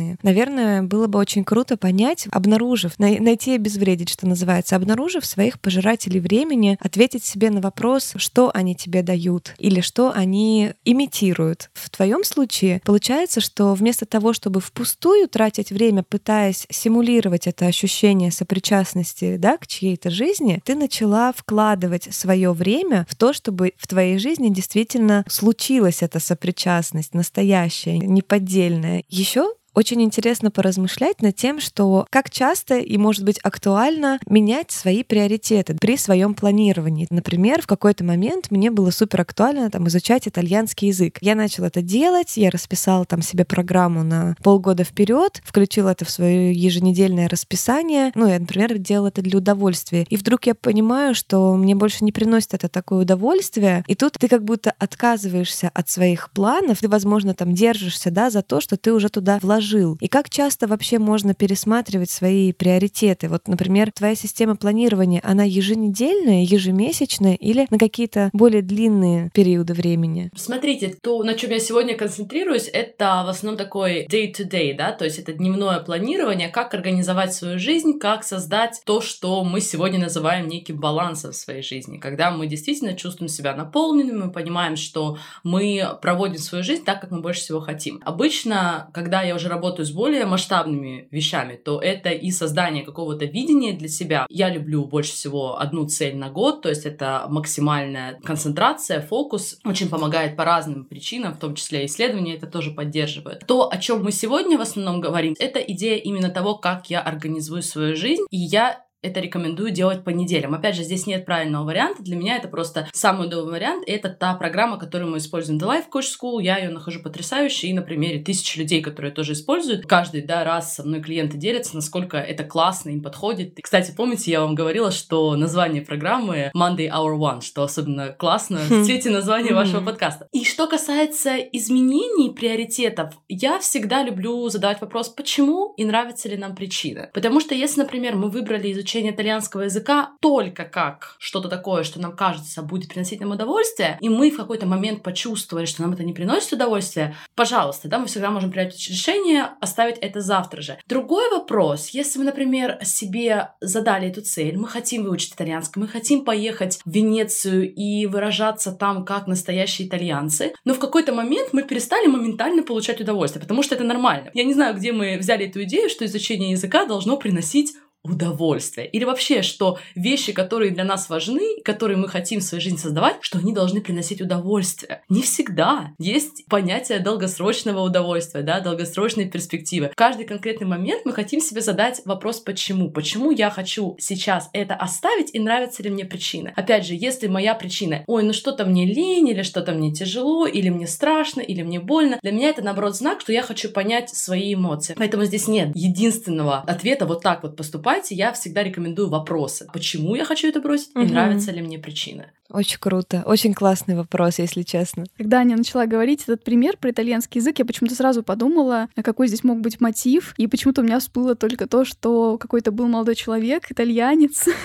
важные. 0.03 0.17
Наверное, 0.23 0.83
было 0.83 1.07
бы 1.07 1.19
очень 1.19 1.43
круто 1.43 1.77
понять, 1.77 2.27
обнаружив, 2.31 2.97
найти 2.99 3.51
и 3.51 3.55
обезвредить, 3.55 4.09
что 4.09 4.27
называется, 4.27 4.75
обнаружив 4.75 5.25
своих 5.25 5.59
пожирателей 5.59 6.19
времени, 6.19 6.77
ответить 6.79 7.23
себе 7.23 7.49
на 7.49 7.61
вопрос, 7.61 8.13
что 8.17 8.51
они 8.53 8.75
тебе 8.75 9.01
дают 9.01 9.53
или 9.57 9.81
что 9.81 10.11
они 10.11 10.71
имитируют. 10.85 11.69
В 11.73 11.89
твоем 11.89 12.23
случае 12.23 12.81
получается, 12.85 13.41
что 13.41 13.73
вместо 13.73 14.05
того, 14.05 14.33
чтобы 14.33 14.59
впустую 14.59 15.27
тратить 15.27 15.71
время, 15.71 16.03
пытаясь 16.03 16.65
симулировать 16.69 17.47
это 17.47 17.67
ощущение 17.67 18.31
сопричастности 18.31 19.37
да, 19.37 19.57
к 19.57 19.67
чьей-то 19.67 20.09
жизни, 20.09 20.61
ты 20.65 20.75
начала 20.75 21.31
вкладывать 21.33 22.13
свое 22.13 22.51
время 22.53 23.05
в 23.09 23.15
то, 23.15 23.33
чтобы 23.33 23.73
в 23.77 23.87
твоей 23.87 24.17
жизни 24.17 24.49
действительно 24.49 25.25
случилась 25.27 26.01
эта 26.01 26.19
сопричастность 26.19 27.13
настоящая, 27.13 27.97
неподдельная. 27.97 29.03
Еще 29.09 29.53
очень 29.73 30.01
интересно 30.01 30.51
поразмышлять 30.51 31.21
над 31.21 31.35
тем, 31.35 31.59
что 31.59 32.05
как 32.09 32.29
часто 32.29 32.77
и 32.77 32.97
может 32.97 33.23
быть 33.23 33.39
актуально 33.43 34.19
менять 34.27 34.71
свои 34.71 35.03
приоритеты 35.03 35.75
при 35.79 35.97
своем 35.97 36.33
планировании. 36.33 37.07
Например, 37.09 37.61
в 37.61 37.67
какой-то 37.67 38.03
момент 38.03 38.51
мне 38.51 38.69
было 38.69 38.91
супер 38.91 39.21
актуально 39.21 39.69
там, 39.69 39.87
изучать 39.87 40.27
итальянский 40.27 40.89
язык. 40.89 41.17
Я 41.21 41.35
начала 41.35 41.67
это 41.67 41.81
делать, 41.81 42.37
я 42.37 42.49
расписала 42.49 43.05
там 43.05 43.21
себе 43.21 43.45
программу 43.45 44.03
на 44.03 44.35
полгода 44.43 44.83
вперед, 44.83 45.41
включила 45.43 45.89
это 45.89 46.05
в 46.05 46.09
свое 46.09 46.53
еженедельное 46.53 47.27
расписание. 47.27 48.11
Ну, 48.15 48.27
я, 48.27 48.39
например, 48.39 48.77
делала 48.77 49.07
это 49.07 49.21
для 49.21 49.39
удовольствия. 49.39 50.05
И 50.09 50.17
вдруг 50.17 50.45
я 50.45 50.55
понимаю, 50.55 51.15
что 51.15 51.55
мне 51.55 51.75
больше 51.75 52.05
не 52.05 52.11
приносит 52.11 52.53
это 52.53 52.69
такое 52.69 53.01
удовольствие. 53.01 53.83
И 53.87 53.95
тут 53.95 54.13
ты 54.13 54.27
как 54.27 54.43
будто 54.43 54.73
отказываешься 54.77 55.71
от 55.73 55.89
своих 55.89 56.31
планов, 56.31 56.79
ты, 56.79 56.87
возможно, 56.87 57.33
там 57.33 57.53
держишься, 57.53 58.11
да, 58.11 58.29
за 58.29 58.41
то, 58.41 58.61
что 58.61 58.77
ты 58.77 58.93
уже 58.93 59.09
туда 59.09 59.39
вложил 59.41 59.62
вложил? 59.63 59.97
И 59.99 60.07
как 60.07 60.29
часто 60.29 60.67
вообще 60.67 60.99
можно 60.99 61.33
пересматривать 61.33 62.09
свои 62.09 62.51
приоритеты? 62.51 63.29
Вот, 63.29 63.47
например, 63.47 63.91
твоя 63.91 64.15
система 64.15 64.55
планирования, 64.55 65.21
она 65.23 65.43
еженедельная, 65.43 66.43
ежемесячная 66.43 67.35
или 67.35 67.67
на 67.69 67.77
какие-то 67.77 68.29
более 68.33 68.61
длинные 68.61 69.29
периоды 69.33 69.73
времени? 69.73 70.29
Смотрите, 70.35 70.95
то, 71.01 71.23
на 71.23 71.33
чем 71.33 71.51
я 71.51 71.59
сегодня 71.59 71.95
концентрируюсь, 71.95 72.69
это 72.71 73.23
в 73.25 73.29
основном 73.29 73.57
такой 73.57 74.05
day-to-day, 74.07 74.75
да, 74.75 74.91
то 74.91 75.05
есть 75.05 75.19
это 75.19 75.33
дневное 75.33 75.79
планирование, 75.79 76.49
как 76.49 76.73
организовать 76.73 77.33
свою 77.33 77.59
жизнь, 77.59 77.99
как 77.99 78.23
создать 78.23 78.81
то, 78.85 79.01
что 79.01 79.43
мы 79.43 79.61
сегодня 79.61 79.99
называем 79.99 80.47
неким 80.47 80.79
балансом 80.79 81.31
в 81.31 81.35
своей 81.35 81.63
жизни, 81.63 81.97
когда 81.97 82.31
мы 82.31 82.47
действительно 82.47 82.93
чувствуем 82.93 83.29
себя 83.29 83.55
наполненными, 83.55 84.25
мы 84.25 84.31
понимаем, 84.31 84.75
что 84.75 85.17
мы 85.43 85.97
проводим 86.01 86.39
свою 86.39 86.63
жизнь 86.63 86.83
так, 86.83 87.01
как 87.01 87.11
мы 87.11 87.21
больше 87.21 87.41
всего 87.41 87.59
хотим. 87.59 88.01
Обычно, 88.03 88.89
когда 88.93 89.21
я 89.21 89.35
уже 89.35 89.49
работаю 89.53 89.85
с 89.85 89.91
более 89.91 90.25
масштабными 90.25 91.07
вещами, 91.11 91.55
то 91.55 91.79
это 91.79 92.09
и 92.09 92.31
создание 92.31 92.83
какого-то 92.83 93.25
видения 93.25 93.73
для 93.73 93.87
себя. 93.87 94.25
Я 94.29 94.49
люблю 94.49 94.85
больше 94.85 95.13
всего 95.13 95.59
одну 95.59 95.87
цель 95.87 96.15
на 96.15 96.29
год, 96.29 96.61
то 96.61 96.69
есть 96.69 96.85
это 96.85 97.25
максимальная 97.29 98.19
концентрация, 98.23 99.01
фокус. 99.01 99.59
Очень 99.65 99.89
помогает 99.89 100.35
по 100.35 100.45
разным 100.45 100.85
причинам, 100.85 101.33
в 101.33 101.39
том 101.39 101.55
числе 101.55 101.85
исследования 101.85 102.35
это 102.35 102.47
тоже 102.47 102.71
поддерживают. 102.71 103.45
То, 103.47 103.71
о 103.71 103.77
чем 103.77 104.03
мы 104.03 104.11
сегодня 104.11 104.57
в 104.57 104.61
основном 104.61 105.01
говорим, 105.01 105.35
это 105.39 105.59
идея 105.59 105.97
именно 105.97 106.29
того, 106.29 106.55
как 106.55 106.89
я 106.89 107.01
организую 107.01 107.61
свою 107.61 107.95
жизнь. 107.95 108.23
И 108.29 108.37
я 108.37 108.83
это 109.03 109.19
рекомендую 109.19 109.71
делать 109.71 110.03
по 110.03 110.09
неделям. 110.09 110.53
Опять 110.55 110.75
же, 110.75 110.83
здесь 110.83 111.05
нет 111.05 111.25
правильного 111.25 111.65
варианта. 111.65 112.01
Для 112.01 112.15
меня 112.15 112.37
это 112.37 112.47
просто 112.47 112.87
самый 112.93 113.27
удобный 113.27 113.51
вариант. 113.51 113.83
Это 113.85 114.09
та 114.09 114.33
программа, 114.33 114.79
которую 114.79 115.11
мы 115.11 115.17
используем 115.17 115.59
The 115.59 115.67
Life 115.67 115.85
Coach 115.93 116.07
School. 116.19 116.41
Я 116.41 116.57
ее 116.57 116.69
нахожу 116.69 117.01
потрясающей. 117.01 117.69
И 117.69 117.73
на 117.73 117.81
примере 117.81 118.23
тысяч 118.23 118.55
людей, 118.55 118.81
которые 118.81 119.11
тоже 119.11 119.33
используют, 119.33 119.85
каждый 119.85 120.21
да, 120.21 120.43
раз 120.43 120.75
со 120.75 120.83
мной 120.83 121.01
клиенты 121.01 121.37
делятся, 121.37 121.75
насколько 121.75 122.17
это 122.17 122.43
классно 122.45 122.89
им 122.89 123.03
подходит. 123.03 123.59
И, 123.59 123.61
кстати, 123.61 123.93
помните, 123.95 124.31
я 124.31 124.41
вам 124.41 124.55
говорила, 124.55 124.91
что 124.91 125.35
название 125.35 125.81
программы 125.81 126.49
Monday 126.55 126.89
Hour 126.89 127.17
One, 127.17 127.41
что 127.41 127.63
особенно 127.63 128.09
классно 128.09 128.59
в 128.59 128.69
хм. 128.69 128.83
цвете 128.85 129.09
названия 129.09 129.53
вашего 129.53 129.81
подкаста. 129.81 130.27
И 130.31 130.45
что 130.45 130.67
касается 130.67 131.37
изменений 131.37 132.31
приоритетов, 132.31 133.13
я 133.27 133.59
всегда 133.59 134.03
люблю 134.03 134.47
задавать 134.47 134.79
вопрос, 134.79 135.09
почему 135.09 135.73
и 135.75 135.83
нравится 135.83 136.29
ли 136.29 136.37
нам 136.37 136.55
причина. 136.55 137.09
Потому 137.13 137.41
что 137.41 137.53
если, 137.53 137.81
например, 137.81 138.15
мы 138.15 138.29
выбрали 138.29 138.71
изучение 138.71 138.92
изучение 138.93 139.11
итальянского 139.13 139.61
языка 139.61 140.11
только 140.19 140.65
как 140.65 141.15
что-то 141.17 141.49
такое, 141.49 141.83
что 141.83 141.99
нам 141.99 142.15
кажется 142.15 142.61
будет 142.61 142.89
приносить 142.89 143.21
нам 143.21 143.31
удовольствие, 143.31 143.97
и 144.01 144.09
мы 144.09 144.29
в 144.29 144.37
какой-то 144.37 144.67
момент 144.67 145.01
почувствовали, 145.01 145.65
что 145.65 145.81
нам 145.81 145.93
это 145.93 146.03
не 146.03 146.13
приносит 146.13 146.53
удовольствия, 146.53 147.15
пожалуйста, 147.35 147.87
да, 147.87 147.97
мы 147.97 148.05
всегда 148.05 148.29
можем 148.29 148.51
принять 148.51 148.75
решение 148.87 149.49
оставить 149.61 149.97
это 149.97 150.21
завтра 150.21 150.61
же. 150.61 150.77
Другой 150.87 151.31
вопрос, 151.31 151.89
если 151.89 152.19
мы, 152.19 152.25
например, 152.25 152.77
себе 152.83 153.49
задали 153.61 154.09
эту 154.09 154.21
цель, 154.21 154.57
мы 154.57 154.67
хотим 154.67 155.03
выучить 155.03 155.33
итальянский, 155.33 155.81
мы 155.81 155.87
хотим 155.87 156.23
поехать 156.23 156.79
в 156.85 156.91
Венецию 156.91 157.73
и 157.73 158.05
выражаться 158.05 158.73
там 158.73 159.05
как 159.05 159.25
настоящие 159.25 159.87
итальянцы, 159.87 160.53
но 160.65 160.75
в 160.75 160.79
какой-то 160.79 161.13
момент 161.13 161.49
мы 161.51 161.63
перестали 161.63 162.05
моментально 162.05 162.61
получать 162.61 163.01
удовольствие, 163.01 163.41
потому 163.41 163.63
что 163.63 163.73
это 163.73 163.83
нормально. 163.83 164.29
Я 164.35 164.43
не 164.43 164.53
знаю, 164.53 164.75
где 164.75 164.91
мы 164.91 165.17
взяли 165.17 165.47
эту 165.47 165.63
идею, 165.63 165.89
что 165.89 166.05
изучение 166.05 166.51
языка 166.51 166.85
должно 166.85 167.17
приносить 167.17 167.73
удовольствие. 168.03 168.87
Или 168.87 169.05
вообще, 169.05 169.41
что 169.41 169.79
вещи, 169.95 170.33
которые 170.33 170.71
для 170.71 170.83
нас 170.83 171.09
важны, 171.09 171.61
которые 171.63 171.97
мы 171.97 172.07
хотим 172.09 172.39
в 172.39 172.43
своей 172.43 172.61
жизни 172.61 172.77
создавать, 172.77 173.17
что 173.21 173.37
они 173.39 173.53
должны 173.53 173.81
приносить 173.81 174.21
удовольствие. 174.21 175.03
Не 175.09 175.21
всегда. 175.21 175.91
Есть 175.99 176.45
понятие 176.47 176.99
долгосрочного 176.99 177.79
удовольствия, 177.81 178.41
да, 178.41 178.59
долгосрочной 178.59 179.29
перспективы. 179.29 179.89
В 179.89 179.95
каждый 179.95 180.25
конкретный 180.25 180.67
момент 180.67 181.03
мы 181.05 181.13
хотим 181.13 181.39
себе 181.39 181.61
задать 181.61 182.01
вопрос 182.05 182.39
«почему?». 182.39 182.91
Почему 182.91 183.31
я 183.31 183.49
хочу 183.49 183.95
сейчас 183.99 184.49
это 184.53 184.75
оставить 184.75 185.33
и 185.33 185.39
нравится 185.39 185.81
ли 185.83 185.89
мне 185.89 186.05
причина? 186.05 186.51
Опять 186.55 186.85
же, 186.85 186.95
если 186.95 187.27
моя 187.27 187.55
причина 187.55 188.03
«ой, 188.07 188.23
ну 188.23 188.33
что-то 188.33 188.65
мне 188.65 188.85
лень, 188.85 189.29
или 189.29 189.43
что-то 189.43 189.71
мне 189.71 189.93
тяжело, 189.93 190.45
или 190.45 190.69
мне 190.69 190.87
страшно, 190.87 191.39
или 191.39 191.61
мне 191.61 191.79
больно», 191.79 192.19
для 192.21 192.31
меня 192.31 192.49
это, 192.49 192.61
наоборот, 192.61 192.95
знак, 192.95 193.21
что 193.21 193.31
я 193.31 193.43
хочу 193.43 193.69
понять 193.69 194.09
свои 194.09 194.53
эмоции. 194.53 194.95
Поэтому 194.97 195.23
здесь 195.23 195.47
нет 195.47 195.69
единственного 195.73 196.59
ответа 196.59 197.05
вот 197.05 197.21
так 197.23 197.43
вот 197.43 197.55
поступать, 197.55 197.92
я 198.11 198.33
всегда 198.33 198.63
рекомендую 198.63 199.09
вопросы. 199.09 199.67
Почему 199.73 200.15
я 200.15 200.25
хочу 200.25 200.47
это 200.47 200.59
бросить 200.61 200.91
и 200.95 200.99
нравится 200.99 201.51
ли 201.51 201.61
мне 201.61 201.79
причина? 201.79 202.31
Очень 202.53 202.77
круто. 202.79 203.23
Очень 203.25 203.55
классный 203.55 203.95
вопрос, 203.95 204.37
если 204.37 204.61
честно. 204.61 205.05
Когда 205.17 205.39
Аня 205.39 205.57
начала 205.57 205.87
говорить 205.87 206.21
этот 206.21 206.43
пример 206.43 206.77
про 206.77 206.91
итальянский 206.91 207.41
язык, 207.41 207.57
я 207.57 207.65
почему-то 207.65 207.95
сразу 207.95 208.21
подумала, 208.21 208.89
а 208.95 209.01
какой 209.01 209.27
здесь 209.27 209.43
мог 209.43 209.59
быть 209.59 209.81
мотив. 209.81 210.35
И 210.37 210.45
почему-то 210.45 210.81
у 210.81 210.83
меня 210.83 210.99
всплыло 210.99 211.35
только 211.35 211.67
то, 211.67 211.83
что 211.83 212.37
какой-то 212.37 212.71
был 212.71 212.87
молодой 212.87 213.15
человек, 213.15 213.71
итальянец. 213.71 214.45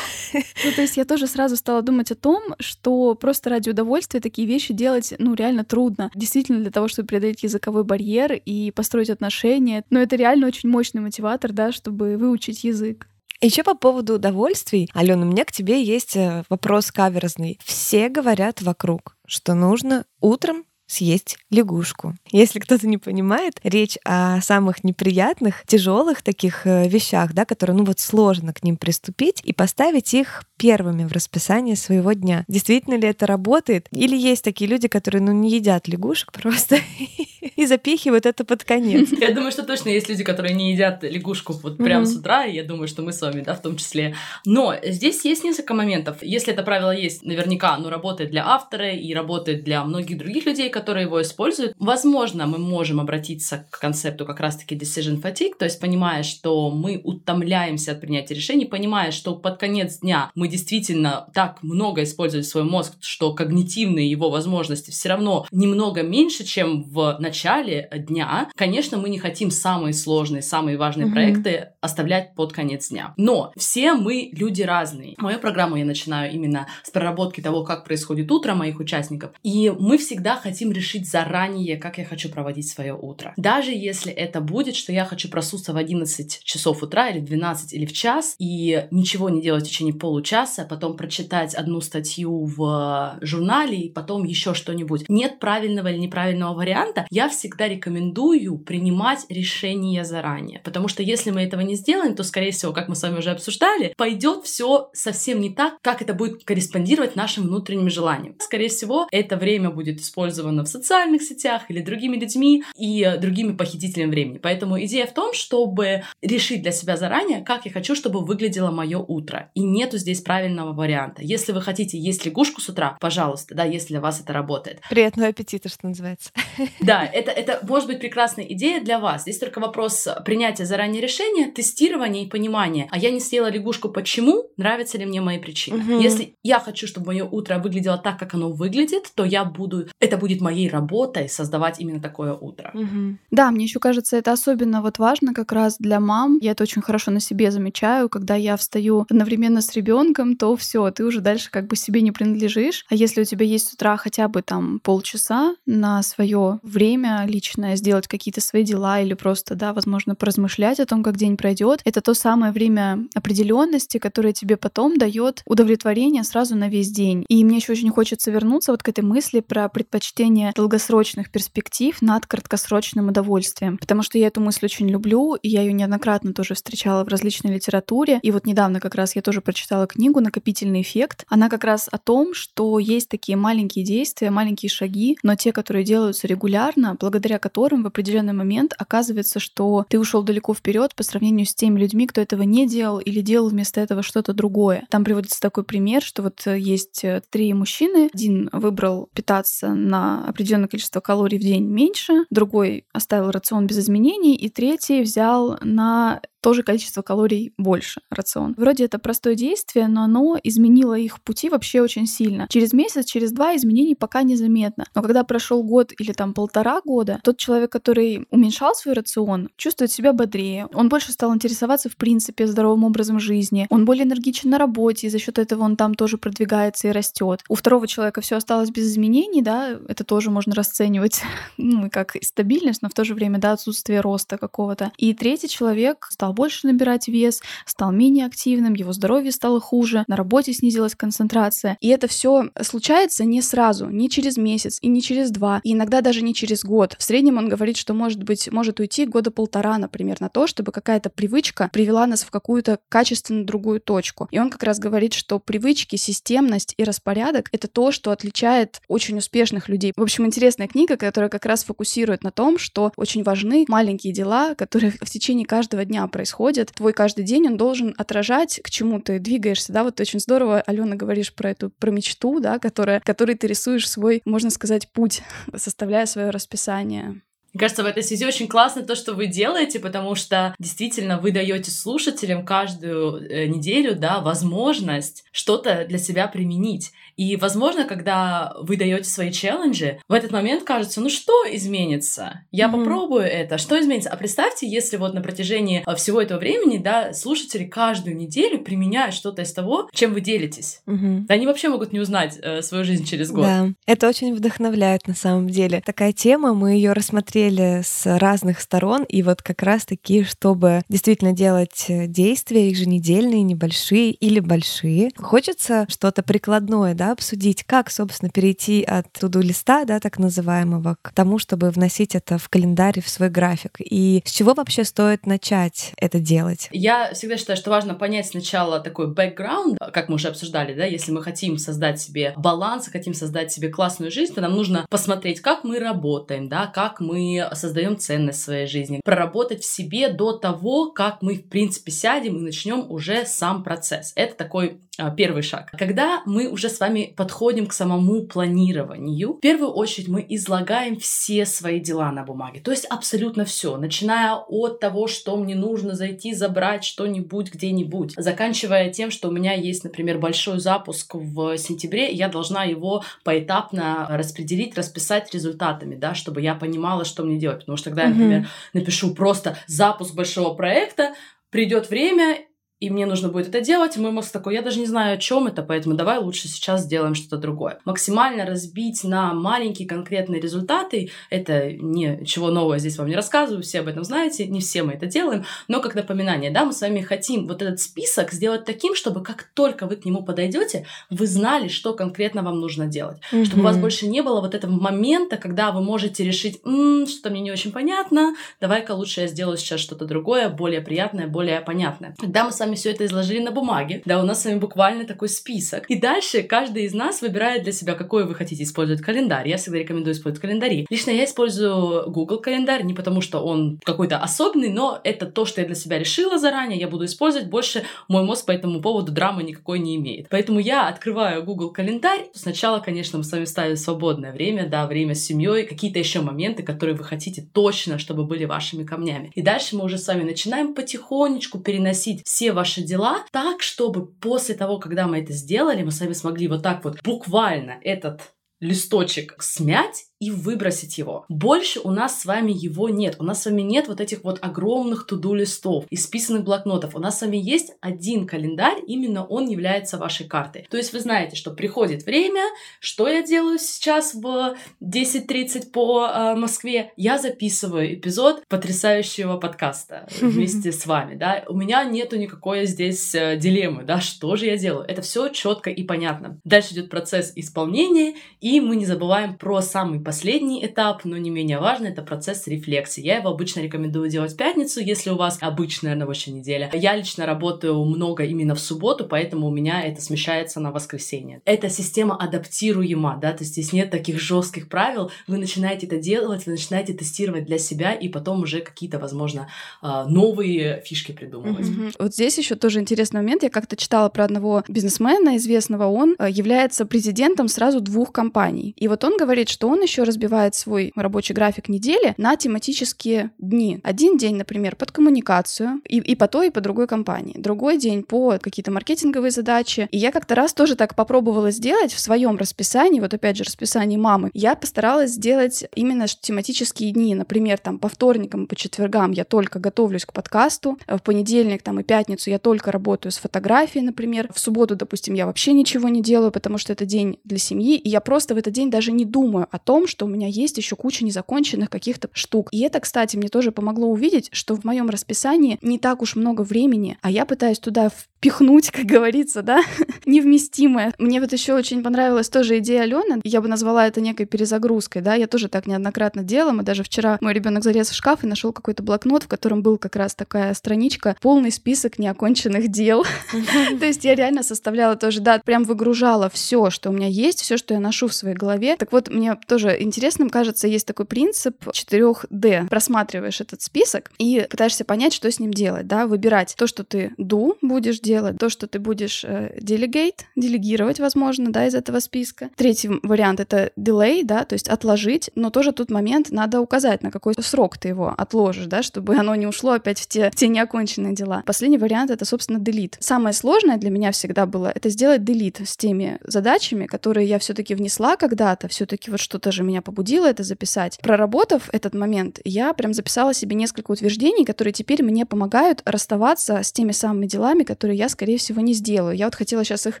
Ну, 0.32 0.70
то 0.76 0.82
есть 0.82 0.96
я 0.96 1.04
тоже 1.04 1.26
сразу 1.26 1.56
стала 1.56 1.82
думать 1.82 2.12
о 2.12 2.14
том, 2.14 2.54
что 2.60 3.16
просто 3.16 3.50
ради 3.50 3.70
удовольствия 3.70 4.20
такие 4.20 4.46
вещи 4.46 4.72
делать, 4.72 5.12
ну, 5.18 5.34
реально 5.34 5.64
трудно. 5.64 6.08
Действительно, 6.14 6.60
для 6.60 6.70
того, 6.70 6.86
чтобы 6.86 7.08
преодолеть 7.08 7.42
языковой 7.42 7.82
барьер 7.82 8.34
и 8.34 8.70
построить 8.70 9.10
отношения. 9.10 9.82
Но 9.90 9.98
это 9.98 10.14
реально 10.14 10.46
очень 10.46 10.68
мощный 10.68 11.00
мотиватор, 11.00 11.52
да, 11.52 11.72
чтобы 11.72 12.16
выучить 12.16 12.62
язык. 12.62 13.08
Еще 13.42 13.64
по 13.64 13.74
поводу 13.74 14.16
удовольствий, 14.16 14.90
Алена, 14.92 15.22
у 15.22 15.24
меня 15.24 15.46
к 15.46 15.52
тебе 15.52 15.82
есть 15.82 16.14
э, 16.14 16.44
вопрос 16.50 16.92
каверзный. 16.92 17.58
Все 17.64 18.10
говорят 18.10 18.60
вокруг, 18.60 19.16
что 19.26 19.54
нужно 19.54 20.04
утром 20.20 20.64
съесть 20.90 21.38
лягушку. 21.50 22.14
Если 22.32 22.58
кто-то 22.58 22.86
не 22.88 22.98
понимает, 22.98 23.60
речь 23.62 23.96
о 24.04 24.40
самых 24.40 24.82
неприятных, 24.82 25.64
тяжелых 25.66 26.22
таких 26.22 26.66
э, 26.66 26.88
вещах, 26.88 27.32
да, 27.32 27.44
которые, 27.44 27.76
ну 27.76 27.84
вот, 27.84 28.00
сложно 28.00 28.52
к 28.52 28.62
ним 28.62 28.76
приступить 28.76 29.40
и 29.44 29.52
поставить 29.52 30.12
их 30.14 30.42
первыми 30.56 31.04
в 31.04 31.12
расписании 31.12 31.74
своего 31.74 32.12
дня. 32.12 32.44
Действительно 32.48 32.94
ли 32.94 33.08
это 33.08 33.26
работает? 33.26 33.86
Или 33.92 34.16
есть 34.16 34.44
такие 34.44 34.68
люди, 34.68 34.88
которые, 34.88 35.22
ну, 35.22 35.32
не 35.32 35.50
едят 35.52 35.88
лягушек 35.88 36.32
просто 36.32 36.78
и 37.56 37.66
запихивают 37.66 38.26
это 38.26 38.44
под 38.44 38.64
конец? 38.64 39.08
Я 39.12 39.32
думаю, 39.32 39.52
что 39.52 39.62
точно 39.62 39.90
есть 39.90 40.08
люди, 40.08 40.24
которые 40.24 40.54
не 40.54 40.72
едят 40.72 41.02
лягушку 41.02 41.54
вот 41.54 41.78
прямо 41.78 42.04
с 42.04 42.14
утра, 42.16 42.44
и 42.44 42.54
я 42.54 42.64
думаю, 42.64 42.88
что 42.88 43.02
мы 43.02 43.12
с 43.12 43.20
вами, 43.20 43.42
да, 43.42 43.54
в 43.54 43.62
том 43.62 43.76
числе. 43.76 44.14
Но 44.44 44.74
здесь 44.84 45.24
есть 45.24 45.44
несколько 45.44 45.72
моментов. 45.72 46.18
Если 46.22 46.52
это 46.52 46.62
правило 46.62 46.90
есть, 46.90 47.22
наверняка 47.22 47.74
оно 47.74 47.90
работает 47.90 48.30
для 48.30 48.46
автора 48.46 48.92
и 48.92 49.14
работает 49.14 49.64
для 49.64 49.84
многих 49.84 50.18
других 50.18 50.46
людей, 50.46 50.68
которые 50.80 51.04
его 51.04 51.20
используют. 51.20 51.74
Возможно, 51.78 52.46
мы 52.46 52.56
можем 52.56 53.00
обратиться 53.00 53.66
к 53.70 53.78
концепту 53.78 54.24
как 54.24 54.40
раз-таки 54.40 54.74
decision 54.74 55.20
fatigue, 55.20 55.52
то 55.58 55.66
есть 55.66 55.78
понимая, 55.78 56.22
что 56.22 56.70
мы 56.70 57.00
утомляемся 57.04 57.92
от 57.92 58.00
принятия 58.00 58.34
решений, 58.34 58.64
понимая, 58.64 59.10
что 59.10 59.36
под 59.36 59.58
конец 59.58 59.98
дня 59.98 60.30
мы 60.34 60.48
действительно 60.48 61.28
так 61.34 61.62
много 61.62 62.02
используем 62.02 62.44
свой 62.44 62.64
мозг, 62.64 62.94
что 63.00 63.34
когнитивные 63.34 64.10
его 64.10 64.30
возможности 64.30 64.90
все 64.90 65.10
равно 65.10 65.46
немного 65.50 66.02
меньше, 66.02 66.44
чем 66.44 66.82
в 66.84 67.18
начале 67.20 67.90
дня. 68.08 68.48
Конечно, 68.56 68.96
мы 68.96 69.10
не 69.10 69.18
хотим 69.18 69.50
самые 69.50 69.92
сложные, 69.92 70.40
самые 70.40 70.78
важные 70.78 71.08
mm-hmm. 71.08 71.12
проекты 71.12 71.68
оставлять 71.82 72.34
под 72.34 72.54
конец 72.54 72.88
дня. 72.88 73.12
Но 73.18 73.52
все 73.56 73.92
мы 73.92 74.30
люди 74.32 74.62
разные. 74.62 75.14
Мою 75.18 75.38
программу 75.38 75.76
я 75.76 75.84
начинаю 75.84 76.32
именно 76.32 76.66
с 76.82 76.90
проработки 76.90 77.42
того, 77.42 77.64
как 77.64 77.84
происходит 77.84 78.30
утро 78.30 78.54
моих 78.54 78.80
участников. 78.80 79.32
И 79.42 79.70
мы 79.78 79.98
всегда 79.98 80.36
хотим 80.36 80.69
решить 80.72 81.08
заранее, 81.10 81.76
как 81.76 81.98
я 81.98 82.04
хочу 82.04 82.28
проводить 82.28 82.68
свое 82.68 82.94
утро. 82.94 83.32
Даже 83.36 83.72
если 83.72 84.12
это 84.12 84.40
будет, 84.40 84.76
что 84.76 84.92
я 84.92 85.04
хочу 85.04 85.28
проснуться 85.28 85.72
в 85.72 85.76
11 85.76 86.40
часов 86.44 86.82
утра 86.82 87.08
или 87.08 87.20
12 87.20 87.72
или 87.72 87.86
в 87.86 87.92
час 87.92 88.34
и 88.38 88.86
ничего 88.90 89.28
не 89.30 89.42
делать 89.42 89.64
в 89.64 89.68
течение 89.68 89.94
получаса, 89.94 90.66
потом 90.68 90.96
прочитать 90.96 91.54
одну 91.54 91.80
статью 91.80 92.44
в 92.44 93.18
журнале 93.20 93.80
и 93.80 93.92
потом 93.92 94.24
еще 94.24 94.54
что-нибудь. 94.54 95.08
Нет 95.08 95.38
правильного 95.38 95.88
или 95.88 95.98
неправильного 95.98 96.54
варианта. 96.54 97.06
Я 97.10 97.28
всегда 97.28 97.68
рекомендую 97.68 98.58
принимать 98.58 99.26
решения 99.28 100.04
заранее. 100.04 100.60
Потому 100.64 100.88
что 100.88 101.02
если 101.02 101.30
мы 101.30 101.42
этого 101.42 101.60
не 101.60 101.74
сделаем, 101.74 102.14
то, 102.14 102.22
скорее 102.22 102.52
всего, 102.52 102.72
как 102.72 102.88
мы 102.88 102.96
с 102.96 103.02
вами 103.02 103.18
уже 103.18 103.30
обсуждали, 103.30 103.94
пойдет 103.96 104.44
все 104.44 104.90
совсем 104.92 105.40
не 105.40 105.50
так, 105.50 105.74
как 105.82 106.02
это 106.02 106.14
будет 106.14 106.44
корреспондировать 106.44 107.16
нашим 107.16 107.44
внутренним 107.44 107.90
желаниям. 107.90 108.36
Скорее 108.38 108.68
всего, 108.68 109.08
это 109.10 109.36
время 109.36 109.70
будет 109.70 110.00
использовано 110.00 110.49
в 110.58 110.66
социальных 110.66 111.22
сетях 111.22 111.62
или 111.68 111.80
другими 111.80 112.16
людьми 112.16 112.64
и 112.76 113.16
другими 113.20 113.52
похитителями 113.52 114.10
времени. 114.10 114.38
Поэтому 114.38 114.82
идея 114.84 115.06
в 115.06 115.14
том, 115.14 115.32
чтобы 115.32 116.04
решить 116.22 116.62
для 116.62 116.72
себя 116.72 116.96
заранее, 116.96 117.42
как 117.42 117.64
я 117.64 117.72
хочу, 117.72 117.94
чтобы 117.94 118.20
выглядело 118.20 118.70
мое 118.70 118.98
утро. 118.98 119.50
И 119.54 119.60
нету 119.60 119.98
здесь 119.98 120.20
правильного 120.20 120.72
варианта. 120.72 121.22
Если 121.22 121.52
вы 121.52 121.62
хотите 121.62 121.98
есть 121.98 122.26
лягушку 122.26 122.60
с 122.60 122.68
утра, 122.68 122.96
пожалуйста, 123.00 123.54
да, 123.54 123.64
если 123.64 123.88
для 123.88 124.00
вас 124.00 124.20
это 124.20 124.32
работает. 124.32 124.80
Приятного 124.88 125.28
аппетита, 125.28 125.68
что 125.68 125.86
называется. 125.86 126.30
Да, 126.80 127.04
это, 127.04 127.30
это 127.30 127.60
может 127.66 127.88
быть 127.88 128.00
прекрасная 128.00 128.44
идея 128.46 128.80
для 128.82 128.98
вас. 128.98 129.22
Здесь 129.22 129.38
только 129.38 129.60
вопрос 129.60 130.08
принятия 130.24 130.64
заранее 130.64 131.02
решения, 131.02 131.50
тестирования 131.50 132.24
и 132.24 132.28
понимания. 132.28 132.88
А 132.90 132.98
я 132.98 133.10
не 133.10 133.20
съела 133.20 133.50
лягушку 133.50 133.88
почему? 133.88 134.50
Нравятся 134.56 134.98
ли 134.98 135.04
мне 135.04 135.20
мои 135.20 135.38
причины? 135.38 135.78
Угу. 135.78 136.00
Если 136.00 136.34
я 136.42 136.58
хочу, 136.58 136.86
чтобы 136.86 137.08
мое 137.08 137.24
утро 137.24 137.58
выглядело 137.58 137.98
так, 137.98 138.18
как 138.18 138.34
оно 138.34 138.50
выглядит, 138.50 139.10
то 139.14 139.24
я 139.24 139.44
буду, 139.44 139.88
это 139.98 140.16
будет 140.16 140.39
моей 140.40 140.68
работой 140.68 141.28
создавать 141.28 141.80
именно 141.80 142.00
такое 142.00 142.34
утро. 142.34 142.70
Угу. 142.74 143.18
Да, 143.30 143.50
мне 143.50 143.64
еще 143.64 143.78
кажется, 143.78 144.16
это 144.16 144.32
особенно 144.32 144.82
вот 144.82 144.98
важно 144.98 145.34
как 145.34 145.52
раз 145.52 145.76
для 145.78 146.00
мам. 146.00 146.38
Я 146.40 146.52
это 146.52 146.62
очень 146.62 146.82
хорошо 146.82 147.10
на 147.10 147.20
себе 147.20 147.50
замечаю, 147.50 148.08
когда 148.08 148.34
я 148.34 148.56
встаю 148.56 149.06
одновременно 149.08 149.62
с 149.62 149.72
ребенком, 149.74 150.36
то 150.36 150.56
все, 150.56 150.90
ты 150.90 151.04
уже 151.04 151.20
дальше 151.20 151.50
как 151.50 151.66
бы 151.66 151.76
себе 151.76 152.02
не 152.02 152.12
принадлежишь. 152.12 152.84
А 152.88 152.94
если 152.94 153.22
у 153.22 153.24
тебя 153.24 153.46
есть 153.46 153.68
с 153.68 153.72
утра 153.72 153.96
хотя 153.96 154.28
бы 154.28 154.42
там 154.42 154.80
полчаса 154.80 155.54
на 155.66 156.02
свое 156.02 156.60
время 156.62 157.24
личное, 157.26 157.76
сделать 157.76 158.08
какие-то 158.08 158.40
свои 158.40 158.64
дела 158.64 159.00
или 159.00 159.14
просто, 159.14 159.54
да, 159.54 159.72
возможно, 159.72 160.14
поразмышлять 160.14 160.80
о 160.80 160.86
том, 160.86 161.02
как 161.02 161.16
день 161.16 161.36
пройдет, 161.36 161.80
это 161.84 162.00
то 162.00 162.14
самое 162.14 162.52
время 162.52 163.06
определенности, 163.14 163.98
которое 163.98 164.32
тебе 164.32 164.56
потом 164.56 164.98
дает 164.98 165.42
удовлетворение 165.46 166.24
сразу 166.24 166.56
на 166.56 166.68
весь 166.68 166.90
день. 166.90 167.24
И 167.28 167.44
мне 167.44 167.56
еще 167.56 167.72
очень 167.72 167.90
хочется 167.90 168.30
вернуться 168.30 168.72
вот 168.72 168.82
к 168.82 168.88
этой 168.88 169.04
мысли 169.04 169.40
про 169.40 169.68
предпочтение 169.68 170.29
долгосрочных 170.54 171.30
перспектив 171.30 172.00
над 172.00 172.26
краткосрочным 172.26 173.08
удовольствием. 173.08 173.78
Потому 173.78 174.02
что 174.02 174.18
я 174.18 174.28
эту 174.28 174.40
мысль 174.40 174.66
очень 174.66 174.88
люблю, 174.88 175.34
и 175.34 175.48
я 175.48 175.62
ее 175.62 175.72
неоднократно 175.72 176.32
тоже 176.32 176.54
встречала 176.54 177.04
в 177.04 177.08
различной 177.08 177.54
литературе. 177.54 178.20
И 178.22 178.30
вот 178.30 178.46
недавно 178.46 178.80
как 178.80 178.94
раз 178.94 179.16
я 179.16 179.22
тоже 179.22 179.40
прочитала 179.40 179.86
книгу 179.86 180.20
«Накопительный 180.20 180.82
эффект». 180.82 181.24
Она 181.28 181.48
как 181.48 181.64
раз 181.64 181.88
о 181.90 181.98
том, 181.98 182.34
что 182.34 182.78
есть 182.78 183.08
такие 183.08 183.36
маленькие 183.36 183.84
действия, 183.84 184.30
маленькие 184.30 184.70
шаги, 184.70 185.18
но 185.22 185.34
те, 185.36 185.52
которые 185.52 185.84
делаются 185.84 186.26
регулярно, 186.26 186.96
благодаря 186.98 187.38
которым 187.38 187.82
в 187.82 187.86
определенный 187.86 188.32
момент 188.32 188.74
оказывается, 188.78 189.40
что 189.40 189.84
ты 189.88 189.98
ушел 189.98 190.22
далеко 190.22 190.54
вперед 190.54 190.94
по 190.94 191.02
сравнению 191.02 191.46
с 191.46 191.54
теми 191.54 191.78
людьми, 191.78 192.06
кто 192.06 192.20
этого 192.20 192.42
не 192.42 192.66
делал 192.66 192.98
или 192.98 193.20
делал 193.20 193.48
вместо 193.48 193.80
этого 193.80 194.02
что-то 194.02 194.32
другое. 194.32 194.86
Там 194.90 195.04
приводится 195.04 195.40
такой 195.40 195.64
пример, 195.64 196.02
что 196.02 196.22
вот 196.22 196.46
есть 196.46 197.04
э, 197.04 197.22
три 197.30 197.52
мужчины. 197.54 198.10
Один 198.12 198.48
выбрал 198.52 199.08
питаться 199.14 199.74
на 199.74 200.19
определенное 200.26 200.68
количество 200.68 201.00
калорий 201.00 201.38
в 201.38 201.42
день 201.42 201.64
меньше, 201.64 202.24
другой 202.30 202.84
оставил 202.92 203.30
рацион 203.30 203.66
без 203.66 203.78
изменений, 203.78 204.34
и 204.34 204.48
третий 204.48 205.02
взял 205.02 205.58
на 205.62 206.20
тоже 206.40 206.62
количество 206.62 207.02
калорий 207.02 207.52
больше 207.58 208.00
рацион. 208.10 208.54
Вроде 208.56 208.84
это 208.84 208.98
простое 208.98 209.34
действие, 209.34 209.88
но 209.88 210.04
оно 210.04 210.38
изменило 210.42 210.96
их 210.96 211.20
пути 211.22 211.48
вообще 211.48 211.82
очень 211.82 212.06
сильно. 212.06 212.46
Через 212.48 212.72
месяц, 212.72 213.06
через 213.06 213.32
два 213.32 213.54
изменений 213.56 213.94
пока 213.94 214.22
незаметно. 214.22 214.86
Но 214.94 215.02
когда 215.02 215.24
прошел 215.24 215.62
год 215.62 215.92
или 215.98 216.12
там 216.12 216.34
полтора 216.34 216.80
года, 216.84 217.20
тот 217.22 217.36
человек, 217.36 217.70
который 217.70 218.26
уменьшал 218.30 218.74
свой 218.74 218.94
рацион, 218.94 219.50
чувствует 219.56 219.92
себя 219.92 220.12
бодрее. 220.12 220.66
Он 220.72 220.88
больше 220.88 221.12
стал 221.12 221.34
интересоваться 221.34 221.88
в 221.88 221.96
принципе 221.96 222.46
здоровым 222.46 222.84
образом 222.84 223.20
жизни. 223.20 223.66
Он 223.70 223.84
более 223.84 224.04
энергичен 224.04 224.50
на 224.50 224.58
работе, 224.58 225.06
и 225.06 225.10
за 225.10 225.18
счет 225.18 225.38
этого 225.38 225.62
он 225.62 225.76
там 225.76 225.94
тоже 225.94 226.18
продвигается 226.18 226.88
и 226.88 226.92
растет. 226.92 227.42
У 227.48 227.54
второго 227.54 227.86
человека 227.86 228.20
все 228.20 228.36
осталось 228.36 228.70
без 228.70 228.90
изменений, 228.90 229.42
да, 229.42 229.78
это 229.88 230.04
тоже 230.10 230.32
можно 230.32 230.56
расценивать 230.56 231.22
ну, 231.56 231.88
как 231.88 232.16
стабильность, 232.20 232.82
но 232.82 232.88
в 232.88 232.94
то 232.94 233.04
же 233.04 233.14
время, 233.14 233.38
да, 233.38 233.52
отсутствие 233.52 234.00
роста 234.00 234.38
какого-то. 234.38 234.90
И 234.96 235.14
третий 235.14 235.48
человек 235.48 236.08
стал 236.10 236.32
больше 236.32 236.66
набирать 236.66 237.06
вес, 237.06 237.40
стал 237.64 237.92
менее 237.92 238.26
активным, 238.26 238.74
его 238.74 238.92
здоровье 238.92 239.30
стало 239.30 239.60
хуже, 239.60 240.02
на 240.08 240.16
работе 240.16 240.52
снизилась 240.52 240.96
концентрация. 240.96 241.76
И 241.80 241.86
это 241.86 242.08
все 242.08 242.50
случается 242.60 243.24
не 243.24 243.40
сразу, 243.40 243.86
не 243.86 244.10
через 244.10 244.36
месяц 244.36 244.78
и 244.82 244.88
не 244.88 245.00
через 245.00 245.30
два, 245.30 245.60
и 245.62 245.74
иногда 245.74 246.00
даже 246.00 246.22
не 246.22 246.34
через 246.34 246.64
год. 246.64 246.96
В 246.98 247.04
среднем 247.04 247.38
он 247.38 247.48
говорит, 247.48 247.76
что 247.76 247.94
может 247.94 248.24
быть, 248.24 248.50
может 248.50 248.80
уйти 248.80 249.06
года 249.06 249.30
полтора, 249.30 249.78
например, 249.78 250.16
на 250.20 250.28
то, 250.28 250.48
чтобы 250.48 250.72
какая-то 250.72 251.10
привычка 251.10 251.70
привела 251.72 252.08
нас 252.08 252.24
в 252.24 252.32
какую-то 252.32 252.80
качественно 252.88 253.46
другую 253.46 253.80
точку. 253.80 254.26
И 254.32 254.40
он 254.40 254.50
как 254.50 254.64
раз 254.64 254.80
говорит, 254.80 255.14
что 255.14 255.38
привычки, 255.38 255.94
системность 255.94 256.74
и 256.78 256.82
распорядок— 256.82 257.48
это 257.52 257.68
то, 257.68 257.92
что 257.92 258.10
отличает 258.10 258.80
очень 258.88 259.16
успешных 259.18 259.68
людей. 259.68 259.92
В 260.00 260.02
общем, 260.02 260.24
интересная 260.24 260.66
книга, 260.66 260.96
которая 260.96 261.28
как 261.28 261.44
раз 261.44 261.62
фокусирует 261.62 262.24
на 262.24 262.30
том, 262.30 262.56
что 262.56 262.90
очень 262.96 263.22
важны 263.22 263.66
маленькие 263.68 264.14
дела, 264.14 264.54
которые 264.54 264.92
в 264.92 265.10
течение 265.10 265.44
каждого 265.44 265.84
дня 265.84 266.06
происходит. 266.06 266.72
Твой 266.74 266.94
каждый 266.94 267.22
день, 267.22 267.48
он 267.48 267.58
должен 267.58 267.94
отражать, 267.98 268.62
к 268.64 268.70
чему 268.70 268.98
ты 269.02 269.18
двигаешься, 269.18 269.74
да, 269.74 269.84
вот 269.84 269.96
ты 269.96 270.04
очень 270.04 270.18
здорово, 270.18 270.62
Алена, 270.62 270.96
говоришь 270.96 271.34
про 271.34 271.50
эту, 271.50 271.68
про 271.68 271.90
мечту, 271.90 272.40
да, 272.40 272.58
которая, 272.58 273.00
которой 273.00 273.36
ты 273.36 273.46
рисуешь 273.46 273.90
свой, 273.90 274.22
можно 274.24 274.48
сказать, 274.48 274.90
путь, 274.90 275.20
составляя 275.54 276.06
свое 276.06 276.30
расписание. 276.30 277.20
Мне 277.52 277.60
кажется, 277.60 277.82
в 277.82 277.86
этой 277.86 278.04
связи 278.04 278.24
очень 278.24 278.46
классно 278.46 278.82
то, 278.82 278.94
что 278.94 279.14
вы 279.14 279.26
делаете, 279.26 279.80
потому 279.80 280.14
что 280.14 280.54
действительно 280.60 281.18
вы 281.18 281.32
даете 281.32 281.72
слушателям 281.72 282.44
каждую 282.44 283.28
э, 283.28 283.46
неделю, 283.46 283.96
да, 283.96 284.20
возможность 284.20 285.24
что-то 285.32 285.84
для 285.84 285.98
себя 285.98 286.28
применить. 286.28 286.92
И, 287.20 287.36
возможно, 287.36 287.84
когда 287.84 288.54
вы 288.62 288.78
даете 288.78 289.04
свои 289.04 289.30
челленджи, 289.30 290.00
в 290.08 290.12
этот 290.14 290.30
момент 290.30 290.64
кажется, 290.64 291.02
ну 291.02 291.10
что 291.10 291.44
изменится? 291.52 292.46
Я 292.50 292.64
mm-hmm. 292.64 292.78
попробую 292.78 293.24
это, 293.24 293.58
что 293.58 293.78
изменится? 293.78 294.08
А 294.08 294.16
представьте, 294.16 294.66
если 294.66 294.96
вот 294.96 295.12
на 295.12 295.20
протяжении 295.20 295.84
э, 295.86 295.94
всего 295.96 296.22
этого 296.22 296.38
времени, 296.38 296.78
да, 296.78 297.12
слушатели 297.12 297.64
каждую 297.64 298.16
неделю 298.16 298.60
применяют 298.60 299.14
что-то 299.14 299.42
из 299.42 299.52
того, 299.52 299.90
чем 299.92 300.14
вы 300.14 300.22
делитесь. 300.22 300.80
Mm-hmm. 300.86 301.26
Они 301.28 301.46
вообще 301.46 301.68
могут 301.68 301.92
не 301.92 302.00
узнать 302.00 302.38
э, 302.40 302.62
свою 302.62 302.84
жизнь 302.84 303.04
через 303.04 303.30
год. 303.30 303.44
Да, 303.44 303.68
это 303.84 304.08
очень 304.08 304.34
вдохновляет 304.34 305.06
на 305.06 305.14
самом 305.14 305.50
деле. 305.50 305.82
Такая 305.84 306.14
тема, 306.14 306.54
мы 306.54 306.72
ее 306.72 306.94
рассмотрели 306.94 307.82
с 307.84 308.06
разных 308.18 308.60
сторон, 308.60 309.02
и 309.02 309.22
вот 309.22 309.42
как 309.42 309.62
раз-таки, 309.62 310.24
чтобы 310.24 310.84
действительно 310.88 311.32
делать 311.32 311.84
э, 311.88 312.06
действия 312.06 312.70
еженедельные, 312.70 313.42
небольшие 313.42 314.12
или 314.12 314.40
большие, 314.40 315.10
хочется 315.18 315.84
что-то 315.90 316.22
прикладное, 316.22 316.94
да, 316.94 317.09
обсудить, 317.12 317.64
как, 317.64 317.90
собственно, 317.90 318.30
перейти 318.30 318.82
от 318.82 319.10
туду 319.12 319.40
листа, 319.40 319.84
да, 319.84 320.00
так 320.00 320.18
называемого, 320.18 320.96
к 321.02 321.12
тому, 321.12 321.38
чтобы 321.38 321.70
вносить 321.70 322.14
это 322.14 322.38
в 322.38 322.48
календарь, 322.48 323.00
в 323.00 323.08
свой 323.08 323.28
график. 323.28 323.76
И 323.80 324.22
с 324.24 324.30
чего 324.30 324.54
вообще 324.54 324.84
стоит 324.84 325.26
начать 325.26 325.92
это 325.96 326.18
делать? 326.18 326.68
Я 326.72 327.12
всегда 327.14 327.36
считаю, 327.36 327.56
что 327.56 327.70
важно 327.70 327.94
понять 327.94 328.26
сначала 328.26 328.80
такой 328.80 329.12
бэкграунд, 329.12 329.78
как 329.92 330.08
мы 330.08 330.16
уже 330.16 330.28
обсуждали, 330.28 330.74
да, 330.74 330.84
если 330.84 331.12
мы 331.12 331.22
хотим 331.22 331.58
создать 331.58 332.00
себе 332.00 332.34
баланс, 332.36 332.88
хотим 332.88 333.14
создать 333.14 333.52
себе 333.52 333.68
классную 333.68 334.10
жизнь, 334.10 334.34
то 334.34 334.40
нам 334.40 334.54
нужно 334.54 334.86
посмотреть, 334.90 335.40
как 335.40 335.64
мы 335.64 335.78
работаем, 335.78 336.48
да, 336.48 336.66
как 336.66 337.00
мы 337.00 337.48
создаем 337.54 337.98
ценность 337.98 338.42
своей 338.42 338.66
жизни, 338.66 339.00
проработать 339.04 339.62
в 339.62 339.72
себе 339.72 340.08
до 340.08 340.32
того, 340.32 340.90
как 340.92 341.22
мы, 341.22 341.34
в 341.34 341.48
принципе, 341.48 341.92
сядем 341.92 342.36
и 342.36 342.40
начнем 342.40 342.90
уже 342.90 343.26
сам 343.26 343.62
процесс. 343.62 344.12
Это 344.16 344.34
такой 344.36 344.80
первый 345.16 345.42
шаг. 345.42 345.70
Когда 345.78 346.22
мы 346.26 346.48
уже 346.48 346.68
с 346.68 346.80
вами 346.80 347.14
подходим 347.16 347.66
к 347.66 347.72
самому 347.72 348.26
планированию, 348.26 349.34
в 349.34 349.40
первую 349.40 349.70
очередь 349.72 350.08
мы 350.08 350.24
излагаем 350.28 350.98
все 350.98 351.46
свои 351.46 351.80
дела 351.80 352.12
на 352.12 352.24
бумаге. 352.24 352.60
То 352.60 352.70
есть 352.70 352.84
абсолютно 352.84 353.44
все, 353.44 353.76
начиная 353.76 354.34
от 354.34 354.80
того, 354.80 355.06
что 355.06 355.36
мне 355.36 355.54
нужно 355.54 355.94
зайти 355.94 356.34
забрать 356.34 356.84
что-нибудь 356.84 357.52
где-нибудь, 357.52 358.14
заканчивая 358.16 358.90
тем, 358.90 359.10
что 359.10 359.28
у 359.28 359.32
меня 359.32 359.54
есть, 359.54 359.84
например, 359.84 360.18
большой 360.18 360.58
запуск 360.60 361.14
в 361.14 361.56
сентябре, 361.56 362.10
я 362.10 362.28
должна 362.28 362.64
его 362.64 363.04
поэтапно 363.24 364.06
распределить, 364.10 364.76
расписать 364.76 365.32
результатами, 365.32 365.94
да, 365.94 366.14
чтобы 366.14 366.40
я 366.40 366.54
понимала, 366.54 367.04
что 367.04 367.24
мне 367.24 367.38
делать. 367.38 367.60
Потому 367.60 367.76
что 367.76 367.90
тогда 367.90 368.02
я, 368.02 368.08
например, 368.10 368.48
напишу 368.72 369.14
просто 369.14 369.56
запуск 369.66 370.14
большого 370.14 370.54
проекта, 370.54 371.14
придет 371.50 371.90
время, 371.90 372.38
и 372.80 372.88
мне 372.88 373.06
нужно 373.06 373.28
будет 373.28 373.48
это 373.48 373.60
делать, 373.60 373.96
и 373.96 374.00
мой 374.00 374.10
мозг 374.10 374.32
такой, 374.32 374.54
я 374.54 374.62
даже 374.62 374.80
не 374.80 374.86
знаю, 374.86 375.14
о 375.14 375.18
чем 375.18 375.46
это, 375.46 375.62
поэтому 375.62 375.94
давай 375.94 376.18
лучше 376.18 376.48
сейчас 376.48 376.82
сделаем 376.82 377.14
что-то 377.14 377.36
другое. 377.36 377.78
Максимально 377.84 378.46
разбить 378.46 379.04
на 379.04 379.34
маленькие 379.34 379.86
конкретные 379.86 380.40
результаты, 380.40 381.10
это 381.28 381.72
ничего 381.72 382.50
нового 382.50 382.78
здесь 382.78 382.96
вам 382.96 383.08
не 383.08 383.14
рассказываю, 383.14 383.62
все 383.62 383.80
об 383.80 383.88
этом 383.88 384.02
знаете, 384.02 384.46
не 384.46 384.60
все 384.60 384.82
мы 384.82 384.94
это 384.94 385.06
делаем, 385.06 385.44
но 385.68 385.80
как 385.80 385.94
напоминание, 385.94 386.50
да, 386.50 386.64
мы 386.64 386.72
с 386.72 386.80
вами 386.80 387.02
хотим 387.02 387.46
вот 387.46 387.60
этот 387.60 387.80
список 387.80 388.32
сделать 388.32 388.64
таким, 388.64 388.94
чтобы 388.94 389.22
как 389.22 389.42
только 389.54 389.86
вы 389.86 389.96
к 389.96 390.06
нему 390.06 390.24
подойдете, 390.24 390.86
вы 391.10 391.26
знали, 391.26 391.68
что 391.68 391.92
конкретно 391.92 392.42
вам 392.42 392.60
нужно 392.60 392.86
делать, 392.86 393.18
mm-hmm. 393.30 393.44
чтобы 393.44 393.60
у 393.60 393.64
вас 393.64 393.76
больше 393.76 394.06
не 394.06 394.22
было 394.22 394.40
вот 394.40 394.54
этого 394.54 394.72
момента, 394.72 395.36
когда 395.36 395.70
вы 395.70 395.82
можете 395.82 396.24
решить, 396.24 396.60
м-м, 396.64 397.06
что-то 397.06 397.28
мне 397.28 397.42
не 397.42 397.52
очень 397.52 397.72
понятно, 397.72 398.34
давай-ка 398.58 398.92
лучше 398.92 399.22
я 399.22 399.26
сделаю 399.26 399.58
сейчас 399.58 399.80
что-то 399.80 400.06
другое, 400.06 400.48
более 400.48 400.80
приятное, 400.80 401.26
более 401.26 401.60
понятное. 401.60 402.14
Когда 402.18 402.44
мы 402.44 402.52
с 402.52 402.58
вами 402.58 402.69
вами 402.70 402.76
все 402.76 402.90
это 402.90 403.04
изложили 403.04 403.40
на 403.40 403.50
бумаге. 403.50 404.02
Да, 404.04 404.20
у 404.20 404.24
нас 404.24 404.42
с 404.42 404.44
вами 404.44 404.58
буквально 404.58 405.04
такой 405.04 405.28
список. 405.28 405.86
И 405.88 405.98
дальше 405.98 406.42
каждый 406.42 406.84
из 406.84 406.94
нас 406.94 407.20
выбирает 407.20 407.64
для 407.64 407.72
себя, 407.72 407.94
какой 407.94 408.26
вы 408.26 408.34
хотите 408.34 408.62
использовать 408.62 409.02
календарь. 409.02 409.48
Я 409.48 409.56
всегда 409.56 409.78
рекомендую 409.78 410.14
использовать 410.14 410.40
календари. 410.40 410.86
Лично 410.88 411.10
я 411.10 411.24
использую 411.24 412.10
Google 412.10 412.38
календарь, 412.38 412.84
не 412.84 412.94
потому 412.94 413.20
что 413.20 413.40
он 413.40 413.80
какой-то 413.84 414.18
особенный, 414.18 414.68
но 414.68 415.00
это 415.02 415.26
то, 415.26 415.44
что 415.44 415.60
я 415.60 415.66
для 415.66 415.74
себя 415.74 415.98
решила 415.98 416.38
заранее, 416.38 416.78
я 416.78 416.88
буду 416.88 417.04
использовать. 417.04 417.48
Больше 417.48 417.84
мой 418.08 418.22
мозг 418.22 418.46
по 418.46 418.52
этому 418.52 418.80
поводу 418.80 419.12
драмы 419.12 419.42
никакой 419.42 419.80
не 419.80 419.96
имеет. 419.96 420.28
Поэтому 420.28 420.60
я 420.60 420.88
открываю 420.88 421.42
Google 421.44 421.72
календарь. 421.72 422.26
Сначала, 422.34 422.78
конечно, 422.78 423.18
мы 423.18 423.24
с 423.24 423.32
вами 423.32 423.44
ставим 423.44 423.76
свободное 423.76 424.32
время, 424.32 424.68
да, 424.68 424.86
время 424.86 425.14
с 425.14 425.24
семьей, 425.24 425.64
какие-то 425.64 425.98
еще 425.98 426.20
моменты, 426.20 426.62
которые 426.62 426.96
вы 426.96 427.04
хотите 427.04 427.46
точно, 427.52 427.98
чтобы 427.98 428.24
были 428.24 428.44
вашими 428.44 428.84
камнями. 428.84 429.32
И 429.34 429.42
дальше 429.42 429.76
мы 429.76 429.84
уже 429.84 429.98
с 429.98 430.06
вами 430.06 430.22
начинаем 430.22 430.74
потихонечку 430.74 431.58
переносить 431.58 432.22
все 432.24 432.52
ваши 432.60 432.82
дела 432.82 433.24
так, 433.32 433.62
чтобы 433.62 434.06
после 434.06 434.54
того, 434.54 434.78
когда 434.78 435.06
мы 435.06 435.20
это 435.20 435.32
сделали, 435.32 435.82
мы 435.82 435.92
с 435.92 436.00
вами 436.00 436.12
смогли 436.12 436.46
вот 436.46 436.62
так 436.62 436.84
вот 436.84 437.02
буквально 437.02 437.80
этот 437.82 438.34
листочек 438.60 439.34
смять 439.38 440.09
и 440.20 440.30
выбросить 440.30 440.98
его. 440.98 441.24
Больше 441.28 441.80
у 441.80 441.90
нас 441.90 442.20
с 442.20 442.24
вами 442.26 442.52
его 442.52 442.90
нет. 442.90 443.16
У 443.18 443.24
нас 443.24 443.42
с 443.42 443.46
вами 443.46 443.62
нет 443.62 443.88
вот 443.88 444.00
этих 444.00 444.22
вот 444.22 444.38
огромных 444.42 445.06
туду 445.06 445.34
листов, 445.34 445.86
исписанных 445.90 446.44
блокнотов. 446.44 446.94
У 446.94 446.98
нас 446.98 447.18
с 447.18 447.22
вами 447.22 447.38
есть 447.38 447.72
один 447.80 448.26
календарь, 448.26 448.78
именно 448.86 449.24
он 449.24 449.48
является 449.48 449.96
вашей 449.96 450.26
картой. 450.26 450.66
То 450.70 450.76
есть 450.76 450.92
вы 450.92 451.00
знаете, 451.00 451.36
что 451.36 451.52
приходит 451.52 452.04
время, 452.04 452.42
что 452.80 453.08
я 453.08 453.22
делаю 453.22 453.58
сейчас 453.58 454.14
в 454.14 454.56
10.30 454.82 455.70
по 455.70 456.06
э, 456.06 456.34
Москве? 456.34 456.92
Я 456.96 457.18
записываю 457.18 457.94
эпизод 457.94 458.42
потрясающего 458.48 459.38
подкаста 459.38 460.06
вместе 460.20 460.70
с 460.70 460.84
вами, 460.84 461.14
да. 461.14 461.44
У 461.48 461.56
меня 461.56 461.82
нету 461.84 462.18
никакой 462.18 462.66
здесь 462.66 463.14
э, 463.14 463.38
дилеммы, 463.38 463.84
да, 463.84 464.00
что 464.00 464.36
же 464.36 464.44
я 464.46 464.58
делаю. 464.58 464.84
Это 464.86 465.00
все 465.00 465.28
четко 465.28 465.70
и 465.70 465.82
понятно. 465.82 466.38
Дальше 466.44 466.74
идет 466.74 466.90
процесс 466.90 467.32
исполнения, 467.36 468.16
и 468.42 468.60
мы 468.60 468.76
не 468.76 468.84
забываем 468.84 469.38
про 469.38 469.62
самый 469.62 470.00
последний 470.10 470.66
этап, 470.66 471.04
но 471.04 471.16
не 471.16 471.30
менее 471.30 471.60
важный, 471.60 471.90
это 471.90 472.02
процесс 472.02 472.48
рефлексии. 472.48 473.00
Я 473.00 473.18
его 473.18 473.28
обычно 473.28 473.60
рекомендую 473.60 474.10
делать 474.10 474.32
в 474.32 474.36
пятницу, 474.36 474.80
если 474.80 475.10
у 475.10 475.16
вас 475.16 475.38
обычная 475.40 475.96
рабочая 475.96 476.32
неделя. 476.32 476.68
Я 476.72 476.96
лично 476.96 477.26
работаю 477.26 477.84
много 477.84 478.24
именно 478.24 478.56
в 478.56 478.60
субботу, 478.60 479.06
поэтому 479.06 479.46
у 479.46 479.52
меня 479.52 479.84
это 479.84 480.02
смещается 480.02 480.58
на 480.58 480.72
воскресенье. 480.72 481.42
Эта 481.44 481.70
система 481.70 482.16
адаптируема, 482.16 483.20
да, 483.22 483.30
то 483.30 483.44
есть 483.44 483.52
здесь 483.52 483.72
нет 483.72 483.92
таких 483.92 484.18
жестких 484.20 484.68
правил. 484.68 485.12
Вы 485.28 485.38
начинаете 485.38 485.86
это 485.86 485.98
делать, 485.98 486.44
вы 486.46 486.52
начинаете 486.52 486.92
тестировать 486.92 487.44
для 487.44 487.58
себя 487.58 487.92
и 487.92 488.08
потом 488.08 488.42
уже 488.42 488.62
какие-то, 488.62 488.98
возможно, 488.98 489.48
а, 489.80 490.06
новые 490.06 490.82
фишки 490.84 491.12
придумывать. 491.12 491.66
Mm-hmm. 491.66 491.94
Вот 492.00 492.14
здесь 492.14 492.36
еще 492.36 492.56
тоже 492.56 492.80
интересный 492.80 493.20
момент. 493.20 493.44
Я 493.44 493.50
как-то 493.50 493.76
читала 493.76 494.08
про 494.08 494.24
одного 494.24 494.64
бизнесмена 494.66 495.36
известного. 495.36 495.84
Он 495.86 496.16
э, 496.18 496.28
является 496.28 496.84
президентом 496.84 497.46
сразу 497.46 497.80
двух 497.80 498.10
компаний. 498.10 498.74
И 498.76 498.88
вот 498.88 499.04
он 499.04 499.16
говорит, 499.16 499.48
что 499.48 499.68
он 499.68 499.80
еще 499.82 499.99
еще 500.00 500.04
разбивает 500.04 500.54
свой 500.54 500.92
рабочий 500.96 501.34
график 501.34 501.68
недели 501.68 502.14
на 502.16 502.36
тематические 502.36 503.30
дни. 503.38 503.80
Один 503.82 504.16
день, 504.16 504.36
например, 504.36 504.76
под 504.76 504.92
коммуникацию 504.92 505.80
и, 505.86 505.98
и 505.98 506.14
по 506.14 506.26
той, 506.26 506.48
и 506.48 506.50
по 506.50 506.60
другой 506.60 506.86
компании. 506.86 507.34
Другой 507.36 507.78
день 507.78 508.02
по 508.02 508.38
какие-то 508.38 508.70
маркетинговые 508.70 509.30
задачи. 509.30 509.88
И 509.90 509.98
я 509.98 510.10
как-то 510.10 510.34
раз 510.34 510.54
тоже 510.54 510.74
так 510.74 510.94
попробовала 510.94 511.50
сделать 511.50 511.92
в 511.92 512.00
своем 512.00 512.36
расписании, 512.36 513.00
вот 513.00 513.12
опять 513.12 513.36
же 513.36 513.44
расписании 513.44 513.96
мамы. 513.96 514.30
Я 514.32 514.54
постаралась 514.54 515.12
сделать 515.12 515.64
именно 515.74 516.06
тематические 516.08 516.92
дни. 516.92 517.14
Например, 517.14 517.58
там 517.58 517.78
по 517.78 517.88
вторникам 517.88 518.46
по 518.46 518.56
четвергам 518.56 519.12
я 519.12 519.24
только 519.24 519.58
готовлюсь 519.58 520.06
к 520.06 520.12
подкасту, 520.12 520.78
в 520.86 521.00
понедельник 521.00 521.62
там 521.62 521.80
и 521.80 521.82
пятницу 521.82 522.30
я 522.30 522.38
только 522.38 522.72
работаю 522.72 523.12
с 523.12 523.18
фотографией, 523.18 523.84
например. 523.84 524.30
В 524.32 524.40
субботу, 524.40 524.76
допустим, 524.76 525.14
я 525.14 525.26
вообще 525.26 525.52
ничего 525.52 525.88
не 525.88 526.02
делаю, 526.02 526.30
потому 526.32 526.58
что 526.58 526.72
это 526.72 526.86
день 526.86 527.18
для 527.24 527.38
семьи, 527.38 527.76
и 527.76 527.88
я 527.88 528.00
просто 528.00 528.34
в 528.34 528.38
этот 528.38 528.54
день 528.54 528.70
даже 528.70 528.92
не 528.92 529.04
думаю 529.04 529.46
о 529.50 529.58
том, 529.58 529.86
что 529.90 530.06
у 530.06 530.08
меня 530.08 530.28
есть 530.28 530.56
еще 530.56 530.76
куча 530.76 531.04
незаконченных 531.04 531.68
каких-то 531.68 532.08
штук. 532.12 532.48
И 532.52 532.60
это, 532.60 532.80
кстати, 532.80 533.16
мне 533.16 533.28
тоже 533.28 533.52
помогло 533.52 533.88
увидеть, 533.88 534.30
что 534.32 534.56
в 534.56 534.64
моем 534.64 534.88
расписании 534.88 535.58
не 535.60 535.78
так 535.78 536.00
уж 536.00 536.16
много 536.16 536.42
времени, 536.42 536.96
а 537.02 537.10
я 537.10 537.26
пытаюсь 537.26 537.58
туда 537.58 537.90
впихнуть, 538.20 538.70
как 538.70 538.84
говорится, 538.84 539.40
да, 539.40 539.62
невместимое. 540.04 540.92
Мне 540.98 541.20
вот 541.20 541.32
еще 541.32 541.54
очень 541.54 541.82
понравилась 541.82 542.28
тоже 542.28 542.58
идея 542.58 542.82
Алены. 542.82 543.22
Я 543.24 543.40
бы 543.40 543.48
назвала 543.48 543.86
это 543.86 544.02
некой 544.02 544.26
перезагрузкой, 544.26 545.00
да. 545.00 545.14
Я 545.14 545.26
тоже 545.26 545.48
так 545.48 545.66
неоднократно 545.66 546.22
делала. 546.22 546.52
Мы 546.52 546.62
даже 546.62 546.82
вчера 546.82 547.16
мой 547.22 547.32
ребенок 547.32 547.64
залез 547.64 547.88
в 547.88 547.94
шкаф 547.94 548.22
и 548.22 548.26
нашел 548.26 548.52
какой-то 548.52 548.82
блокнот, 548.82 549.22
в 549.22 549.28
котором 549.28 549.62
был 549.62 549.78
как 549.78 549.96
раз 549.96 550.14
такая 550.14 550.52
страничка, 550.52 551.16
полный 551.22 551.50
список 551.50 551.98
неоконченных 551.98 552.68
дел. 552.68 553.06
То 553.80 553.86
есть 553.86 554.04
я 554.04 554.14
реально 554.14 554.42
составляла 554.42 554.96
тоже, 554.96 555.22
да, 555.22 555.38
прям 555.38 555.64
выгружала 555.64 556.28
все, 556.28 556.68
что 556.68 556.90
у 556.90 556.92
меня 556.92 557.08
есть, 557.08 557.40
все, 557.40 557.56
что 557.56 557.72
я 557.72 557.80
ношу 557.80 558.08
в 558.08 558.12
своей 558.12 558.36
голове. 558.36 558.76
Так 558.76 558.92
вот, 558.92 559.08
мне 559.08 559.34
тоже 559.46 559.80
интересным 559.80 560.28
кажется, 560.28 560.68
есть 560.68 560.86
такой 560.86 561.06
принцип 561.06 561.56
4D. 561.66 562.68
Просматриваешь 562.68 563.40
этот 563.40 563.62
список 563.62 564.10
и 564.18 564.46
пытаешься 564.50 564.84
понять, 564.84 565.14
что 565.14 565.30
с 565.30 565.40
ним 565.40 565.54
делать, 565.54 565.86
да, 565.86 566.06
выбирать 566.06 566.54
то, 566.58 566.66
что 566.66 566.84
ты 566.84 567.14
do 567.16 567.56
будешь 567.62 568.00
делать, 568.00 568.09
делать? 568.10 568.38
То, 568.38 568.48
что 568.48 568.66
ты 568.66 568.78
будешь 568.78 569.24
э, 569.24 569.56
delegate, 569.60 570.20
делегировать, 570.36 571.00
возможно, 571.00 571.52
да, 571.52 571.66
из 571.66 571.74
этого 571.74 572.00
списка. 572.00 572.50
Третий 572.56 572.90
вариант— 573.02 573.40
это 573.44 573.70
delay, 573.78 574.22
да, 574.24 574.44
то 574.44 574.54
есть 574.54 574.68
отложить, 574.68 575.30
но 575.34 575.50
тоже 575.50 575.72
тут 575.72 575.90
момент 575.90 576.30
надо 576.30 576.60
указать, 576.60 577.02
на 577.02 577.10
какой 577.10 577.34
срок 577.34 577.78
ты 577.78 577.88
его 577.88 578.12
отложишь, 578.16 578.66
да, 578.66 578.82
чтобы 578.82 579.16
оно 579.16 579.34
не 579.34 579.46
ушло 579.46 579.72
опять 579.72 580.00
в 580.00 580.06
те, 580.08 580.30
в 580.30 580.34
те 580.34 580.48
неоконченные 580.48 581.14
дела. 581.14 581.42
Последний 581.46 581.78
вариант— 581.78 582.10
это, 582.16 582.24
собственно, 582.24 582.58
delete. 582.58 582.94
Самое 582.98 583.32
сложное 583.32 583.76
для 583.76 583.90
меня 583.90 584.10
всегда 584.10 584.46
было— 584.46 584.72
это 584.74 584.88
сделать 584.88 585.20
delete 585.22 585.64
с 585.64 585.76
теми 585.76 586.18
задачами, 586.24 586.86
которые 586.86 587.28
я 587.28 587.38
все 587.38 587.54
таки 587.54 587.74
внесла 587.74 588.16
когда-то, 588.16 588.68
все 588.68 588.86
таки 588.86 589.10
вот 589.10 589.20
что-то 589.20 589.52
же 589.52 589.62
меня 589.62 589.82
побудило 589.82 590.26
это 590.26 590.42
записать. 590.42 590.98
Проработав 591.00 591.68
этот 591.72 591.94
момент, 591.94 592.40
я 592.44 592.72
прям 592.72 592.92
записала 592.92 593.34
себе 593.34 593.54
несколько 593.54 593.92
утверждений, 593.92 594.44
которые 594.44 594.72
теперь 594.72 595.02
мне 595.02 595.26
помогают 595.26 595.82
расставаться 595.84 596.62
с 596.62 596.72
теми 596.72 596.92
самыми 596.92 597.26
делами, 597.26 597.62
которые 597.62 597.96
я, 598.00 598.08
скорее 598.08 598.38
всего, 598.38 598.62
не 598.62 598.72
сделаю. 598.72 599.14
Я 599.14 599.26
вот 599.26 599.34
хотела 599.34 599.62
сейчас 599.62 599.86
их 599.86 600.00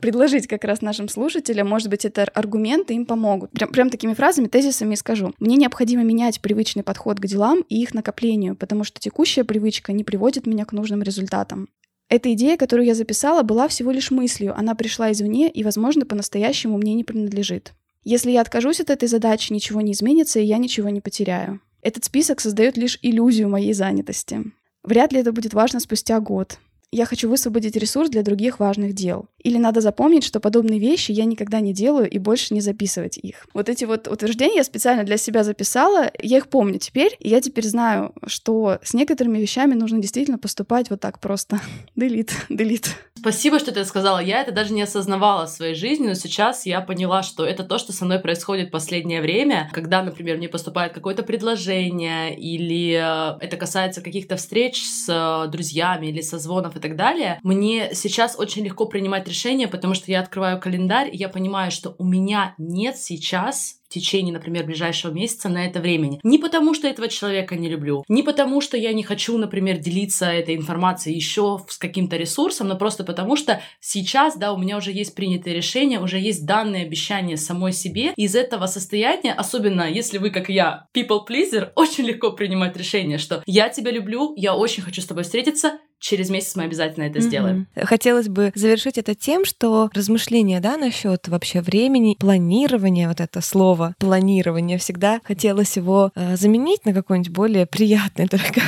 предложить 0.00 0.46
как 0.46 0.64
раз 0.64 0.80
нашим 0.80 1.10
слушателям. 1.10 1.68
Может 1.68 1.90
быть, 1.90 2.06
это 2.06 2.24
аргументы 2.24 2.94
им 2.94 3.04
помогут. 3.04 3.50
Прям, 3.50 3.70
прям 3.70 3.90
такими 3.90 4.14
фразами, 4.14 4.46
тезисами 4.46 4.94
скажу. 4.94 5.34
Мне 5.38 5.56
необходимо 5.56 6.02
менять 6.02 6.40
привычный 6.40 6.82
подход 6.82 7.20
к 7.20 7.26
делам 7.26 7.62
и 7.68 7.82
их 7.82 7.92
накоплению, 7.92 8.56
потому 8.56 8.84
что 8.84 9.00
текущая 9.00 9.44
привычка 9.44 9.92
не 9.92 10.02
приводит 10.02 10.46
меня 10.46 10.64
к 10.64 10.72
нужным 10.72 11.02
результатам. 11.02 11.68
Эта 12.08 12.32
идея, 12.32 12.56
которую 12.56 12.86
я 12.86 12.94
записала, 12.94 13.42
была 13.42 13.68
всего 13.68 13.90
лишь 13.90 14.10
мыслью. 14.10 14.56
Она 14.56 14.74
пришла 14.74 15.12
извне 15.12 15.50
и, 15.50 15.62
возможно, 15.62 16.06
по-настоящему 16.06 16.78
мне 16.78 16.94
не 16.94 17.04
принадлежит. 17.04 17.74
Если 18.02 18.30
я 18.30 18.40
откажусь 18.40 18.80
от 18.80 18.88
этой 18.88 19.08
задачи, 19.08 19.52
ничего 19.52 19.82
не 19.82 19.92
изменится, 19.92 20.40
и 20.40 20.44
я 20.44 20.56
ничего 20.56 20.88
не 20.88 21.02
потеряю. 21.02 21.60
Этот 21.82 22.06
список 22.06 22.40
создает 22.40 22.78
лишь 22.78 22.98
иллюзию 23.02 23.50
моей 23.50 23.74
занятости. 23.74 24.42
Вряд 24.82 25.12
ли 25.12 25.20
это 25.20 25.32
будет 25.32 25.52
важно 25.52 25.80
спустя 25.80 26.18
год 26.18 26.58
я 26.92 27.06
хочу 27.06 27.28
высвободить 27.28 27.76
ресурс 27.76 28.10
для 28.10 28.22
других 28.22 28.60
важных 28.60 28.92
дел. 28.92 29.29
Или 29.42 29.58
надо 29.58 29.80
запомнить, 29.80 30.24
что 30.24 30.40
подобные 30.40 30.78
вещи 30.78 31.12
я 31.12 31.24
никогда 31.24 31.60
не 31.60 31.72
делаю 31.72 32.08
и 32.08 32.18
больше 32.18 32.54
не 32.54 32.60
записывать 32.60 33.18
их. 33.18 33.46
Вот 33.54 33.68
эти 33.68 33.84
вот 33.84 34.08
утверждения 34.08 34.56
я 34.56 34.64
специально 34.64 35.04
для 35.04 35.16
себя 35.16 35.44
записала, 35.44 36.10
я 36.18 36.38
их 36.38 36.48
помню 36.48 36.78
теперь, 36.78 37.16
и 37.18 37.28
я 37.28 37.40
теперь 37.40 37.66
знаю, 37.66 38.12
что 38.26 38.78
с 38.82 38.94
некоторыми 38.94 39.38
вещами 39.38 39.74
нужно 39.74 40.00
действительно 40.00 40.38
поступать 40.38 40.90
вот 40.90 41.00
так 41.00 41.18
просто. 41.20 41.60
Делит, 41.96 42.32
делит. 42.48 42.90
Спасибо, 43.20 43.58
что 43.58 43.70
ты 43.70 43.84
сказала. 43.84 44.18
Я 44.18 44.40
это 44.40 44.50
даже 44.50 44.72
не 44.72 44.80
осознавала 44.80 45.46
в 45.46 45.50
своей 45.50 45.74
жизни, 45.74 46.08
но 46.08 46.14
сейчас 46.14 46.64
я 46.64 46.80
поняла, 46.80 47.22
что 47.22 47.44
это 47.44 47.64
то, 47.64 47.78
что 47.78 47.92
со 47.92 48.06
мной 48.06 48.18
происходит 48.18 48.68
в 48.68 48.70
последнее 48.70 49.20
время, 49.20 49.68
когда, 49.74 50.02
например, 50.02 50.38
мне 50.38 50.48
поступает 50.48 50.94
какое-то 50.94 51.22
предложение, 51.22 52.34
или 52.34 52.94
э, 52.94 53.38
это 53.44 53.58
касается 53.58 54.00
каких-то 54.00 54.36
встреч 54.36 54.82
с 54.82 55.06
э, 55.08 55.50
друзьями 55.50 56.06
или 56.06 56.22
созвонов 56.22 56.76
и 56.76 56.80
так 56.80 56.96
далее, 56.96 57.38
мне 57.42 57.90
сейчас 57.92 58.38
очень 58.38 58.64
легко 58.64 58.86
принимать 58.86 59.28
решения, 59.30 59.68
потому 59.68 59.94
что 59.94 60.10
я 60.10 60.20
открываю 60.20 60.60
календарь, 60.60 61.08
и 61.12 61.16
я 61.16 61.28
понимаю, 61.30 61.70
что 61.70 61.94
у 61.98 62.04
меня 62.04 62.54
нет 62.58 62.98
сейчас 62.98 63.79
течение, 63.90 64.32
например, 64.32 64.64
ближайшего 64.64 65.12
месяца 65.12 65.48
на 65.48 65.66
это 65.66 65.80
времени. 65.80 66.20
Не 66.22 66.38
потому, 66.38 66.72
что 66.74 66.88
этого 66.88 67.08
человека 67.08 67.56
не 67.56 67.68
люблю, 67.68 68.04
не 68.08 68.22
потому, 68.22 68.60
что 68.60 68.76
я 68.76 68.92
не 68.92 69.02
хочу, 69.02 69.36
например, 69.36 69.78
делиться 69.78 70.26
этой 70.26 70.56
информацией 70.56 71.16
еще 71.16 71.60
с 71.68 71.76
каким-то 71.76 72.16
ресурсом, 72.16 72.68
но 72.68 72.76
просто 72.76 73.04
потому, 73.04 73.36
что 73.36 73.60
сейчас, 73.80 74.36
да, 74.36 74.52
у 74.52 74.58
меня 74.58 74.78
уже 74.78 74.92
есть 74.92 75.14
принятые 75.14 75.54
решения, 75.54 76.00
уже 76.00 76.18
есть 76.18 76.46
данные 76.46 76.84
обещания 76.84 77.36
самой 77.36 77.72
себе. 77.72 78.12
Из 78.16 78.34
этого 78.34 78.66
состояния, 78.66 79.32
особенно 79.32 79.90
если 79.90 80.18
вы, 80.18 80.30
как 80.30 80.48
я, 80.48 80.86
people 80.94 81.20
pleaser, 81.28 81.70
очень 81.74 82.04
легко 82.04 82.30
принимать 82.32 82.76
решение, 82.76 83.18
что 83.18 83.42
я 83.46 83.68
тебя 83.68 83.90
люблю, 83.90 84.34
я 84.36 84.54
очень 84.54 84.82
хочу 84.82 85.02
с 85.02 85.06
тобой 85.06 85.24
встретиться, 85.24 85.78
через 86.00 86.30
месяц 86.30 86.56
мы 86.56 86.64
обязательно 86.64 87.04
это 87.04 87.20
сделаем. 87.20 87.66
Mm-hmm. 87.76 87.84
Хотелось 87.84 88.28
бы 88.28 88.52
завершить 88.54 88.98
это 88.98 89.14
тем, 89.14 89.44
что 89.44 89.90
размышления, 89.92 90.60
да, 90.60 90.76
насчет 90.76 91.28
вообще 91.28 91.60
времени, 91.60 92.16
планирования, 92.18 93.06
вот 93.06 93.20
это 93.20 93.40
слово 93.40 93.79
планирование, 93.98 94.78
всегда 94.78 95.20
хотелось 95.24 95.76
его 95.76 96.10
э, 96.14 96.36
заменить 96.36 96.84
на 96.84 96.92
какое-нибудь 96.92 97.32
более 97.32 97.66
приятное, 97.66 98.26
только 98.30 98.60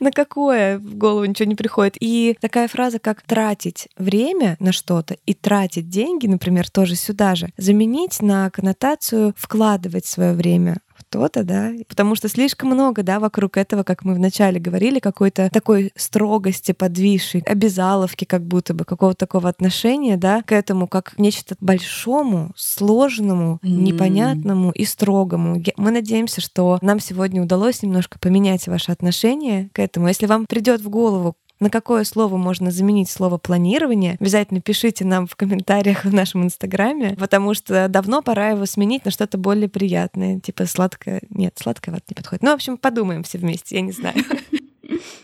на 0.00 0.10
какое? 0.10 0.78
В 0.78 0.96
голову 0.96 1.24
ничего 1.24 1.48
не 1.48 1.54
приходит. 1.54 1.96
И 2.00 2.36
такая 2.40 2.68
фраза, 2.68 2.98
как 2.98 3.22
тратить 3.22 3.88
время 3.96 4.56
на 4.60 4.72
что-то 4.72 5.16
и 5.26 5.34
тратить 5.34 5.88
деньги, 5.88 6.26
например, 6.26 6.68
тоже 6.70 6.94
сюда 6.96 7.34
же, 7.34 7.48
заменить 7.56 8.20
на 8.20 8.50
коннотацию 8.50 9.34
вкладывать 9.36 10.06
свое 10.06 10.32
время 10.32 10.78
что-то, 11.00 11.44
да, 11.44 11.72
потому 11.88 12.14
что 12.14 12.28
слишком 12.28 12.70
много, 12.70 13.02
да, 13.02 13.18
вокруг 13.20 13.56
этого, 13.56 13.82
как 13.82 14.04
мы 14.04 14.14
вначале 14.14 14.60
говорили, 14.60 14.98
какой-то 14.98 15.50
такой 15.50 15.92
строгости, 15.96 16.72
подвисшей, 16.72 17.40
обязаловки 17.42 18.24
как 18.24 18.42
будто 18.42 18.74
бы, 18.74 18.84
какого-то 18.84 19.18
такого 19.18 19.48
отношения, 19.48 20.16
да, 20.16 20.42
к 20.42 20.52
этому 20.52 20.86
как 20.86 21.08
к 21.08 21.18
нечто 21.18 21.56
большому, 21.60 22.52
сложному, 22.56 23.60
mm. 23.62 23.68
непонятному 23.68 24.70
и 24.70 24.84
строгому. 24.84 25.62
Мы 25.76 25.90
надеемся, 25.90 26.40
что 26.40 26.78
нам 26.82 27.00
сегодня 27.00 27.42
удалось 27.42 27.82
немножко 27.82 28.18
поменять 28.18 28.66
ваше 28.68 28.92
отношение 28.92 29.70
к 29.72 29.78
этому. 29.78 30.08
Если 30.08 30.26
вам 30.26 30.46
придет 30.46 30.80
в 30.80 30.88
голову 30.88 31.36
на 31.60 31.70
какое 31.70 32.04
слово 32.04 32.36
можно 32.36 32.70
заменить 32.70 33.10
слово 33.10 33.38
планирование, 33.38 34.16
обязательно 34.20 34.60
пишите 34.60 35.04
нам 35.04 35.26
в 35.26 35.36
комментариях 35.36 36.04
в 36.04 36.12
нашем 36.12 36.44
инстаграме, 36.44 37.16
потому 37.18 37.54
что 37.54 37.88
давно 37.88 38.22
пора 38.22 38.50
его 38.50 38.66
сменить 38.66 39.04
на 39.04 39.10
что-то 39.10 39.38
более 39.38 39.68
приятное, 39.68 40.40
типа 40.40 40.66
сладкое. 40.66 41.22
Нет, 41.30 41.54
сладкое 41.60 41.94
вот 41.94 42.04
не 42.08 42.14
подходит. 42.14 42.42
Ну, 42.42 42.50
в 42.50 42.54
общем, 42.54 42.76
подумаем 42.76 43.22
все 43.22 43.38
вместе, 43.38 43.76
я 43.76 43.80
не 43.82 43.92
знаю. 43.92 44.16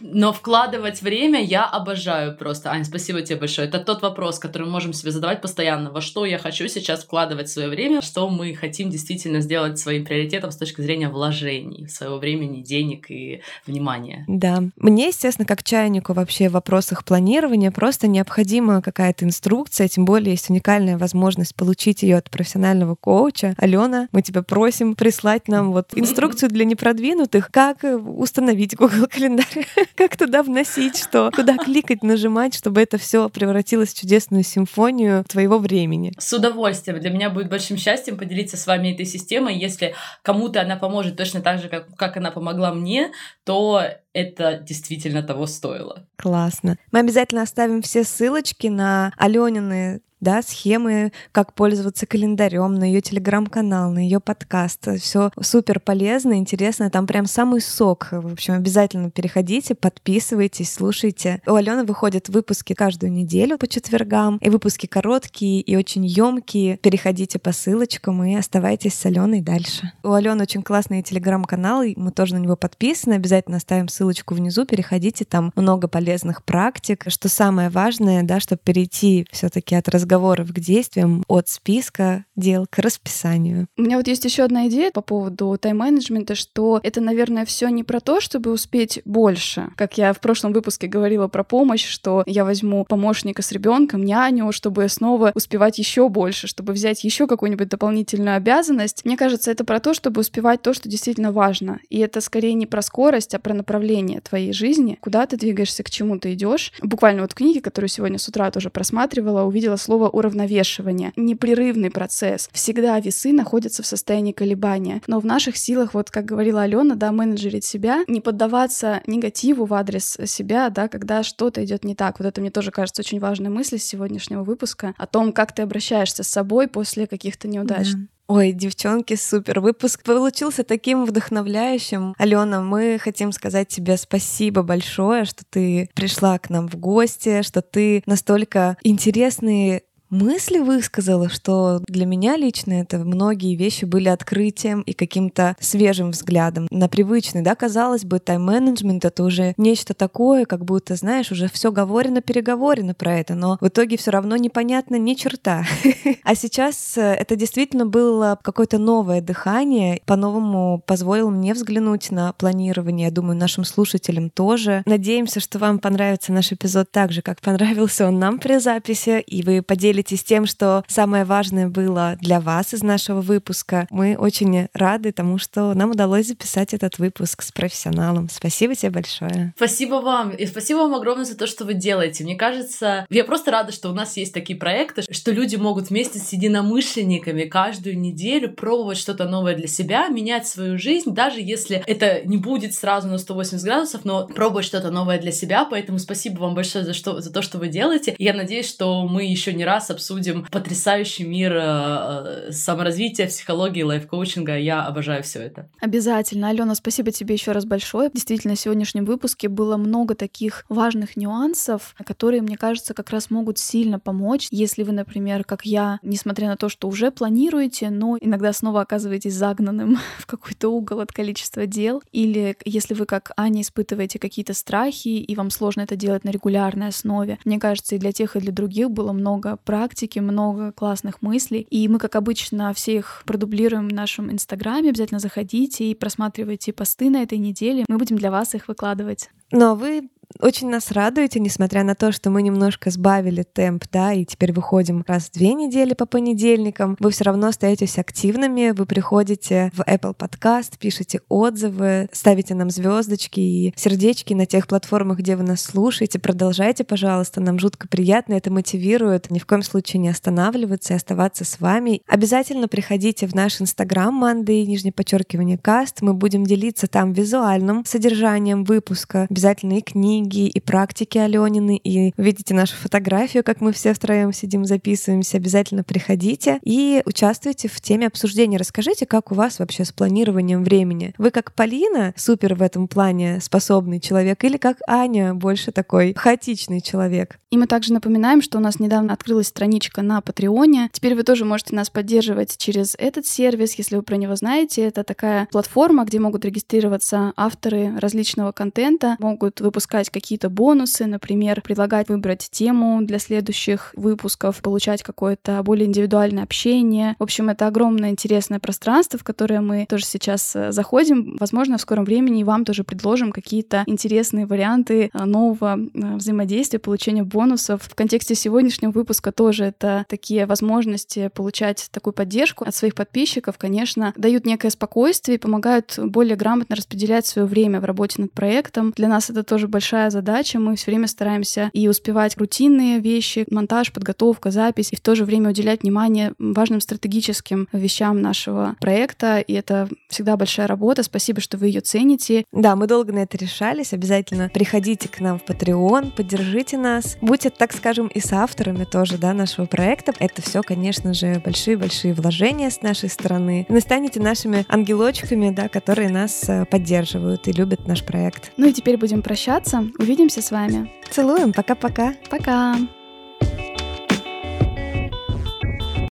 Но 0.00 0.32
вкладывать 0.32 1.02
время 1.02 1.42
я 1.42 1.64
обожаю 1.64 2.36
просто. 2.36 2.70
Ань, 2.70 2.84
спасибо 2.84 3.22
тебе 3.22 3.38
большое. 3.38 3.68
Это 3.68 3.78
тот 3.78 4.02
вопрос, 4.02 4.38
который 4.38 4.64
мы 4.64 4.72
можем 4.72 4.92
себе 4.92 5.10
задавать 5.10 5.40
постоянно. 5.40 5.90
Во 5.90 6.00
что 6.00 6.24
я 6.24 6.38
хочу 6.38 6.68
сейчас 6.68 7.04
вкладывать 7.04 7.48
свое 7.48 7.68
время, 7.68 8.02
что 8.02 8.28
мы 8.28 8.54
хотим 8.54 8.90
действительно 8.90 9.40
сделать 9.40 9.78
своим 9.78 10.04
приоритетом 10.04 10.50
с 10.50 10.56
точки 10.56 10.80
зрения 10.80 11.08
вложений 11.08 11.88
своего 11.88 12.18
времени, 12.18 12.62
денег 12.62 13.10
и 13.10 13.42
внимания. 13.66 14.24
Да. 14.28 14.62
Мне, 14.76 15.08
естественно, 15.08 15.46
как 15.46 15.62
чайнику 15.62 16.12
вообще 16.12 16.48
в 16.48 16.52
вопросах 16.52 17.04
планирования 17.04 17.70
просто 17.70 18.06
необходима 18.06 18.82
какая-то 18.82 19.24
инструкция, 19.24 19.88
тем 19.88 20.04
более 20.04 20.32
есть 20.32 20.50
уникальная 20.50 20.98
возможность 20.98 21.54
получить 21.54 22.02
ее 22.02 22.16
от 22.16 22.30
профессионального 22.30 22.94
коуча. 22.94 23.54
Алена, 23.58 24.08
мы 24.12 24.22
тебя 24.22 24.42
просим 24.42 24.94
прислать 24.94 25.48
нам 25.48 25.72
вот 25.72 25.88
инструкцию 25.94 26.50
для 26.50 26.64
непродвинутых, 26.64 27.50
как 27.50 27.78
установить 27.82 28.76
Google 28.76 29.06
календарь 29.10 29.63
как 29.94 30.16
туда 30.16 30.42
вносить 30.42 30.98
что, 30.98 31.30
куда 31.34 31.56
кликать, 31.56 32.02
нажимать, 32.02 32.54
чтобы 32.54 32.80
это 32.82 32.98
все 32.98 33.28
превратилось 33.28 33.92
в 33.92 34.00
чудесную 34.00 34.44
симфонию 34.44 35.24
твоего 35.24 35.58
времени. 35.58 36.12
С 36.18 36.32
удовольствием. 36.32 37.00
Для 37.00 37.10
меня 37.10 37.30
будет 37.30 37.48
большим 37.48 37.76
счастьем 37.76 38.16
поделиться 38.16 38.56
с 38.56 38.66
вами 38.66 38.92
этой 38.92 39.06
системой. 39.06 39.56
Если 39.56 39.94
кому-то 40.22 40.60
она 40.60 40.76
поможет 40.76 41.16
точно 41.16 41.40
так 41.40 41.60
же, 41.60 41.68
как, 41.68 41.94
как 41.96 42.16
она 42.16 42.30
помогла 42.30 42.72
мне, 42.72 43.12
то 43.44 43.82
это 44.12 44.58
действительно 44.58 45.22
того 45.22 45.46
стоило. 45.46 46.06
Классно. 46.16 46.78
Мы 46.92 47.00
обязательно 47.00 47.42
оставим 47.42 47.82
все 47.82 48.04
ссылочки 48.04 48.68
на 48.68 49.12
Аленины 49.16 50.00
да, 50.24 50.42
схемы, 50.42 51.12
как 51.30 51.52
пользоваться 51.52 52.06
календарем, 52.06 52.74
на 52.74 52.84
ее 52.84 53.00
телеграм-канал, 53.00 53.92
на 53.92 53.98
ее 53.98 54.18
подкаст. 54.18 54.88
Все 54.98 55.30
супер 55.40 55.78
полезно, 55.78 56.38
интересно. 56.38 56.90
Там 56.90 57.06
прям 57.06 57.26
самый 57.26 57.60
сок. 57.60 58.08
В 58.10 58.32
общем, 58.32 58.54
обязательно 58.54 59.10
переходите, 59.10 59.74
подписывайтесь, 59.74 60.72
слушайте. 60.72 61.42
У 61.46 61.54
Алены 61.54 61.84
выходят 61.84 62.28
выпуски 62.30 62.72
каждую 62.72 63.12
неделю 63.12 63.58
по 63.58 63.68
четвергам, 63.68 64.38
и 64.38 64.48
выпуски 64.48 64.86
короткие 64.86 65.60
и 65.60 65.76
очень 65.76 66.06
емкие. 66.06 66.78
Переходите 66.78 67.38
по 67.38 67.52
ссылочкам 67.52 68.24
и 68.24 68.34
оставайтесь 68.34 68.94
с 68.94 69.04
Аленой 69.04 69.42
дальше. 69.42 69.92
У 70.02 70.12
Алены 70.12 70.42
очень 70.42 70.62
классный 70.62 71.02
телеграм-канал, 71.02 71.84
мы 71.96 72.10
тоже 72.10 72.34
на 72.34 72.38
него 72.38 72.56
подписаны. 72.56 73.14
Обязательно 73.14 73.58
оставим 73.58 73.88
ссылочку 73.88 74.34
внизу, 74.34 74.64
переходите, 74.64 75.26
там 75.26 75.52
много 75.54 75.86
полезных 75.86 76.42
практик. 76.44 77.04
Что 77.08 77.28
самое 77.28 77.68
важное, 77.68 78.22
да, 78.22 78.40
чтобы 78.40 78.62
перейти 78.64 79.26
все-таки 79.30 79.74
от 79.74 79.86
разговора 79.90 80.13
разговоров 80.14 80.52
к 80.52 80.60
действиям, 80.60 81.24
от 81.26 81.48
списка 81.48 82.24
дел 82.36 82.66
к 82.70 82.78
расписанию. 82.78 83.66
У 83.76 83.82
меня 83.82 83.96
вот 83.96 84.06
есть 84.06 84.24
еще 84.24 84.44
одна 84.44 84.68
идея 84.68 84.90
по 84.92 85.00
поводу 85.00 85.56
тайм-менеджмента, 85.60 86.34
что 86.34 86.80
это, 86.82 87.00
наверное, 87.00 87.44
все 87.44 87.68
не 87.68 87.82
про 87.82 88.00
то, 88.00 88.20
чтобы 88.20 88.52
успеть 88.52 89.00
больше. 89.04 89.70
Как 89.76 89.98
я 89.98 90.12
в 90.12 90.20
прошлом 90.20 90.52
выпуске 90.52 90.86
говорила 90.86 91.26
про 91.26 91.42
помощь, 91.42 91.86
что 91.86 92.22
я 92.26 92.44
возьму 92.44 92.84
помощника 92.84 93.42
с 93.42 93.50
ребенком, 93.50 94.04
няню, 94.04 94.52
чтобы 94.52 94.88
снова 94.88 95.32
успевать 95.34 95.78
еще 95.78 96.08
больше, 96.08 96.46
чтобы 96.46 96.72
взять 96.72 97.02
еще 97.02 97.26
какую-нибудь 97.26 97.68
дополнительную 97.68 98.36
обязанность. 98.36 99.04
Мне 99.04 99.16
кажется, 99.16 99.50
это 99.50 99.64
про 99.64 99.80
то, 99.80 99.94
чтобы 99.94 100.20
успевать 100.20 100.62
то, 100.62 100.74
что 100.74 100.88
действительно 100.88 101.32
важно. 101.32 101.80
И 101.90 101.98
это 101.98 102.20
скорее 102.20 102.54
не 102.54 102.66
про 102.66 102.82
скорость, 102.82 103.34
а 103.34 103.40
про 103.40 103.52
направление 103.52 104.20
твоей 104.20 104.52
жизни, 104.52 104.96
куда 105.00 105.26
ты 105.26 105.36
двигаешься, 105.36 105.82
к 105.82 105.90
чему 105.90 106.18
ты 106.18 106.34
идешь. 106.34 106.72
Буквально 106.82 107.22
вот 107.22 107.32
в 107.32 107.34
книге, 107.34 107.60
которую 107.60 107.88
сегодня 107.88 108.18
с 108.18 108.28
утра 108.28 108.50
тоже 108.50 108.70
просматривала, 108.70 109.42
увидела 109.42 109.76
слово 109.76 110.03
уравновешивание. 110.08 111.12
Непрерывный 111.16 111.90
процесс. 111.90 112.48
Всегда 112.52 112.98
весы 113.00 113.32
находятся 113.32 113.82
в 113.82 113.86
состоянии 113.86 114.32
колебания. 114.32 115.02
Но 115.06 115.20
в 115.20 115.26
наших 115.26 115.56
силах, 115.56 115.94
вот 115.94 116.10
как 116.10 116.24
говорила 116.24 116.62
Алена, 116.62 116.94
да, 116.94 117.12
менеджерить 117.12 117.64
себя, 117.64 118.04
не 118.06 118.20
поддаваться 118.20 119.02
негативу 119.06 119.64
в 119.64 119.74
адрес 119.74 120.16
себя, 120.26 120.70
да, 120.70 120.88
когда 120.88 121.22
что-то 121.22 121.64
идет 121.64 121.84
не 121.84 121.94
так. 121.94 122.18
Вот 122.18 122.26
это 122.26 122.40
мне 122.40 122.50
тоже 122.50 122.70
кажется 122.70 123.02
очень 123.02 123.20
важной 123.20 123.50
мыслью 123.50 123.78
сегодняшнего 123.78 124.42
выпуска 124.42 124.94
о 124.96 125.06
том, 125.06 125.32
как 125.32 125.54
ты 125.54 125.62
обращаешься 125.62 126.22
с 126.22 126.28
собой 126.28 126.68
после 126.68 127.06
каких-то 127.06 127.48
неудач. 127.48 127.92
Да. 127.92 127.98
Ой, 128.26 128.52
девчонки, 128.52 129.16
супер. 129.16 129.60
Выпуск 129.60 130.02
получился 130.02 130.64
таким 130.64 131.04
вдохновляющим. 131.04 132.14
Алена, 132.16 132.62
мы 132.62 132.98
хотим 132.98 133.32
сказать 133.32 133.68
тебе 133.68 133.98
спасибо 133.98 134.62
большое, 134.62 135.26
что 135.26 135.44
ты 135.48 135.90
пришла 135.94 136.38
к 136.38 136.48
нам 136.48 136.66
в 136.68 136.76
гости, 136.76 137.42
что 137.42 137.60
ты 137.60 138.02
настолько 138.06 138.78
интересные 138.82 139.82
мысли 140.14 140.58
высказала, 140.58 141.28
что 141.28 141.80
для 141.86 142.06
меня 142.06 142.36
лично 142.36 142.74
это 142.74 142.98
многие 142.98 143.56
вещи 143.56 143.84
были 143.84 144.08
открытием 144.08 144.80
и 144.82 144.92
каким-то 144.92 145.56
свежим 145.60 146.12
взглядом 146.12 146.68
на 146.70 146.88
привычный, 146.88 147.42
да, 147.42 147.54
казалось 147.54 148.04
бы, 148.04 148.20
тайм-менеджмент 148.20 149.04
это 149.04 149.24
уже 149.24 149.54
нечто 149.56 149.92
такое, 149.92 150.44
как 150.46 150.64
будто, 150.64 150.94
знаешь, 150.94 151.32
уже 151.32 151.48
все 151.48 151.72
говорено, 151.72 152.22
переговорено 152.22 152.94
про 152.94 153.18
это, 153.18 153.34
но 153.34 153.58
в 153.60 153.68
итоге 153.68 153.96
все 153.96 154.12
равно 154.12 154.36
непонятно 154.36 154.96
ни 154.96 155.14
черта. 155.14 155.64
А 156.22 156.34
сейчас 156.34 156.96
э, 156.96 157.02
это 157.02 157.36
действительно 157.36 157.84
было 157.86 158.38
какое-то 158.42 158.78
новое 158.78 159.20
дыхание, 159.20 160.00
по-новому 160.06 160.82
позволил 160.86 161.30
мне 161.30 161.52
взглянуть 161.52 162.10
на 162.10 162.32
планирование, 162.32 163.08
я 163.08 163.12
думаю, 163.12 163.36
нашим 163.36 163.64
слушателям 163.64 164.30
тоже. 164.30 164.82
Надеемся, 164.86 165.40
что 165.40 165.58
вам 165.58 165.78
понравится 165.78 166.32
наш 166.32 166.52
эпизод 166.52 166.90
так 166.90 167.12
же, 167.12 167.20
как 167.20 167.40
понравился 167.40 168.06
он 168.06 168.18
нам 168.18 168.38
при 168.38 168.58
записи, 168.58 169.20
и 169.20 169.42
вы 169.42 169.60
поделитесь 169.60 170.03
поделитесь 170.04 170.24
тем, 170.24 170.46
что 170.46 170.84
самое 170.86 171.24
важное 171.24 171.68
было 171.68 172.16
для 172.20 172.40
вас 172.40 172.74
из 172.74 172.82
нашего 172.82 173.20
выпуска. 173.20 173.86
Мы 173.90 174.16
очень 174.16 174.68
рады 174.74 175.12
тому, 175.12 175.38
что 175.38 175.74
нам 175.74 175.90
удалось 175.90 176.28
записать 176.28 176.74
этот 176.74 176.98
выпуск 176.98 177.42
с 177.42 177.50
профессионалом. 177.52 178.28
Спасибо 178.30 178.74
тебе 178.74 178.90
большое. 178.90 179.52
Спасибо 179.56 179.96
вам. 179.96 180.30
И 180.30 180.46
спасибо 180.46 180.78
вам 180.78 180.94
огромное 180.94 181.24
за 181.24 181.36
то, 181.36 181.46
что 181.46 181.64
вы 181.64 181.74
делаете. 181.74 182.24
Мне 182.24 182.36
кажется, 182.36 183.06
я 183.10 183.24
просто 183.24 183.50
рада, 183.50 183.72
что 183.72 183.90
у 183.90 183.94
нас 183.94 184.16
есть 184.16 184.34
такие 184.34 184.58
проекты, 184.58 185.02
что 185.10 185.32
люди 185.32 185.56
могут 185.56 185.90
вместе 185.90 186.18
с 186.18 186.32
единомышленниками 186.32 187.44
каждую 187.44 187.98
неделю 187.98 188.52
пробовать 188.52 188.98
что-то 188.98 189.24
новое 189.28 189.56
для 189.56 189.68
себя, 189.68 190.08
менять 190.08 190.46
свою 190.46 190.78
жизнь, 190.78 191.14
даже 191.14 191.40
если 191.40 191.82
это 191.86 192.22
не 192.24 192.36
будет 192.36 192.74
сразу 192.74 193.08
на 193.08 193.18
180 193.18 193.64
градусов, 193.64 194.04
но 194.04 194.26
пробовать 194.26 194.66
что-то 194.66 194.90
новое 194.90 195.18
для 195.18 195.32
себя. 195.32 195.64
Поэтому 195.64 195.98
спасибо 195.98 196.40
вам 196.40 196.54
большое 196.54 196.84
за, 196.84 196.92
что, 196.92 197.20
за 197.20 197.32
то, 197.32 197.42
что 197.42 197.58
вы 197.58 197.68
делаете. 197.68 198.14
Я 198.18 198.34
надеюсь, 198.34 198.68
что 198.68 199.06
мы 199.06 199.24
еще 199.24 199.52
не 199.52 199.64
раз 199.64 199.83
обсудим 199.90 200.46
потрясающий 200.50 201.24
мир 201.24 201.52
э, 201.56 202.52
саморазвития, 202.52 203.26
психологии, 203.26 203.82
лайф-коучинга. 203.82 204.58
Я 204.58 204.82
обожаю 204.82 205.22
все 205.22 205.40
это. 205.40 205.68
Обязательно. 205.80 206.48
Алена, 206.48 206.74
спасибо 206.74 207.10
тебе 207.10 207.34
еще 207.34 207.52
раз 207.52 207.64
большое. 207.64 208.10
Действительно, 208.12 208.54
в 208.54 208.60
сегодняшнем 208.60 209.04
выпуске 209.04 209.48
было 209.48 209.76
много 209.76 210.14
таких 210.14 210.64
важных 210.68 211.16
нюансов, 211.16 211.94
которые, 212.04 212.42
мне 212.42 212.56
кажется, 212.56 212.94
как 212.94 213.10
раз 213.10 213.30
могут 213.30 213.58
сильно 213.58 213.98
помочь, 213.98 214.48
если 214.50 214.82
вы, 214.82 214.92
например, 214.92 215.44
как 215.44 215.64
я, 215.66 215.98
несмотря 216.02 216.48
на 216.48 216.56
то, 216.56 216.68
что 216.68 216.88
уже 216.88 217.10
планируете, 217.10 217.90
но 217.90 218.16
иногда 218.20 218.52
снова 218.52 218.82
оказываетесь 218.82 219.34
загнанным 219.34 219.98
в 220.18 220.26
какой-то 220.26 220.68
угол 220.68 221.00
от 221.00 221.12
количества 221.12 221.66
дел, 221.66 222.02
или 222.12 222.56
если 222.64 222.94
вы, 222.94 223.06
как 223.06 223.32
Аня, 223.36 223.62
испытываете 223.62 224.18
какие-то 224.18 224.54
страхи, 224.54 225.08
и 225.08 225.34
вам 225.36 225.50
сложно 225.50 225.82
это 225.82 225.96
делать 225.96 226.24
на 226.24 226.30
регулярной 226.30 226.88
основе. 226.88 227.38
Мне 227.44 227.58
кажется, 227.58 227.94
и 227.94 227.98
для 227.98 228.12
тех, 228.12 228.36
и 228.36 228.40
для 228.40 228.52
других 228.52 228.90
было 228.90 229.12
много 229.12 229.56
практики, 229.74 230.20
много 230.20 230.70
классных 230.70 231.20
мыслей. 231.20 231.66
И 231.68 231.88
мы, 231.88 231.98
как 231.98 232.14
обычно, 232.14 232.72
все 232.74 232.98
их 232.98 233.24
продублируем 233.26 233.88
в 233.88 233.92
нашем 233.92 234.30
инстаграме. 234.30 234.90
Обязательно 234.90 235.18
заходите 235.18 235.90
и 235.90 235.96
просматривайте 235.96 236.72
посты 236.72 237.10
на 237.10 237.24
этой 237.24 237.38
неделе. 237.38 237.84
Мы 237.88 237.98
будем 237.98 238.16
для 238.16 238.30
вас 238.30 238.54
их 238.54 238.68
выкладывать. 238.68 239.30
Но 239.50 239.74
вы 239.74 240.10
очень 240.40 240.68
нас 240.68 240.90
радуете, 240.90 241.40
несмотря 241.40 241.84
на 241.84 241.94
то, 241.94 242.12
что 242.12 242.30
мы 242.30 242.42
немножко 242.42 242.90
сбавили 242.90 243.42
темп, 243.42 243.84
да, 243.92 244.12
и 244.12 244.24
теперь 244.24 244.52
выходим 244.52 245.04
раз 245.06 245.24
в 245.24 245.32
две 245.32 245.54
недели 245.54 245.94
по 245.94 246.06
понедельникам. 246.06 246.96
Вы 247.00 247.10
все 247.10 247.24
равно 247.24 247.48
остаетесь 247.48 247.98
активными, 247.98 248.70
вы 248.70 248.86
приходите 248.86 249.70
в 249.74 249.80
Apple 249.80 250.16
Podcast, 250.16 250.78
пишете 250.78 251.20
отзывы, 251.28 252.08
ставите 252.12 252.54
нам 252.54 252.70
звездочки 252.70 253.40
и 253.40 253.74
сердечки 253.76 254.34
на 254.34 254.46
тех 254.46 254.66
платформах, 254.66 255.18
где 255.18 255.36
вы 255.36 255.42
нас 255.42 255.62
слушаете. 255.62 256.18
Продолжайте, 256.18 256.84
пожалуйста, 256.84 257.40
нам 257.40 257.58
жутко 257.58 257.88
приятно, 257.88 258.34
это 258.34 258.50
мотивирует 258.50 259.30
ни 259.30 259.38
в 259.38 259.46
коем 259.46 259.62
случае 259.62 260.00
не 260.00 260.08
останавливаться 260.08 260.94
и 260.94 260.96
оставаться 260.96 261.44
с 261.44 261.60
вами. 261.60 262.02
Обязательно 262.08 262.68
приходите 262.68 263.26
в 263.26 263.34
наш 263.34 263.60
Инстаграм 263.60 264.14
Манды, 264.14 264.64
нижнее 264.64 264.92
подчеркивание 264.92 265.58
каст. 265.58 266.02
Мы 266.02 266.14
будем 266.14 266.44
делиться 266.44 266.86
там 266.86 267.12
визуальным 267.12 267.84
содержанием 267.84 268.64
выпуска, 268.64 269.26
обязательно 269.28 269.78
и 269.78 269.82
книги, 269.82 270.13
книги 270.14 270.46
и 270.46 270.60
практики 270.60 271.18
Аленины, 271.18 271.76
и 271.76 272.12
увидите 272.16 272.54
нашу 272.54 272.76
фотографию, 272.76 273.42
как 273.42 273.60
мы 273.60 273.72
все 273.72 273.92
втроем 273.94 274.32
сидим, 274.32 274.64
записываемся. 274.64 275.38
Обязательно 275.38 275.82
приходите 275.82 276.60
и 276.62 277.02
участвуйте 277.04 277.68
в 277.68 277.80
теме 277.80 278.06
обсуждения. 278.06 278.56
Расскажите, 278.56 279.06
как 279.06 279.32
у 279.32 279.34
вас 279.34 279.58
вообще 279.58 279.84
с 279.84 279.92
планированием 279.92 280.62
времени. 280.62 281.14
Вы 281.18 281.30
как 281.30 281.52
Полина, 281.54 282.14
супер 282.16 282.54
в 282.54 282.62
этом 282.62 282.86
плане 282.86 283.40
способный 283.40 283.98
человек, 283.98 284.44
или 284.44 284.56
как 284.56 284.78
Аня, 284.86 285.34
больше 285.34 285.72
такой 285.72 286.14
хаотичный 286.14 286.80
человек? 286.80 287.38
И 287.50 287.56
мы 287.56 287.66
также 287.66 287.92
напоминаем, 287.92 288.42
что 288.42 288.58
у 288.58 288.60
нас 288.60 288.80
недавно 288.80 289.12
открылась 289.12 289.48
страничка 289.48 290.02
на 290.02 290.20
Патреоне. 290.20 290.90
Теперь 290.92 291.14
вы 291.14 291.22
тоже 291.22 291.44
можете 291.44 291.74
нас 291.74 291.90
поддерживать 291.90 292.56
через 292.56 292.94
этот 292.98 293.26
сервис, 293.26 293.74
если 293.74 293.96
вы 293.96 294.02
про 294.02 294.16
него 294.16 294.34
знаете. 294.36 294.82
Это 294.82 295.04
такая 295.04 295.46
платформа, 295.50 296.04
где 296.04 296.18
могут 296.18 296.44
регистрироваться 296.44 297.32
авторы 297.36 297.96
различного 297.98 298.52
контента, 298.52 299.16
могут 299.18 299.60
выпускать 299.60 300.03
какие-то 300.10 300.50
бонусы, 300.50 301.06
например, 301.06 301.60
предлагать 301.60 302.08
выбрать 302.08 302.48
тему 302.50 303.00
для 303.02 303.18
следующих 303.18 303.92
выпусков, 303.96 304.60
получать 304.62 305.02
какое-то 305.02 305.62
более 305.62 305.86
индивидуальное 305.86 306.42
общение. 306.42 307.16
В 307.18 307.22
общем, 307.22 307.48
это 307.48 307.66
огромное 307.66 308.10
интересное 308.10 308.58
пространство, 308.58 309.18
в 309.18 309.24
которое 309.24 309.60
мы 309.60 309.86
тоже 309.88 310.04
сейчас 310.04 310.54
э, 310.56 310.72
заходим. 310.72 311.36
Возможно, 311.38 311.78
в 311.78 311.80
скором 311.80 312.04
времени 312.04 312.44
вам 312.44 312.64
тоже 312.64 312.84
предложим 312.84 313.32
какие-то 313.32 313.84
интересные 313.86 314.46
варианты 314.46 315.10
э, 315.12 315.24
нового 315.24 315.78
э, 315.78 316.16
взаимодействия, 316.16 316.78
получения 316.78 317.22
бонусов. 317.22 317.82
В 317.82 317.94
контексте 317.94 318.34
сегодняшнего 318.34 318.90
выпуска 318.90 319.32
тоже 319.32 319.64
это 319.64 320.04
такие 320.08 320.46
возможности 320.46 321.30
получать 321.34 321.88
такую 321.90 322.12
поддержку 322.12 322.64
от 322.64 322.74
своих 322.74 322.94
подписчиков, 322.94 323.58
конечно, 323.58 324.12
дают 324.16 324.46
некое 324.46 324.70
спокойствие 324.70 325.36
и 325.36 325.40
помогают 325.40 325.98
более 325.98 326.36
грамотно 326.36 326.76
распределять 326.76 327.26
свое 327.26 327.46
время 327.46 327.80
в 327.80 327.84
работе 327.84 328.20
над 328.22 328.32
проектом. 328.32 328.92
Для 328.96 329.08
нас 329.08 329.30
это 329.30 329.42
тоже 329.42 329.68
большая 329.68 329.93
большая 329.94 330.10
задача. 330.10 330.58
Мы 330.58 330.74
все 330.74 330.90
время 330.90 331.06
стараемся 331.06 331.70
и 331.72 331.86
успевать 331.86 332.36
рутинные 332.36 332.98
вещи, 332.98 333.46
монтаж, 333.48 333.92
подготовка, 333.92 334.50
запись, 334.50 334.88
и 334.90 334.96
в 334.96 335.00
то 335.00 335.14
же 335.14 335.24
время 335.24 335.50
уделять 335.50 335.82
внимание 335.82 336.32
важным 336.40 336.80
стратегическим 336.80 337.68
вещам 337.72 338.20
нашего 338.20 338.74
проекта. 338.80 339.38
И 339.38 339.52
это 339.52 339.88
всегда 340.08 340.36
большая 340.36 340.66
работа. 340.66 341.04
Спасибо, 341.04 341.40
что 341.40 341.58
вы 341.58 341.68
ее 341.68 341.80
цените. 341.80 342.44
Да, 342.50 342.74
мы 342.74 342.88
долго 342.88 343.12
на 343.12 343.20
это 343.20 343.38
решались. 343.38 343.92
Обязательно 343.92 344.50
приходите 344.52 345.08
к 345.08 345.20
нам 345.20 345.38
в 345.38 345.44
Patreon, 345.44 346.10
поддержите 346.10 346.76
нас. 346.76 347.16
Будьте, 347.20 347.50
так 347.50 347.72
скажем, 347.72 348.08
и 348.08 348.18
с 348.18 348.32
авторами 348.32 348.82
тоже, 348.82 349.16
да, 349.16 349.32
нашего 349.32 349.66
проекта. 349.66 350.12
Это 350.18 350.42
все, 350.42 350.62
конечно 350.62 351.14
же, 351.14 351.40
большие-большие 351.44 352.14
вложения 352.14 352.70
с 352.70 352.82
нашей 352.82 353.08
стороны. 353.08 353.64
Вы 353.68 353.78
станете 353.78 354.18
нашими 354.18 354.66
ангелочками, 354.68 355.50
да, 355.50 355.68
которые 355.68 356.08
нас 356.08 356.48
э, 356.48 356.64
поддерживают 356.64 357.46
и 357.46 357.52
любят 357.52 357.86
наш 357.86 358.04
проект. 358.04 358.50
Ну 358.56 358.66
и 358.66 358.72
теперь 358.72 358.96
будем 358.96 359.22
прощаться. 359.22 359.83
Увидимся 359.98 360.42
с 360.42 360.50
вами. 360.50 360.90
Целуем. 361.10 361.52
Пока-пока. 361.52 362.14
Пока. 362.30 362.74
-пока. 362.74 362.76
Пока. 362.78 363.03